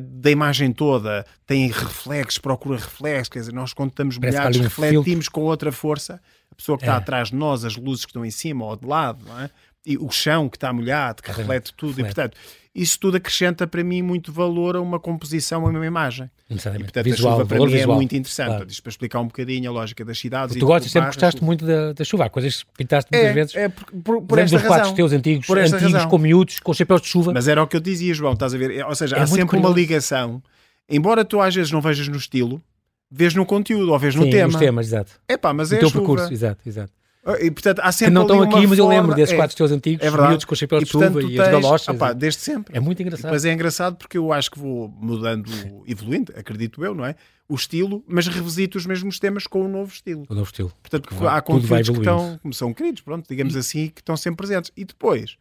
da 0.00 0.30
imagem 0.30 0.72
toda, 0.72 1.24
tem 1.46 1.68
reflexos, 1.68 2.38
procura 2.38 2.76
reflexos, 2.78 3.28
quer 3.28 3.38
dizer, 3.40 3.52
nós 3.52 3.72
quando 3.72 3.90
estamos 3.90 4.18
Parece 4.18 4.36
molhados 4.36 4.58
um 4.60 4.62
refletimos 4.62 5.28
com 5.28 5.40
outra 5.42 5.72
força, 5.72 6.20
a 6.50 6.54
pessoa 6.54 6.76
que 6.78 6.84
está 6.84 6.94
É. 6.94 6.98
atrás 6.98 7.28
de 7.28 7.36
nós, 7.36 7.64
as 7.64 7.76
luzes 7.76 8.04
que 8.04 8.10
estão 8.10 8.24
em 8.24 8.30
cima 8.30 8.64
ou 8.64 8.76
de 8.76 8.86
lado, 8.86 9.24
é? 9.40 9.50
e 9.86 9.96
o 9.96 10.10
chão 10.10 10.48
que 10.48 10.56
está 10.56 10.72
molhado, 10.72 11.22
que 11.22 11.30
reflete 11.32 11.72
tudo, 11.74 11.96
Reflete. 11.96 12.10
e 12.10 12.14
portanto, 12.14 12.36
isso 12.82 12.98
tudo 13.00 13.16
acrescenta 13.16 13.66
para 13.66 13.82
mim 13.84 14.00
muito 14.02 14.32
valor 14.32 14.76
a 14.76 14.80
uma 14.80 14.98
composição, 15.00 15.66
a 15.66 15.70
uma 15.70 15.86
imagem. 15.86 16.30
E 16.48 16.54
Necessariamente. 16.54 16.92
portanto, 16.92 17.04
visual, 17.12 17.32
a 17.32 17.36
chuva 17.36 17.46
para 17.46 17.58
mim 17.58 17.66
visual. 17.72 17.92
é 17.92 17.96
muito 17.96 18.16
interessante. 18.16 18.48
Claro. 18.48 18.66
Isto 18.70 18.82
para 18.82 18.90
explicar 18.90 19.20
um 19.20 19.26
bocadinho 19.26 19.70
a 19.70 19.72
lógica 19.72 20.04
das 20.04 20.18
cidades. 20.18 20.54
Tu 20.54 20.58
e 20.58 20.60
de 20.60 20.66
gostas, 20.66 20.90
sempre 20.92 21.08
gostaste 21.08 21.38
as- 21.40 21.44
muito 21.46 21.64
da, 21.66 21.92
da 21.92 22.04
chuva, 22.04 22.24
há 22.26 22.30
coisas 22.30 22.62
que 22.62 22.70
pintaste 22.76 23.10
muitas 23.12 23.30
É, 23.30 23.32
vezes. 23.34 23.54
é 23.56 23.68
por, 23.68 23.84
por, 24.02 24.22
por 24.22 24.38
esta 24.38 24.58
dos 24.58 24.66
razão. 24.68 24.94
teus 24.94 25.12
antigos, 25.12 25.46
Por 25.46 25.58
esta 25.58 25.76
antigos 25.76 25.92
razão. 25.94 26.08
com 26.10 26.18
miúdos, 26.18 26.58
com 26.60 26.72
chapéus 26.74 27.00
de 27.02 27.08
chuva. 27.08 27.32
Mas 27.32 27.48
era 27.48 27.62
o 27.62 27.66
que 27.66 27.76
eu 27.76 27.80
dizia, 27.80 28.14
João, 28.14 28.32
estás 28.34 28.54
a 28.54 28.58
ver? 28.58 28.70
É, 28.78 28.84
Ou 28.86 28.94
seja, 28.94 29.16
É 29.16 29.20
há 29.20 29.26
sempre 29.26 29.42
uma 29.56 29.68
curioso. 29.68 29.74
ligação. 29.76 30.42
Embora 30.88 31.24
tu 31.24 31.40
às 31.40 31.54
vezes 31.54 31.70
não 31.70 31.80
vejas 31.80 32.08
no 32.08 32.16
estilo, 32.16 32.62
vês 33.10 33.34
no 33.34 33.44
conteúdo 33.44 33.92
ou 33.92 33.98
vês 33.98 34.14
no 34.14 34.24
Sim, 34.24 34.30
tema. 34.30 34.46
nos 34.52 34.56
temas, 34.56 34.86
exato. 34.86 35.12
É 35.28 35.36
pá, 35.36 35.52
mas 35.52 35.70
No 35.70 35.76
é 35.76 35.78
teu 35.80 35.88
a 35.88 35.90
chuva. 35.90 36.04
percurso, 36.06 36.32
exato, 36.32 36.60
exato. 36.66 36.92
E, 37.36 37.50
portanto, 37.50 37.80
há 37.80 37.88
Que 37.88 37.92
sempre 37.92 38.14
não 38.14 38.22
ali 38.22 38.32
estão 38.32 38.42
aqui, 38.58 38.66
mas 38.66 38.78
eu 38.78 38.88
lembro 38.88 39.14
desses 39.14 39.32
é, 39.32 39.36
quadros 39.36 39.54
teus 39.54 39.70
antigos, 39.70 40.04
é 40.06 40.08
verdade. 40.10 40.28
miúdos 40.30 40.44
com 40.44 40.54
chapéus 40.54 40.82
E, 40.82 40.84
de 40.86 40.90
chuva 40.90 41.10
portanto, 41.10 41.30
e 41.30 41.40
as 41.40 41.48
galochas. 41.48 41.88
opá, 41.88 42.12
desde 42.12 42.40
sempre. 42.40 42.76
É 42.76 42.80
muito 42.80 43.02
engraçado. 43.02 43.24
Depois 43.24 43.44
é 43.44 43.52
engraçado 43.52 43.96
porque 43.96 44.16
eu 44.16 44.32
acho 44.32 44.50
que 44.50 44.58
vou 44.58 44.88
mudando, 44.88 45.50
evoluindo, 45.86 46.32
acredito 46.36 46.84
eu, 46.84 46.94
não 46.94 47.04
é? 47.04 47.14
O 47.48 47.54
estilo, 47.54 48.04
mas 48.06 48.26
revisito 48.26 48.76
os 48.78 48.84
mesmos 48.86 49.18
temas 49.18 49.46
com 49.46 49.64
um 49.64 49.68
novo 49.68 49.92
estilo. 49.92 50.24
O 50.28 50.34
novo 50.34 50.46
estilo. 50.50 50.72
Portanto, 50.82 51.08
Porque 51.08 51.26
há 51.26 51.40
conflitos 51.40 51.88
que 51.90 51.98
estão, 51.98 52.38
como 52.42 52.52
são 52.54 52.72
queridos, 52.74 53.00
pronto, 53.02 53.26
digamos 53.28 53.56
assim, 53.56 53.88
que 53.88 54.00
estão 54.00 54.16
sempre 54.16 54.36
presentes. 54.46 54.70
E 54.76 54.84
depois 54.84 55.36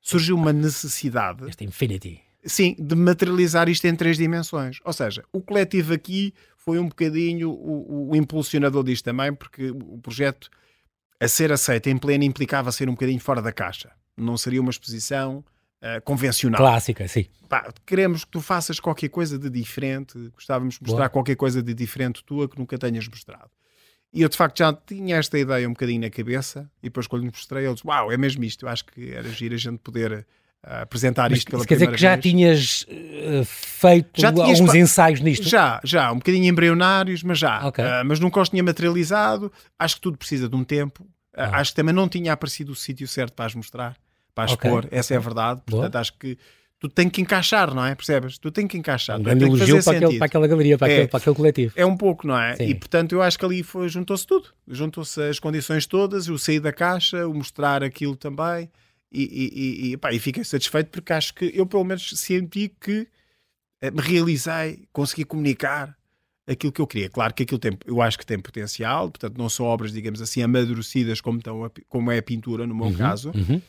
surgiu 0.00 0.34
uma 0.36 0.52
necessidade, 0.52 1.48
Este 1.48 1.64
Infinity. 1.64 2.20
sim, 2.44 2.74
de 2.78 2.94
materializar 2.96 3.68
isto 3.68 3.84
em 3.86 3.94
três 3.94 4.16
dimensões. 4.16 4.78
Ou 4.84 4.92
seja, 4.92 5.22
o 5.32 5.40
coletivo 5.40 5.92
aqui 5.92 6.32
foi 6.56 6.78
um 6.78 6.88
bocadinho 6.88 7.50
o, 7.50 8.10
o 8.10 8.16
impulsionador 8.16 8.82
disto 8.82 9.04
também, 9.04 9.32
porque 9.32 9.70
o 9.70 9.98
projeto 9.98 10.50
a 11.20 11.28
ser 11.28 11.52
aceito 11.52 11.88
em 11.88 11.98
pleno 11.98 12.24
implicava 12.24 12.72
ser 12.72 12.88
um 12.88 12.92
bocadinho 12.92 13.20
fora 13.20 13.42
da 13.42 13.52
caixa. 13.52 13.92
Não 14.16 14.36
seria 14.36 14.60
uma 14.60 14.70
exposição 14.70 15.44
ah, 15.82 16.00
convencional. 16.00 16.60
Clássica, 16.60 17.06
sim. 17.08 17.26
Pá, 17.48 17.72
queremos 17.86 18.24
que 18.24 18.30
tu 18.30 18.40
faças 18.40 18.78
qualquer 18.78 19.08
coisa 19.08 19.38
de 19.38 19.48
diferente, 19.48 20.16
gostávamos 20.34 20.74
de 20.74 20.82
mostrar 20.82 21.04
Boa. 21.04 21.10
qualquer 21.10 21.36
coisa 21.36 21.62
de 21.62 21.72
diferente 21.72 22.22
tua 22.24 22.48
que 22.48 22.58
nunca 22.58 22.78
tenhas 22.78 23.08
mostrado. 23.08 23.50
E 24.12 24.22
eu 24.22 24.28
de 24.28 24.36
facto 24.36 24.58
já 24.58 24.72
tinha 24.72 25.16
esta 25.16 25.38
ideia 25.38 25.68
um 25.68 25.72
bocadinho 25.72 26.00
na 26.00 26.10
cabeça, 26.10 26.70
e 26.82 26.86
depois 26.86 27.06
quando 27.06 27.22
lhe 27.22 27.28
mostrei, 27.28 27.64
ele 27.64 27.74
disse: 27.74 27.86
Uau, 27.86 28.10
é 28.10 28.16
mesmo 28.16 28.42
isto. 28.44 28.66
Eu 28.66 28.68
acho 28.68 28.84
que 28.84 29.12
era 29.12 29.28
giro 29.28 29.54
a 29.54 29.58
gente 29.58 29.78
poder 29.78 30.26
apresentar 30.62 31.30
Mas 31.30 31.38
isto 31.38 31.50
pela 31.50 31.60
isso 31.62 31.68
quer 31.68 31.74
dizer 31.74 31.86
primeira 31.86 31.96
que 31.96 32.02
já 32.02 32.10
vez. 32.16 32.22
tinhas 32.22 32.86
eh, 32.88 33.42
feito 33.44 34.20
Já 34.20 34.32
tinhas 34.32 34.60
alguns 34.60 34.74
ensaios 34.74 35.20
nisto? 35.20 35.48
Já, 35.48 35.80
já, 35.82 36.12
um 36.12 36.16
bocadinho 36.16 36.44
embrionários, 36.46 37.22
mas 37.22 37.38
já. 37.38 37.66
Ok. 37.66 37.82
Ah, 37.82 38.02
mas 38.04 38.20
nunca 38.20 38.40
os 38.40 38.48
tinha 38.48 38.62
materializado. 38.62 39.50
Acho 39.78 39.94
que 39.96 40.00
tudo 40.02 40.18
precisa 40.18 40.48
de 40.48 40.56
um 40.56 40.64
tempo. 40.64 41.06
Ah, 41.34 41.44
Ah. 41.52 41.60
Acho 41.60 41.70
que 41.72 41.76
também 41.76 41.94
não 41.94 42.08
tinha 42.08 42.32
aparecido 42.32 42.72
o 42.72 42.74
sítio 42.74 43.06
certo 43.08 43.32
para 43.34 43.46
as 43.46 43.54
mostrar, 43.54 43.96
para 44.34 44.44
as 44.44 44.52
Ok, 44.52 44.68
expor. 44.68 44.88
Essa 44.90 45.14
é 45.14 45.16
a 45.16 45.20
verdade. 45.20 45.62
Boa. 45.66 45.82
Portanto, 45.82 45.96
acho 45.96 46.12
que 46.18 46.36
tu 46.78 46.88
tem 46.88 47.08
que 47.08 47.22
encaixar, 47.22 47.72
não 47.74 47.84
é? 47.86 47.94
Percebes? 47.94 48.36
Tu 48.36 48.50
tem 48.50 48.66
que 48.66 48.76
encaixar. 48.76 49.18
Um 49.18 49.22
grande 49.22 49.44
elogio 49.44 49.82
para, 49.82 49.96
aquele- 49.96 50.18
para 50.18 50.26
aquela 50.26 50.46
galeria, 50.46 50.76
para, 50.76 50.88
É. 50.90 50.94
aquele, 50.96 51.08
para 51.08 51.18
aquele 51.20 51.36
coletivo. 51.36 51.72
É 51.76 51.86
um 51.86 51.96
pouco, 51.96 52.26
não 52.26 52.38
é? 52.38 52.56
Sim. 52.56 52.64
E 52.64 52.74
portanto 52.74 53.12
eu 53.12 53.22
acho 53.22 53.38
que 53.38 53.44
ali 53.44 53.64
juntou-se 53.86 54.26
tudo. 54.26 54.48
Juntou-se 54.68 55.22
as 55.22 55.38
condições 55.38 55.86
todas, 55.86 56.28
o 56.28 56.38
sair 56.38 56.60
da 56.60 56.72
caixa, 56.72 57.26
o 57.26 57.32
mostrar 57.32 57.82
aquilo 57.82 58.14
também. 58.16 58.68
E, 59.12 59.22
e, 59.22 59.92
e, 59.92 59.96
pá, 59.96 60.12
e 60.12 60.18
fiquei 60.20 60.44
satisfeito 60.44 60.90
porque 60.90 61.12
acho 61.12 61.34
que 61.34 61.50
eu 61.54 61.66
pelo 61.66 61.84
menos 61.84 62.10
senti 62.16 62.68
que 62.80 63.08
eh, 63.80 63.90
me 63.90 64.00
realizei, 64.00 64.84
consegui 64.92 65.24
comunicar 65.24 65.96
aquilo 66.46 66.72
que 66.72 66.80
eu 66.80 66.86
queria. 66.86 67.08
Claro 67.10 67.34
que 67.34 67.42
aquilo 67.42 67.58
tem, 67.58 67.76
eu 67.86 68.00
acho 68.00 68.18
que 68.18 68.26
tem 68.26 68.38
potencial, 68.38 69.10
portanto 69.10 69.36
não 69.38 69.48
são 69.48 69.66
obras, 69.66 69.92
digamos 69.92 70.20
assim, 70.22 70.42
amadurecidas 70.42 71.20
como, 71.20 71.38
estão 71.38 71.64
a 71.64 71.70
como 71.88 72.10
é 72.10 72.18
a 72.18 72.22
pintura 72.22 72.66
no 72.66 72.74
meu 72.74 72.86
Uhum, 72.86 72.96
caso. 72.96 73.32
uhum. 73.34 73.60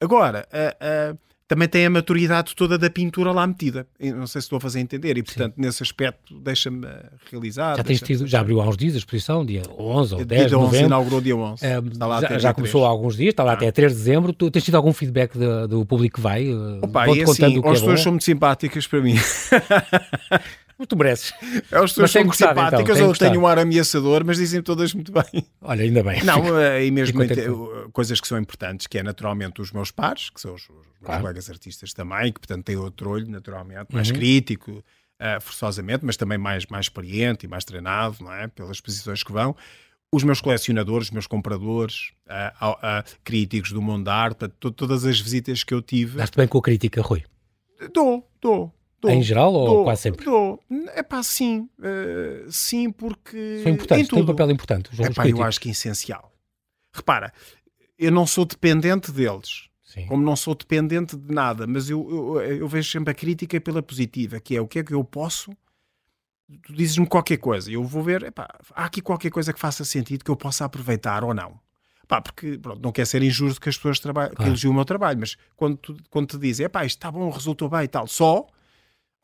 Agora, 0.00 0.46
a- 0.52 0.76
a- 1.12 1.16
também 1.54 1.68
tem 1.68 1.86
a 1.86 1.90
maturidade 1.90 2.54
toda 2.54 2.76
da 2.76 2.90
pintura 2.90 3.30
lá 3.32 3.46
metida. 3.46 3.86
Não 4.00 4.26
sei 4.26 4.40
se 4.40 4.46
estou 4.46 4.56
a 4.56 4.60
fazer 4.60 4.80
entender. 4.80 5.16
E, 5.16 5.22
portanto, 5.22 5.54
nesse 5.56 5.82
aspecto, 5.82 6.38
deixa-me 6.40 6.86
eh, 6.86 7.04
realizar. 7.30 7.76
Já 7.76 7.84
tens 7.84 8.00
tido, 8.00 8.26
já 8.26 8.40
abriu 8.40 8.60
há 8.60 8.68
uns 8.68 8.76
dias 8.76 8.94
a 8.94 8.98
exposição, 8.98 9.44
dia 9.44 9.62
11 9.78 10.12
ou 10.14 10.18
Dia 10.18 10.26
10 10.26 10.46
de 10.48 10.54
11, 10.56 10.64
novembro. 10.64 10.86
inaugurou 10.86 11.20
dia 11.20 11.36
11. 11.36 11.64
Eh, 11.64 11.80
já, 11.98 12.20
já 12.38 12.38
dia 12.38 12.54
começou 12.54 12.84
há 12.84 12.88
3. 12.88 12.90
alguns 12.98 13.16
dias, 13.16 13.30
está 13.30 13.44
lá 13.44 13.52
Ah. 13.52 13.54
até 13.54 13.70
3 13.70 13.92
de 13.92 13.98
dezembro. 13.98 14.32
Tu 14.32 14.50
tens 14.50 14.64
tido 14.64 14.74
algum 14.76 14.92
feedback 14.92 15.38
de- 15.38 15.66
do 15.68 15.86
público 15.86 16.16
que 16.16 16.20
vai? 16.20 16.44
Eh, 16.48 16.54
Opa, 16.82 17.08
e 17.08 17.22
assim, 17.22 17.30
o 17.30 17.34
que 17.34 17.44
as 17.44 17.46
é 17.46 17.60
bom? 17.60 17.70
pessoas 17.72 18.00
são 18.00 18.12
muito 18.12 18.24
simpáticas 18.24 18.86
para 18.86 19.00
mim. 19.00 19.14
Tu 20.88 20.96
mereces. 20.96 21.32
Mas 21.70 21.92
pessoas 21.92 21.94
tem 21.94 22.06
são 22.08 22.24
muito 22.24 22.36
então, 22.36 22.48
simpáticas 22.48 23.00
ou 23.00 23.14
têm 23.14 23.36
um 23.38 23.46
ar 23.46 23.58
ameaçador, 23.58 24.24
mas 24.24 24.38
dizem 24.38 24.60
todas 24.60 24.92
muito 24.92 25.12
bem. 25.12 25.46
Olha, 25.60 25.82
ainda 25.84 26.02
bem. 26.02 26.22
Não, 26.24 26.58
eh, 26.58 26.86
e 26.86 26.90
mesmo 26.90 27.22
eh, 27.22 27.28
coisas 27.92 28.20
que 28.20 28.26
são 28.26 28.38
importantes, 28.38 28.86
que 28.86 28.98
é 28.98 29.02
naturalmente 29.02 29.60
os 29.62 29.70
meus 29.70 29.90
pares, 29.90 30.30
que 30.30 30.40
são 30.40 30.54
os, 30.54 30.62
os 30.62 30.68
meus 30.68 30.84
Claro. 31.04 31.20
colegas 31.22 31.48
artistas 31.50 31.92
também, 31.92 32.32
que 32.32 32.40
portanto 32.40 32.64
têm 32.64 32.76
outro 32.76 33.10
olho, 33.10 33.30
naturalmente, 33.30 33.86
mais 33.92 34.08
Uhum. 34.08 34.14
crítico, 34.16 34.84
eh, 35.20 35.38
forçosamente, 35.40 36.04
mas 36.04 36.16
também 36.16 36.38
mais, 36.38 36.66
mais 36.66 36.86
experiente 36.86 37.46
e 37.46 37.48
mais 37.48 37.64
treinado, 37.64 38.16
não 38.20 38.32
é? 38.32 38.48
Pelas 38.48 38.72
exposições 38.72 39.22
que 39.22 39.32
vão. 39.32 39.54
Os 40.12 40.22
meus 40.24 40.40
colecionadores, 40.40 41.08
os 41.08 41.12
meus 41.12 41.26
compradores, 41.26 42.12
ah, 42.28 42.52
ah, 42.60 43.04
críticos 43.24 43.72
do 43.72 43.82
mundo 43.82 44.04
da 44.04 44.14
arte, 44.14 44.46
todas 44.48 45.04
as 45.04 45.18
visitas 45.20 45.64
que 45.64 45.74
eu 45.74 45.82
tive, 45.82 46.18
Daste 46.18 46.36
bem 46.36 46.46
com 46.46 46.58
a 46.58 46.62
crítica, 46.62 47.00
Rui. 47.02 47.24
dou, 47.92 48.28
dou. 48.40 48.72
Dou, 49.04 49.12
Em 49.12 49.22
geral 49.22 49.52
ou 49.52 49.66
dou, 49.66 49.84
quase 49.84 50.02
sempre? 50.02 50.24
Dou. 50.24 50.60
É 50.94 51.02
pá, 51.02 51.22
sim. 51.22 51.68
eh, 51.82 52.44
sim, 52.50 52.90
porque. 52.90 53.60
São 53.62 53.72
importantes, 53.72 54.08
têm 54.08 54.22
um 54.22 54.26
papel 54.26 54.50
importante. 54.50 54.90
É 55.02 55.10
pá, 55.10 55.28
eu 55.28 55.42
acho 55.42 55.60
que 55.60 55.68
é 55.68 55.72
essencial. 55.72 56.32
Repara, 56.92 57.32
eu 57.98 58.10
não 58.12 58.26
sou 58.26 58.44
dependente 58.44 59.10
deles, 59.12 59.68
Sim. 59.82 60.06
como 60.06 60.22
não 60.24 60.36
sou 60.36 60.54
dependente 60.54 61.16
de 61.16 61.32
nada, 61.34 61.66
mas 61.66 61.88
eu, 61.90 62.08
eu, 62.40 62.40
eu 62.42 62.68
vejo 62.68 62.90
sempre 62.90 63.10
a 63.10 63.14
crítica 63.14 63.60
pela 63.60 63.82
positiva, 63.82 64.40
que 64.40 64.56
é 64.56 64.60
o 64.60 64.66
que 64.66 64.78
é 64.80 64.84
que 64.84 64.92
eu 64.94 65.02
posso. 65.04 65.50
Tu 66.62 66.72
dizes-me 66.74 67.06
qualquer 67.06 67.38
coisa, 67.38 67.70
eu 67.70 67.82
vou 67.82 68.02
ver, 68.02 68.22
epá, 68.24 68.46
há 68.74 68.84
aqui 68.84 69.00
qualquer 69.00 69.30
coisa 69.30 69.52
que 69.52 69.58
faça 69.58 69.84
sentido 69.84 70.22
que 70.24 70.30
eu 70.30 70.36
possa 70.36 70.64
aproveitar 70.64 71.24
ou 71.24 71.32
não. 71.32 71.58
Pá, 72.06 72.20
porque 72.20 72.58
pronto, 72.58 72.82
não 72.82 72.92
quer 72.92 73.06
ser 73.06 73.22
injusto 73.22 73.58
que 73.60 73.68
as 73.70 73.76
pessoas 73.76 73.98
trabalhem, 73.98 74.30
que 74.30 74.36
Claro. 74.36 74.50
elogiam 74.50 74.70
o 74.70 74.74
meu 74.74 74.84
trabalho, 74.84 75.18
mas 75.18 75.36
quando, 75.56 75.78
tu, 75.78 75.96
quando 76.10 76.26
te 76.28 76.38
dizem, 76.38 76.66
epá, 76.66 76.84
isto 76.84 76.98
está 76.98 77.10
bom, 77.10 77.30
resultou 77.30 77.68
bem 77.68 77.84
e 77.84 77.88
tal, 77.88 78.06
só, 78.06 78.46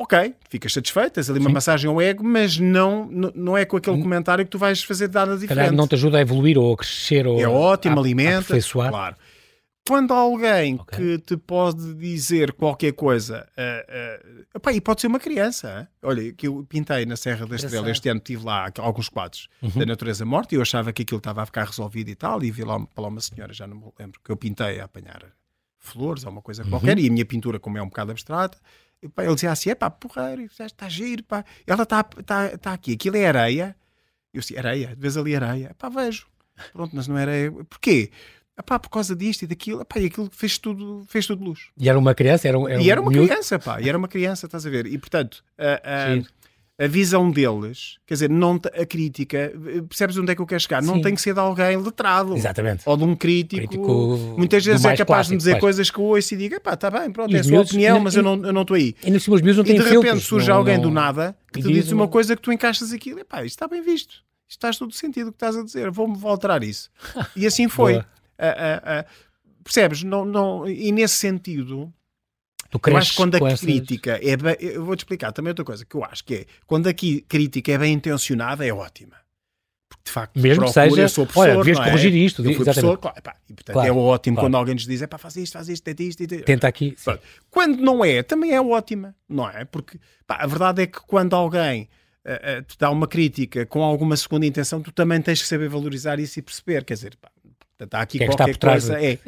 ok, 0.01 0.35
ficas 0.49 0.73
satisfeito, 0.73 1.13
tens 1.13 1.29
ali 1.29 1.39
uma 1.39 1.51
Sim. 1.51 1.55
massagem 1.55 1.91
ao 1.91 2.01
ego, 2.01 2.25
mas 2.25 2.59
não, 2.59 3.07
não, 3.35 3.55
é 3.55 3.67
com 3.67 3.77
aquele 3.77 4.01
comentário 4.01 4.43
que 4.47 4.51
tu 4.51 4.59
vais 4.59 4.83
fazer 4.83 5.11
nada 5.11 5.37
Se 5.39 5.47
calhar 5.47 5.65
diferente. 5.65 5.77
não 5.77 5.87
te 5.87 5.95
ajuda 5.95 6.17
a 6.17 6.21
evoluir 6.23 6.57
ou 6.57 6.73
a 6.73 6.77
crescer 6.79 7.27
ou 7.27 7.39
É 7.39 7.47
ótimo, 7.47 7.99
a 7.99 8.01
alimenta. 8.01 8.39
aperfeiçoar. 8.39 8.89
Claro. 8.89 9.17
quando 9.87 10.15
alguém 10.15 10.77
okay. 10.77 10.99
que 10.99 11.19
te 11.19 11.37
pode 11.37 11.95
dizer 11.95 12.53
qualquer 12.55 12.93
coisa, 12.93 13.47
uh, 13.59 14.31
uh, 14.33 14.47
epá, 14.55 14.73
e 14.73 14.81
pode 14.81 15.03
ser 15.03 15.09
uma 15.09 15.21
criança, 15.21 15.81
hein? 15.81 15.89
olha, 16.03 16.33
que 16.33 16.47
eu 16.47 16.65
pintei 16.67 17.05
na 17.05 17.17
Serra 17.17 17.45
da 17.45 17.57
Estrela 17.57 17.91
este 17.91 18.09
ano, 18.09 18.21
tive 18.21 18.43
lá 18.43 18.73
alguns 18.79 19.11
quadros 19.11 19.49
uhum. 19.61 19.81
da 19.81 19.85
natureza 19.85 20.25
morta 20.25 20.55
e 20.55 20.57
eu 20.57 20.63
achava 20.63 20.95
que 20.95 21.03
aquilo 21.03 21.19
estava 21.19 21.43
a 21.43 21.47
ficar 21.47 21.67
resolvido 21.67 22.09
e 22.09 22.15
tal, 22.15 22.43
e 22.43 22.51
vi 22.51 22.65
lá, 22.65 22.79
lá 22.97 23.09
uma 23.09 23.21
senhora, 23.21 23.53
já 23.53 23.67
não 23.67 23.77
me 23.77 23.93
lembro, 23.99 24.19
que 24.25 24.33
eu 24.33 24.37
pintei 24.37 24.81
a 24.81 24.85
apanhar 24.85 25.25
flores 25.77 26.25
ou 26.25 26.33
uma 26.33 26.41
coisa 26.41 26.63
uhum. 26.63 26.71
qualquer, 26.71 26.99
e 26.99 27.07
a 27.07 27.13
minha 27.13 27.27
pintura, 27.27 27.59
como 27.59 27.77
é 27.77 27.83
um 27.83 27.89
bocado 27.89 28.13
abstrata, 28.13 28.57
ele 29.03 29.35
dizia 29.35 29.53
assim: 29.53 29.71
é 29.71 29.75
pá, 29.75 29.91
porreiro, 29.91 30.49
está 30.59 30.89
giro, 30.89 31.25
pá. 31.25 31.45
ela 31.67 31.83
está 31.83 32.03
tá, 32.03 32.59
tá 32.59 32.73
aqui, 32.73 32.95
aquilo 32.95 33.17
é 33.17 33.27
areia. 33.27 33.77
Eu 34.33 34.41
disse: 34.41 34.57
areia, 34.57 34.95
vês 34.97 35.17
ali 35.17 35.35
areia, 35.35 35.75
pá, 35.79 35.89
vejo. 35.89 36.27
Pronto, 36.73 36.95
mas 36.95 37.09
não 37.09 37.17
era 37.17 37.31
areia. 37.31 37.53
Porquê? 37.65 38.11
Epá, 38.59 38.79
por 38.79 38.91
causa 38.91 39.17
disto 39.17 39.43
e 39.43 39.47
daquilo, 39.47 39.81
epá, 39.81 39.99
e 39.99 40.07
aquilo 40.07 40.29
fez 40.31 40.59
tudo, 40.59 41.03
fez 41.09 41.27
tudo 41.27 41.43
luz. 41.43 41.71
E 41.79 41.89
era 41.89 41.99
uma 41.99 42.15
criança? 42.15 42.47
Era, 42.47 42.59
era 42.71 42.83
e 42.83 42.91
era 42.91 43.01
uma 43.01 43.11
criança, 43.11 43.59
pá, 43.59 43.81
e 43.81 43.89
era 43.89 43.97
uma 43.97 44.09
criança, 44.09 44.45
estás 44.47 44.67
a 44.67 44.71
ver? 44.71 44.87
E 44.87 44.99
portanto, 44.99 45.43
a, 45.57 46.13
a, 46.13 46.23
a 46.81 46.87
visão 46.87 47.31
deles, 47.31 47.99
quer 48.07 48.15
dizer, 48.15 48.31
não 48.31 48.59
a 48.73 48.87
crítica, 48.87 49.53
percebes 49.87 50.17
onde 50.17 50.33
é 50.33 50.35
que 50.35 50.41
eu 50.41 50.47
quero 50.47 50.63
chegar? 50.63 50.83
Sim. 50.83 50.89
Não 50.89 51.03
tem 51.03 51.15
que 51.15 51.21
ser 51.21 51.35
de 51.35 51.41
alguém 51.41 51.77
letrado. 51.77 52.35
Exatamente. 52.35 52.85
Ou 52.87 52.97
de 52.97 53.05
um 53.05 53.15
crítico. 53.15 53.69
crítico 53.69 54.35
muitas 54.39 54.65
vezes 54.65 54.83
é 54.87 54.97
capaz 54.97 55.07
clássico, 55.07 55.29
de 55.29 55.35
me 55.35 55.39
dizer 55.39 55.51
faz. 55.51 55.61
coisas 55.61 55.91
que 55.91 55.99
eu 55.99 56.05
ouço 56.05 56.33
e 56.33 56.37
digo, 56.39 56.55
epá, 56.55 56.73
está 56.73 56.91
bem, 56.91 57.11
pronto, 57.11 57.31
e 57.31 57.37
é 57.37 57.41
a 57.41 57.43
sua 57.43 57.53
miúdos, 57.53 57.71
opinião, 57.71 57.99
e, 57.99 58.01
mas 58.01 58.15
e, 58.15 58.17
eu 58.17 58.23
não, 58.23 58.47
eu 58.47 58.53
não 58.55 58.63
estou 58.63 58.75
aí. 58.75 58.95
E, 59.05 59.11
nos 59.11 59.29
meus 59.29 59.57
não 59.59 59.63
e 59.63 59.67
de 59.67 59.73
repente 59.73 60.01
filtros, 60.01 60.23
surge 60.25 60.49
não, 60.49 60.57
alguém 60.57 60.77
não... 60.77 60.85
do 60.85 60.91
nada 60.91 61.37
que 61.53 61.61
te 61.61 61.71
diz 61.71 61.93
uma 61.93 62.09
coisa 62.09 62.35
que 62.35 62.41
tu 62.41 62.51
encaixas 62.51 62.95
aquilo, 62.95 63.21
epá, 63.21 63.45
isto 63.45 63.57
está 63.57 63.69
bem 63.69 63.83
visto. 63.83 64.15
Isto 64.49 64.59
estás 64.59 64.79
todo 64.79 64.95
sentido 64.95 65.29
o 65.29 65.33
que 65.33 65.37
estás 65.37 65.57
a 65.57 65.63
dizer, 65.63 65.91
vou-me 65.91 66.19
alterar 66.25 66.65
isso. 66.65 66.91
E 67.37 67.47
assim 67.47 67.69
foi. 67.69 68.03
percebes? 69.63 70.03
Não, 70.03 70.25
não, 70.25 70.67
e 70.67 70.91
nesse 70.93 71.17
sentido, 71.17 71.93
tu 72.71 72.81
eu 72.87 72.97
acho 72.97 73.11
que 73.11 73.17
quando 73.17 73.35
a 73.35 73.49
essas... 73.49 73.61
crítica 73.61 74.21
é 74.23 74.37
bem, 74.37 74.57
eu 74.61 74.85
vou-te 74.85 75.01
explicar 75.01 75.33
também 75.33 75.51
outra 75.51 75.65
coisa 75.65 75.85
que 75.85 75.95
eu 75.95 76.05
acho 76.05 76.25
que 76.25 76.35
é 76.35 76.47
quando 76.67 76.89
a 76.89 76.95
crítica 76.95 77.73
é 77.73 77.79
bem 77.79 77.93
intencionada 77.93 78.65
é 78.65 78.73
ótima. 78.73 79.17
Porque 79.89 80.05
de 80.05 80.11
facto, 80.13 80.39
mesmo 80.39 80.65
que 80.65 80.73
seja, 80.73 81.01
eu 81.01 81.09
sou 81.09 81.27
professor, 81.27 81.49
olha, 81.49 81.65
devias 81.65 81.79
corrigir 81.79 82.15
isto. 82.15 82.43
Eu 82.43 82.55
fui 82.55 82.65
professor, 82.65 82.97
claro, 82.97 83.17
e 83.49 83.53
portanto 83.53 83.75
claro, 83.75 83.89
é 83.89 83.93
ótimo 83.93 84.37
claro. 84.37 84.47
quando 84.47 84.55
alguém 84.55 84.75
nos 84.75 84.87
diz, 84.87 85.03
é 85.03 85.07
pá, 85.09 85.19
faz 85.19 85.35
isto, 85.37 85.55
faz 85.55 85.69
isto, 85.69 85.83
tenta 85.83 86.03
isto, 86.05 86.27
tenta... 86.27 86.45
tenta 86.45 86.69
aqui. 86.69 86.97
Quando 87.51 87.83
não 87.83 88.05
é, 88.05 88.23
também 88.23 88.53
é 88.53 88.61
ótima, 88.61 89.17
não 89.29 89.49
é? 89.51 89.65
Porque 89.65 89.99
pá, 90.25 90.37
a 90.37 90.47
verdade 90.47 90.83
é 90.83 90.87
que 90.87 91.01
quando 91.01 91.35
alguém 91.35 91.89
uh, 92.25 92.61
uh, 92.61 92.63
te 92.63 92.79
dá 92.79 92.89
uma 92.89 93.09
crítica 93.09 93.67
com 93.67 93.83
alguma 93.83 94.17
segunda 94.17 94.47
intenção, 94.47 94.81
tu 94.81 94.93
também 94.93 95.21
tens 95.21 95.43
que 95.43 95.49
saber 95.49 95.69
valorizar 95.69 96.21
isso 96.21 96.39
e 96.39 96.43
perceber, 96.43 96.85
quer 96.85 96.95
dizer, 96.95 97.17
pá, 97.21 97.29
está 97.81 98.01
aqui 98.01 98.19
que 98.19 98.25
é 98.25 98.27
qualquer 98.29 98.57
coisa, 98.57 99.03
é, 99.03 99.19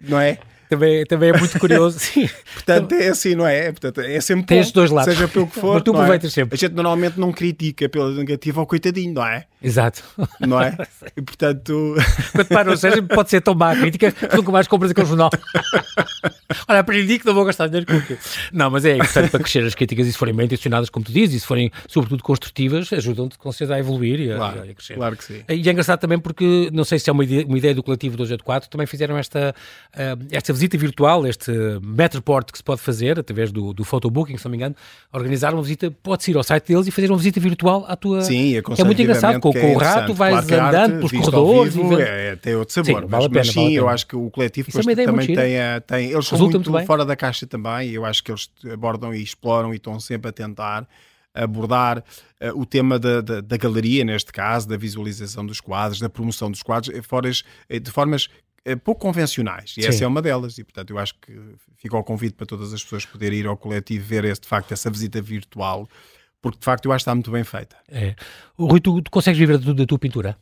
não 0.00 0.20
é? 0.20 0.38
também, 0.68 1.04
também 1.04 1.30
é 1.30 1.38
muito 1.38 1.58
curioso. 1.58 1.98
Sim. 2.00 2.28
Portanto, 2.54 2.92
é 2.94 3.08
assim, 3.08 3.34
não 3.34 3.46
é? 3.46 3.70
Portanto, 3.70 4.00
é 4.00 4.20
sempre 4.20 4.46
Tem 4.46 4.58
estes 4.58 4.72
dois 4.72 4.90
lados. 4.90 5.12
Seja 5.12 5.28
pelo 5.28 5.46
que 5.46 5.60
for. 5.60 5.74
Mas 5.74 5.82
tu 5.82 5.92
é? 5.92 5.94
aproveitas 5.94 6.30
é? 6.30 6.34
sempre. 6.34 6.54
A 6.54 6.58
gente 6.58 6.74
normalmente 6.74 7.18
não 7.18 7.32
critica 7.32 7.88
pela 7.88 8.10
negativa 8.12 8.60
ao 8.60 8.66
coitadinho, 8.66 9.14
não 9.14 9.26
é? 9.26 9.44
Exato. 9.62 10.02
Não 10.40 10.60
é? 10.60 10.76
E 11.16 11.22
portanto. 11.22 11.94
Quanto 12.32 12.52
mais 12.52 12.66
não 12.66 12.76
seja, 12.76 13.02
pode 13.02 13.30
ser 13.30 13.40
tão 13.40 13.54
má 13.54 13.72
a 13.72 13.76
crítica 13.76 14.12
que 14.12 14.36
nunca 14.36 14.52
mais 14.52 14.68
compras 14.68 14.90
aquele 14.90 15.06
jornal. 15.06 15.30
Olha, 16.68 16.80
aprendi 16.80 17.18
que 17.18 17.26
não 17.26 17.34
vou 17.34 17.44
gastar 17.44 17.66
dinheiro 17.66 17.86
com 17.86 17.96
aquilo. 17.96 18.18
Não, 18.52 18.70
mas 18.70 18.84
é 18.84 18.96
importante 18.96 19.30
para 19.30 19.40
crescer 19.40 19.64
as 19.64 19.74
críticas 19.74 20.06
e 20.06 20.12
se 20.12 20.18
forem 20.18 20.34
bem 20.34 20.46
intencionadas, 20.46 20.88
como 20.88 21.04
tu 21.04 21.12
dizes, 21.12 21.36
e 21.36 21.40
se 21.40 21.46
forem, 21.46 21.70
sobretudo, 21.88 22.22
construtivas, 22.22 22.92
ajudam-te 22.92 23.38
com 23.38 23.50
certeza 23.52 23.74
a 23.74 23.78
evoluir 23.78 24.20
e 24.20 24.32
a, 24.32 24.36
claro, 24.36 24.62
a 24.62 24.74
crescer. 24.74 24.94
Claro 24.94 25.16
que 25.16 25.24
sim. 25.24 25.42
E 25.48 25.68
é 25.68 25.72
engraçado 25.72 26.00
também 26.00 26.18
porque, 26.18 26.70
não 26.72 26.84
sei 26.84 26.98
se 26.98 27.10
é 27.10 27.12
uma 27.12 27.24
ideia, 27.24 27.46
uma 27.46 27.58
ideia 27.58 27.74
do 27.74 27.82
coletivo 27.82 28.16
284, 28.16 28.68
também 28.70 28.86
fizeram 28.86 29.18
esta, 29.18 29.54
uh, 29.94 30.26
esta 30.30 30.52
visita 30.52 30.78
virtual, 30.78 31.26
este 31.26 31.50
Metroport 31.82 32.50
que 32.50 32.58
se 32.58 32.64
pode 32.64 32.80
fazer 32.80 33.18
através 33.18 33.50
do, 33.50 33.72
do 33.72 33.84
photobooking, 33.84 34.36
se 34.36 34.44
não 34.44 34.50
me 34.50 34.56
engano, 34.56 34.76
organizar 35.12 35.52
uma 35.52 35.62
visita, 35.62 35.90
pode 36.02 36.30
ir 36.30 36.36
ao 36.36 36.42
site 36.42 36.68
deles 36.68 36.86
e 36.86 36.90
fazer 36.90 37.10
uma 37.10 37.18
visita 37.18 37.40
virtual 37.40 37.84
à 37.88 37.96
tua. 37.96 38.22
Sim, 38.22 38.56
é 38.56 38.84
muito 38.84 39.00
engraçado, 39.00 39.40
com, 39.40 39.52
com 39.52 39.74
o 39.74 39.78
rato 39.78 40.14
vais 40.14 40.46
claro 40.46 40.66
andando 40.66 40.96
pelos 40.96 41.12
corredores. 41.12 41.74
Vivo, 41.74 41.98
e... 41.98 42.02
é, 42.02 42.36
tem 42.36 42.54
outro 42.54 42.74
sabor, 42.74 43.02
sim, 43.02 43.08
vale 43.08 43.10
mas, 43.10 43.28
pena, 43.28 43.30
mas 43.34 43.48
sim, 43.48 43.62
vale 43.62 43.74
eu 43.74 43.88
acho 43.88 44.06
que 44.06 44.16
o 44.16 44.30
coletivo 44.30 44.68
é 44.68 45.04
também 45.04 45.26
tem, 45.26 45.36
tem. 45.86 46.10
Eles 46.10 46.26
são 46.36 46.48
muito, 46.48 46.70
muito 46.70 46.86
fora 46.86 47.04
da 47.04 47.16
caixa 47.16 47.46
também, 47.46 47.90
eu 47.90 48.04
acho 48.04 48.22
que 48.22 48.30
eles 48.30 48.50
abordam 48.72 49.14
e 49.14 49.22
exploram 49.22 49.72
e 49.72 49.76
estão 49.76 49.98
sempre 50.00 50.28
a 50.28 50.32
tentar 50.32 50.88
abordar 51.36 51.98
uh, 51.98 52.58
o 52.58 52.64
tema 52.64 52.98
da, 52.98 53.20
da, 53.20 53.40
da, 53.40 53.56
galeria, 53.56 54.04
neste 54.04 54.32
caso, 54.32 54.66
da 54.66 54.76
visualização 54.76 55.44
dos 55.44 55.60
quadros, 55.60 56.00
da 56.00 56.08
promoção 56.08 56.50
dos 56.50 56.62
quadros, 56.62 56.94
eh, 56.96 57.76
eh, 57.76 57.78
de 57.78 57.90
formas 57.90 58.28
pouco 58.82 59.02
convencionais. 59.02 59.74
E 59.76 59.82
Sim. 59.82 59.88
essa 59.88 60.04
é 60.04 60.06
uma 60.08 60.20
delas. 60.20 60.58
E, 60.58 60.64
portanto, 60.64 60.90
eu 60.90 60.98
acho 60.98 61.14
que 61.20 61.32
fica 61.76 61.96
o 61.96 62.02
convite 62.02 62.34
para 62.34 62.46
todas 62.46 62.72
as 62.72 62.82
pessoas 62.82 63.06
poderem 63.06 63.38
ir 63.38 63.46
ao 63.46 63.56
coletivo 63.56 64.04
ver, 64.04 64.24
esse, 64.24 64.40
de 64.40 64.48
facto, 64.48 64.72
essa 64.72 64.90
visita 64.90 65.22
virtual, 65.22 65.88
porque, 66.42 66.58
de 66.58 66.64
facto, 66.64 66.86
eu 66.86 66.92
acho 66.92 67.00
que 67.00 67.02
está 67.02 67.14
muito 67.14 67.30
bem 67.30 67.44
feita. 67.44 67.76
É. 67.88 68.16
Rui, 68.58 68.80
tu, 68.80 69.00
tu 69.02 69.10
consegues 69.10 69.38
viver 69.38 69.58
da 69.58 69.86
tua 69.86 69.98
pintura? 69.98 70.36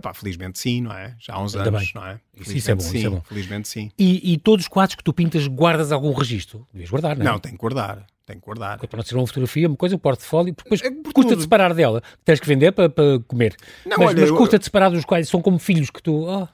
Epá, 0.00 0.14
felizmente 0.14 0.58
sim, 0.58 0.80
não 0.80 0.92
é? 0.92 1.14
Já 1.18 1.34
há 1.34 1.42
uns 1.42 1.54
Ainda 1.54 1.68
anos, 1.68 1.92
bem. 1.92 1.92
não 1.94 2.06
é? 2.06 2.20
Felizmente 2.32 2.58
isso 2.58 2.70
é 2.70 2.74
bom, 2.74 2.80
sim, 2.80 2.98
isso 2.98 3.06
é 3.06 3.10
bom. 3.10 3.20
Felizmente 3.20 3.68
sim. 3.68 3.90
E, 3.98 4.32
e, 4.32 4.38
todos 4.38 4.64
os 4.64 4.68
quadros 4.68 4.96
que 4.96 5.04
tu 5.04 5.12
pintas 5.12 5.46
guardas 5.46 5.92
algum 5.92 6.12
registro? 6.12 6.66
Devias 6.72 6.90
guardar, 6.90 7.16
não 7.16 7.26
é? 7.26 7.28
Não, 7.28 7.38
tem 7.38 7.52
que 7.52 7.58
guardar. 7.58 8.06
Tem 8.24 8.38
que 8.38 8.44
guardar. 8.44 8.78
Para 8.78 8.96
não 8.96 9.04
ser 9.04 9.16
uma 9.16 9.26
fotografia, 9.26 9.68
uma 9.68 9.76
coisa, 9.76 9.94
um 9.94 9.98
portfólio, 9.98 10.54
depois 10.56 10.80
é, 10.80 10.90
custa-te 11.12 11.42
separar 11.42 11.74
dela. 11.74 12.02
Tens 12.24 12.40
que 12.40 12.46
vender 12.46 12.72
para, 12.72 12.88
para 12.88 13.20
comer. 13.28 13.54
Não, 13.84 13.98
mas, 13.98 14.14
mas 14.14 14.30
custa-te 14.30 14.64
separar 14.64 14.88
dos 14.88 15.04
quais 15.04 15.28
são 15.28 15.42
como 15.42 15.58
filhos 15.58 15.90
que 15.90 16.02
tu... 16.02 16.24
Oh, 16.26 16.48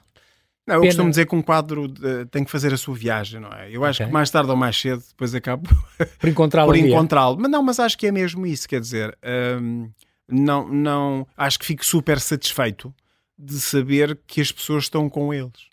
não, 0.67 0.75
eu 0.75 0.81
Pena. 0.81 0.91
costumo 0.91 1.09
dizer 1.09 1.25
que 1.25 1.33
um 1.33 1.41
quadro 1.41 1.85
uh, 1.85 2.25
tem 2.29 2.43
que 2.43 2.51
fazer 2.51 2.73
a 2.73 2.77
sua 2.77 2.93
viagem, 2.93 3.39
não 3.39 3.49
é? 3.53 3.69
Eu 3.71 3.85
acho 3.85 4.01
okay. 4.01 4.07
que 4.07 4.11
mais 4.11 4.29
tarde 4.29 4.51
ou 4.51 4.57
mais 4.57 4.75
cedo 4.75 5.01
depois 5.07 5.33
acabo 5.33 5.69
por 6.19 6.27
encontrá-lo. 6.27 6.67
por 6.67 6.75
encontrá-lo. 6.75 7.37
Mas 7.39 7.49
não, 7.49 7.63
mas 7.63 7.79
acho 7.79 7.97
que 7.97 8.07
é 8.07 8.11
mesmo 8.11 8.45
isso, 8.45 8.67
quer 8.67 8.81
dizer, 8.81 9.17
um, 9.61 9.89
não, 10.27 10.67
não, 10.67 11.27
acho 11.37 11.57
que 11.57 11.65
fico 11.65 11.85
super 11.85 12.19
satisfeito 12.19 12.93
de 13.37 13.59
saber 13.59 14.19
que 14.25 14.41
as 14.41 14.51
pessoas 14.51 14.85
estão 14.85 15.09
com 15.09 15.33
eles. 15.33 15.67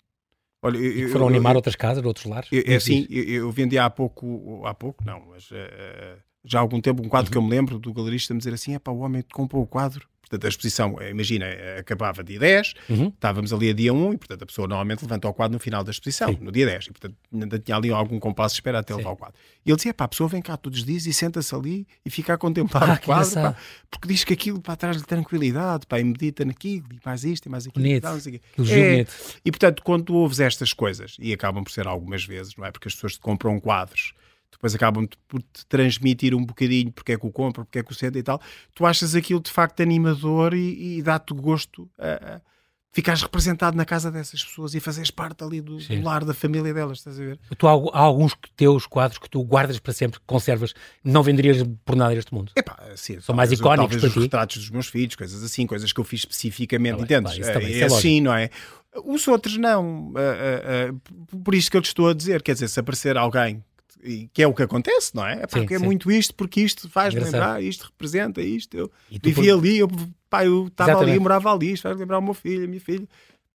Olha, 0.61 0.77
eu, 0.77 1.09
foram 1.09 1.25
eu, 1.25 1.29
animar 1.29 1.53
eu, 1.53 1.57
outras 1.57 1.75
casas, 1.75 2.03
outros 2.03 2.25
lares? 2.25 2.49
é 2.51 2.75
assim, 2.75 3.05
eu, 3.09 3.51
vendi 3.51 3.77
há 3.77 3.89
pouco, 3.89 4.65
há 4.65 4.73
pouco 4.73 5.03
não, 5.05 5.21
mas 5.27 5.51
uh, 5.51 5.55
já 6.43 6.59
há 6.59 6.61
algum 6.61 6.81
tempo 6.81 7.03
um 7.03 7.09
quadro 7.09 7.29
uhum. 7.29 7.31
que 7.31 7.37
eu 7.37 7.41
me 7.41 7.49
lembro 7.49 7.79
do 7.79 7.93
galerista 7.93 8.33
me 8.33 8.39
dizer 8.39 8.53
assim, 8.53 8.73
é 8.73 8.79
pá, 8.79 8.91
o 8.91 8.99
homem 8.99 9.23
comprou 9.31 9.61
o 9.61 9.67
quadro 9.67 10.07
Portanto, 10.35 10.45
a 10.45 10.49
exposição, 10.49 10.97
eh, 10.99 11.09
imagina, 11.09 11.45
acabava 11.79 12.23
dia 12.23 12.39
10, 12.39 12.73
uhum. 12.89 13.07
estávamos 13.07 13.53
ali 13.53 13.69
a 13.69 13.73
dia 13.73 13.93
1 13.93 14.13
e, 14.13 14.17
portanto, 14.17 14.43
a 14.43 14.45
pessoa 14.45 14.67
normalmente 14.67 15.01
levanta 15.01 15.27
o 15.27 15.33
quadro 15.33 15.53
no 15.53 15.59
final 15.59 15.83
da 15.83 15.91
exposição, 15.91 16.29
Sim. 16.29 16.39
no 16.41 16.51
dia 16.51 16.65
10. 16.65 16.85
E, 16.85 16.91
portanto, 16.91 17.15
ainda 17.33 17.59
tinha 17.59 17.77
ali 17.77 17.91
algum 17.91 18.19
compasso 18.19 18.55
de 18.55 18.57
espera 18.59 18.79
até 18.79 18.93
Sim. 18.93 18.99
levar 18.99 19.11
o 19.11 19.15
quadro. 19.15 19.35
E 19.65 19.69
ele 19.69 19.75
dizia, 19.75 19.93
pá, 19.93 20.05
a 20.05 20.07
pessoa 20.07 20.27
vem 20.27 20.41
cá 20.41 20.57
todos 20.57 20.79
os 20.79 20.85
dias 20.85 21.05
e 21.05 21.13
senta-se 21.13 21.53
ali 21.55 21.87
e 22.05 22.09
fica 22.09 22.33
a 22.33 22.37
contemplar 22.37 22.89
ah, 22.89 22.93
o 22.93 22.99
quadro, 22.99 23.33
pá, 23.33 23.55
porque 23.89 24.07
diz 24.07 24.23
que 24.23 24.33
aquilo 24.33 24.61
para 24.61 24.75
traz-lhe 24.75 25.03
tranquilidade, 25.03 25.85
pá, 25.87 25.99
e 25.99 26.03
medita 26.03 26.43
naquilo, 26.43 26.85
e 26.91 26.99
mais 27.05 27.23
isto, 27.23 27.45
e 27.45 27.49
mais 27.49 27.65
aquilo. 27.65 27.83
Bonito. 27.83 28.03
E, 28.57 28.73
é, 28.73 29.05
e, 29.45 29.51
portanto, 29.51 29.83
quando 29.83 30.03
tu 30.03 30.15
ouves 30.15 30.39
estas 30.39 30.73
coisas, 30.73 31.15
e 31.19 31.33
acabam 31.33 31.63
por 31.63 31.71
ser 31.71 31.87
algumas 31.87 32.25
vezes, 32.25 32.55
não 32.55 32.65
é? 32.65 32.71
Porque 32.71 32.87
as 32.87 32.93
pessoas 32.93 33.17
compram 33.17 33.59
quadros 33.59 34.13
depois 34.55 34.73
acabam 34.73 35.07
por 35.27 35.41
te 35.41 35.65
transmitir 35.67 36.33
um 36.33 36.43
bocadinho 36.43 36.91
porque 36.91 37.13
é 37.13 37.17
que 37.17 37.25
o 37.25 37.31
compra, 37.31 37.63
porque 37.63 37.79
é 37.79 37.83
que 37.83 37.91
o 37.91 37.95
sente 37.95 38.17
e 38.17 38.23
tal, 38.23 38.41
tu 38.73 38.85
achas 38.85 39.15
aquilo 39.15 39.39
de 39.39 39.51
facto 39.51 39.81
animador 39.81 40.53
e, 40.53 40.97
e 40.97 41.01
dá-te 41.01 41.33
gosto 41.33 41.89
a, 41.99 42.35
a 42.35 42.41
ficares 42.95 43.21
representado 43.21 43.75
na 43.75 43.83
casa 43.83 44.09
dessas 44.09 44.41
pessoas 44.41 44.73
e 44.73 44.79
fazeres 44.79 45.11
parte 45.11 45.43
ali 45.43 45.59
do, 45.59 45.77
do, 45.77 46.01
lar 46.01 46.23
da 46.23 46.33
família 46.33 46.73
delas, 46.73 46.99
estás 46.99 47.19
a 47.19 47.23
ver? 47.25 47.39
Tu, 47.57 47.67
há, 47.67 47.71
há, 47.71 47.99
alguns 47.99 48.33
teus 48.55 48.87
quadros 48.87 49.19
que 49.19 49.29
tu 49.29 49.43
guardas 49.43 49.77
para 49.79 49.91
sempre, 49.91 50.17
que 50.17 50.25
conservas, 50.25 50.73
não 51.03 51.21
venderias 51.21 51.61
por 51.83 51.97
nada 51.97 52.15
neste 52.15 52.33
mundo? 52.33 52.53
Epá, 52.55 52.79
sim, 52.95 53.19
São 53.19 53.35
mais 53.35 53.51
icónicos 53.51 53.97
para 53.97 54.09
ti? 54.09 54.17
os 54.17 54.23
retratos 54.23 54.57
dos 54.59 54.69
meus 54.69 54.87
filhos, 54.87 55.13
coisas 55.13 55.43
assim, 55.43 55.67
coisas 55.67 55.91
que 55.91 55.99
eu 55.99 56.05
fiz 56.05 56.21
especificamente, 56.21 56.99
tá 56.99 57.03
entendes? 57.03 57.37
Bem, 57.37 57.49
é, 57.49 57.73
é, 57.73 57.79
é 57.79 57.83
assim, 57.83 58.21
não 58.21 58.33
é? 58.33 58.49
Os 59.03 59.27
outros 59.27 59.57
não. 59.57 60.13
Uh, 60.13 60.91
uh, 60.91 61.35
uh, 61.35 61.37
por 61.39 61.53
isto 61.53 61.69
que 61.69 61.75
eu 61.75 61.81
te 61.81 61.87
estou 61.87 62.07
a 62.07 62.13
dizer, 62.13 62.41
quer 62.41 62.53
dizer, 62.53 62.69
se 62.69 62.79
aparecer 62.79 63.17
alguém 63.17 63.61
e 64.05 64.29
que 64.33 64.43
é 64.43 64.47
o 64.47 64.53
que 64.53 64.63
acontece, 64.63 65.15
não 65.15 65.25
é? 65.25 65.41
É, 65.41 65.47
porque 65.47 65.75
é 65.75 65.79
muito 65.79 66.11
isto, 66.11 66.33
porque 66.35 66.61
isto 66.61 66.89
faz-me 66.89 67.21
lembrar, 67.21 67.61
isto 67.61 67.85
representa 67.85 68.41
isto. 68.41 68.77
Eu 68.77 68.91
vivi 69.09 69.33
por... 69.33 69.49
ali, 69.49 69.77
eu, 69.79 69.89
pá, 70.29 70.45
eu 70.45 70.67
estava 70.67 70.99
ali, 70.99 71.15
eu 71.15 71.21
morava 71.21 71.51
ali, 71.51 71.73
isto 71.73 71.83
faz 71.83 71.97
lembrar 71.97 72.19
o 72.19 72.21
meu 72.21 72.33
filho, 72.33 72.65
a 72.65 72.67
minha 72.67 72.81
filha. 72.81 73.07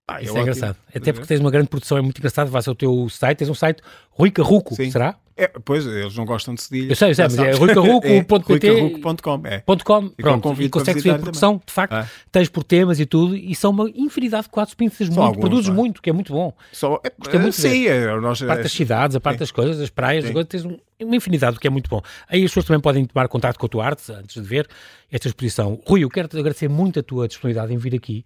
Pá, 0.05 0.21
Isso 0.21 0.35
é, 0.35 0.39
é 0.39 0.41
engraçado. 0.41 0.77
Até 0.93 1.13
porque 1.13 1.27
tens 1.27 1.39
uma 1.39 1.51
grande 1.51 1.69
produção, 1.69 1.97
é 1.97 2.01
muito 2.01 2.17
engraçado. 2.17 2.49
Vais 2.49 2.67
ao 2.67 2.75
teu 2.75 3.07
site, 3.09 3.37
tens 3.39 3.49
um 3.49 3.53
site 3.53 3.81
Rui 4.09 4.31
Carruco, 4.31 4.75
Sim. 4.75 4.91
será? 4.91 5.17
É, 5.41 5.47
pois, 5.47 5.87
eles 5.87 6.15
não 6.15 6.23
gostam 6.23 6.53
de 6.53 6.61
cedilha. 6.61 6.91
Eu 6.91 6.95
sei, 6.95 7.09
eu 7.09 7.15
sei, 7.15 7.25
mas 7.25 7.39
é 7.39 7.51
ruicarruco.pt. 7.53 8.67
É, 8.71 8.71
ruicarruco.com, 8.71 9.41
é. 9.45 9.63
.com, 9.83 10.09
pronto, 10.09 10.61
e 10.61 10.69
consegues 10.69 11.03
ver 11.03 11.15
a 11.15 11.19
produção, 11.19 11.53
também. 11.53 11.63
de 11.65 11.73
facto, 11.73 11.93
ah. 11.93 12.07
tens 12.31 12.47
por 12.47 12.63
temas 12.63 12.99
e 12.99 13.05
tudo, 13.07 13.35
e 13.35 13.55
são 13.55 13.71
uma 13.71 13.89
infinidade 13.95 14.43
de 14.43 14.49
quadros, 14.49 14.75
pintas 14.75 15.07
muito, 15.07 15.21
alguns, 15.21 15.39
produzes 15.39 15.69
é? 15.69 15.73
muito, 15.73 16.01
que 16.01 16.09
é 16.11 16.13
muito 16.13 16.31
bom. 16.31 16.53
Só, 16.71 17.01
é, 17.03 17.11
Gostei 17.17 17.39
muito 17.39 17.55
sim, 17.55 17.87
é, 17.87 18.19
nós, 18.19 18.41
a 18.43 18.47
parte 18.47 18.63
das 18.63 18.71
cidades, 18.71 19.15
a 19.15 19.19
parte 19.19 19.39
das 19.39 19.51
coisas, 19.51 19.79
das 19.79 19.89
praias, 19.89 20.25
agora 20.25 20.45
tens 20.45 20.63
um, 20.63 20.77
uma 20.99 21.15
infinidade, 21.15 21.59
que 21.59 21.65
é 21.65 21.69
muito 21.69 21.89
bom. 21.89 22.01
Aí 22.29 22.43
as 22.43 22.51
pessoas 22.51 22.65
também 22.65 22.79
podem 22.79 23.05
tomar 23.05 23.27
contato 23.27 23.57
com 23.57 23.65
a 23.65 23.69
tua 23.69 23.85
arte, 23.85 24.11
antes 24.11 24.35
de 24.35 24.47
ver 24.47 24.67
esta 25.11 25.27
exposição. 25.27 25.79
Rui, 25.87 26.03
eu 26.03 26.09
quero-te 26.09 26.37
agradecer 26.37 26.69
muito 26.69 26.99
a 26.99 27.03
tua 27.03 27.27
disponibilidade 27.27 27.73
em 27.73 27.77
vir 27.77 27.95
aqui 27.95 28.23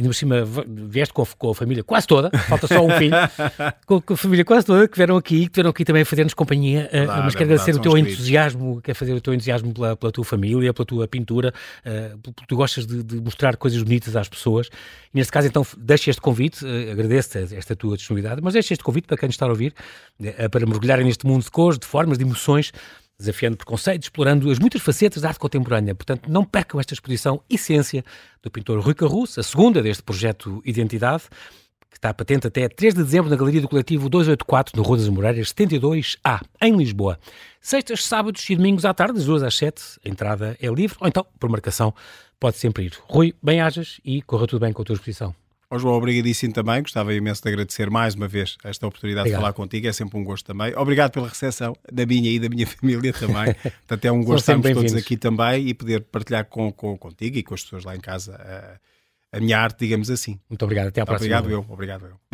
ainda 0.00 0.08
por 0.08 0.14
cima 0.14 0.36
vieste 0.66 1.12
com 1.12 1.22
a, 1.22 1.26
com 1.26 1.50
a, 1.50 1.54
família 1.54 1.84
quase 1.84 2.06
toda, 2.06 2.30
falta 2.48 2.66
só 2.66 2.84
um 2.84 2.90
filho, 2.90 3.14
com, 3.86 4.00
com, 4.00 4.14
a 4.14 4.16
família 4.16 4.44
quase 4.44 4.66
toda, 4.66 4.88
que 4.88 4.96
vieram 4.96 5.16
aqui, 5.16 5.46
que 5.46 5.54
vieram 5.54 5.70
aqui 5.70 5.84
também 5.84 6.04
fazer-nos 6.04 6.34
companhia, 6.34 6.90
uh, 6.92 7.22
mas 7.24 7.34
quero 7.34 7.52
agradecer 7.52 7.74
o 7.74 7.78
teu 7.78 7.96
entusiasmo, 7.96 8.80
quer 8.80 8.94
fazer 8.94 9.12
o 9.12 9.20
teu 9.20 9.34
entusiasmo 9.34 9.72
pela, 9.72 9.96
pela, 9.96 10.10
tua 10.10 10.24
família, 10.24 10.72
pela 10.72 10.86
tua 10.86 11.06
pintura, 11.06 11.52
uh, 11.84 12.18
porque 12.18 12.44
tu 12.48 12.56
gostas 12.56 12.86
de, 12.86 13.02
de, 13.02 13.20
mostrar 13.20 13.56
coisas 13.56 13.82
bonitas 13.82 14.16
às 14.16 14.28
pessoas, 14.28 14.68
e 15.12 15.18
neste 15.18 15.32
caso 15.32 15.46
então 15.46 15.64
deixo 15.76 16.08
este 16.08 16.20
convite, 16.20 16.64
uh, 16.64 16.92
agradeço-te 16.92 17.54
esta 17.54 17.76
tua 17.76 17.96
disponibilidade, 17.96 18.40
mas 18.42 18.54
deixo 18.54 18.72
este 18.72 18.82
convite 18.82 19.06
para 19.06 19.18
quem 19.18 19.28
nos 19.28 19.34
está 19.34 19.46
a 19.46 19.50
ouvir, 19.50 19.74
uh, 20.20 20.50
para 20.50 20.66
mergulharem 20.66 21.04
neste 21.04 21.26
mundo 21.26 21.44
de 21.44 21.50
cores, 21.50 21.78
de 21.78 21.86
formas, 21.86 22.16
de 22.16 22.24
emoções, 22.24 22.72
desafiando 23.20 23.56
preconceitos, 23.56 24.06
explorando 24.06 24.50
as 24.50 24.58
muitas 24.58 24.82
facetas 24.82 25.22
da 25.22 25.28
arte 25.28 25.38
contemporânea. 25.38 25.94
Portanto, 25.94 26.30
não 26.30 26.44
percam 26.44 26.80
esta 26.80 26.94
exposição 26.94 27.42
Essência 27.48 28.04
do 28.42 28.50
pintor 28.50 28.80
Rui 28.80 28.94
Carrus, 28.94 29.38
a 29.38 29.42
segunda 29.42 29.82
deste 29.82 30.02
projeto 30.02 30.60
Identidade, 30.64 31.24
que 31.90 31.96
está 31.96 32.12
patente 32.14 32.46
até 32.46 32.68
3 32.68 32.94
de 32.94 33.02
dezembro 33.02 33.30
na 33.30 33.36
Galeria 33.36 33.60
do 33.60 33.68
Coletivo 33.68 34.08
284, 34.08 34.76
no 34.76 34.82
Rua 34.82 34.96
das 34.96 35.08
Moreiras 35.08 35.52
72A, 35.52 36.40
em 36.60 36.76
Lisboa. 36.76 37.18
Sextas, 37.60 38.04
sábados 38.04 38.48
e 38.48 38.56
domingos 38.56 38.84
à 38.84 38.94
tarde, 38.94 39.14
das 39.14 39.26
2 39.26 39.42
às 39.42 39.54
7, 39.56 39.82
a 40.04 40.08
entrada 40.08 40.56
é 40.60 40.68
livre, 40.68 40.96
ou 41.00 41.06
então, 41.06 41.26
por 41.38 41.50
marcação, 41.50 41.94
pode 42.38 42.56
sempre 42.56 42.84
ir. 42.84 42.94
Rui, 43.02 43.34
bem-ajas 43.42 44.00
e 44.04 44.22
corra 44.22 44.46
tudo 44.46 44.60
bem 44.60 44.72
com 44.72 44.82
a 44.82 44.84
tua 44.84 44.94
exposição. 44.94 45.34
Ó 45.72 45.78
João, 45.78 45.94
obrigadíssimo 45.94 46.52
também. 46.52 46.82
Gostava 46.82 47.14
imenso 47.14 47.42
de 47.42 47.48
agradecer 47.48 47.88
mais 47.88 48.16
uma 48.16 48.26
vez 48.26 48.58
esta 48.64 48.86
oportunidade 48.86 49.28
Obrigado. 49.28 49.38
de 49.38 49.42
falar 49.42 49.52
contigo. 49.52 49.86
É 49.86 49.92
sempre 49.92 50.18
um 50.18 50.24
gosto 50.24 50.44
também. 50.46 50.74
Obrigado 50.74 51.12
pela 51.12 51.28
recepção 51.28 51.76
da 51.92 52.04
minha 52.04 52.28
e 52.28 52.40
da 52.40 52.48
minha 52.48 52.66
família 52.68 53.12
também. 53.12 53.54
Portanto, 53.86 54.04
é 54.04 54.10
um 54.10 54.24
gosto 54.24 54.40
estarmos 54.40 54.68
todos 54.68 54.94
aqui 54.94 55.16
também 55.16 55.68
e 55.68 55.74
poder 55.74 56.00
partilhar 56.00 56.44
com, 56.46 56.72
com, 56.72 56.98
contigo 56.98 57.38
e 57.38 57.42
com 57.44 57.54
as 57.54 57.62
pessoas 57.62 57.84
lá 57.84 57.94
em 57.94 58.00
casa 58.00 58.34
a, 59.32 59.36
a 59.36 59.40
minha 59.40 59.60
arte, 59.60 59.78
digamos 59.78 60.10
assim. 60.10 60.40
Muito 60.48 60.64
obrigado. 60.64 60.88
Até 60.88 61.02
à 61.02 61.06
próxima. 61.06 61.38
Obrigado 61.38 61.52
eu. 61.52 61.64
Obrigado 61.72 62.06
eu. 62.06 62.29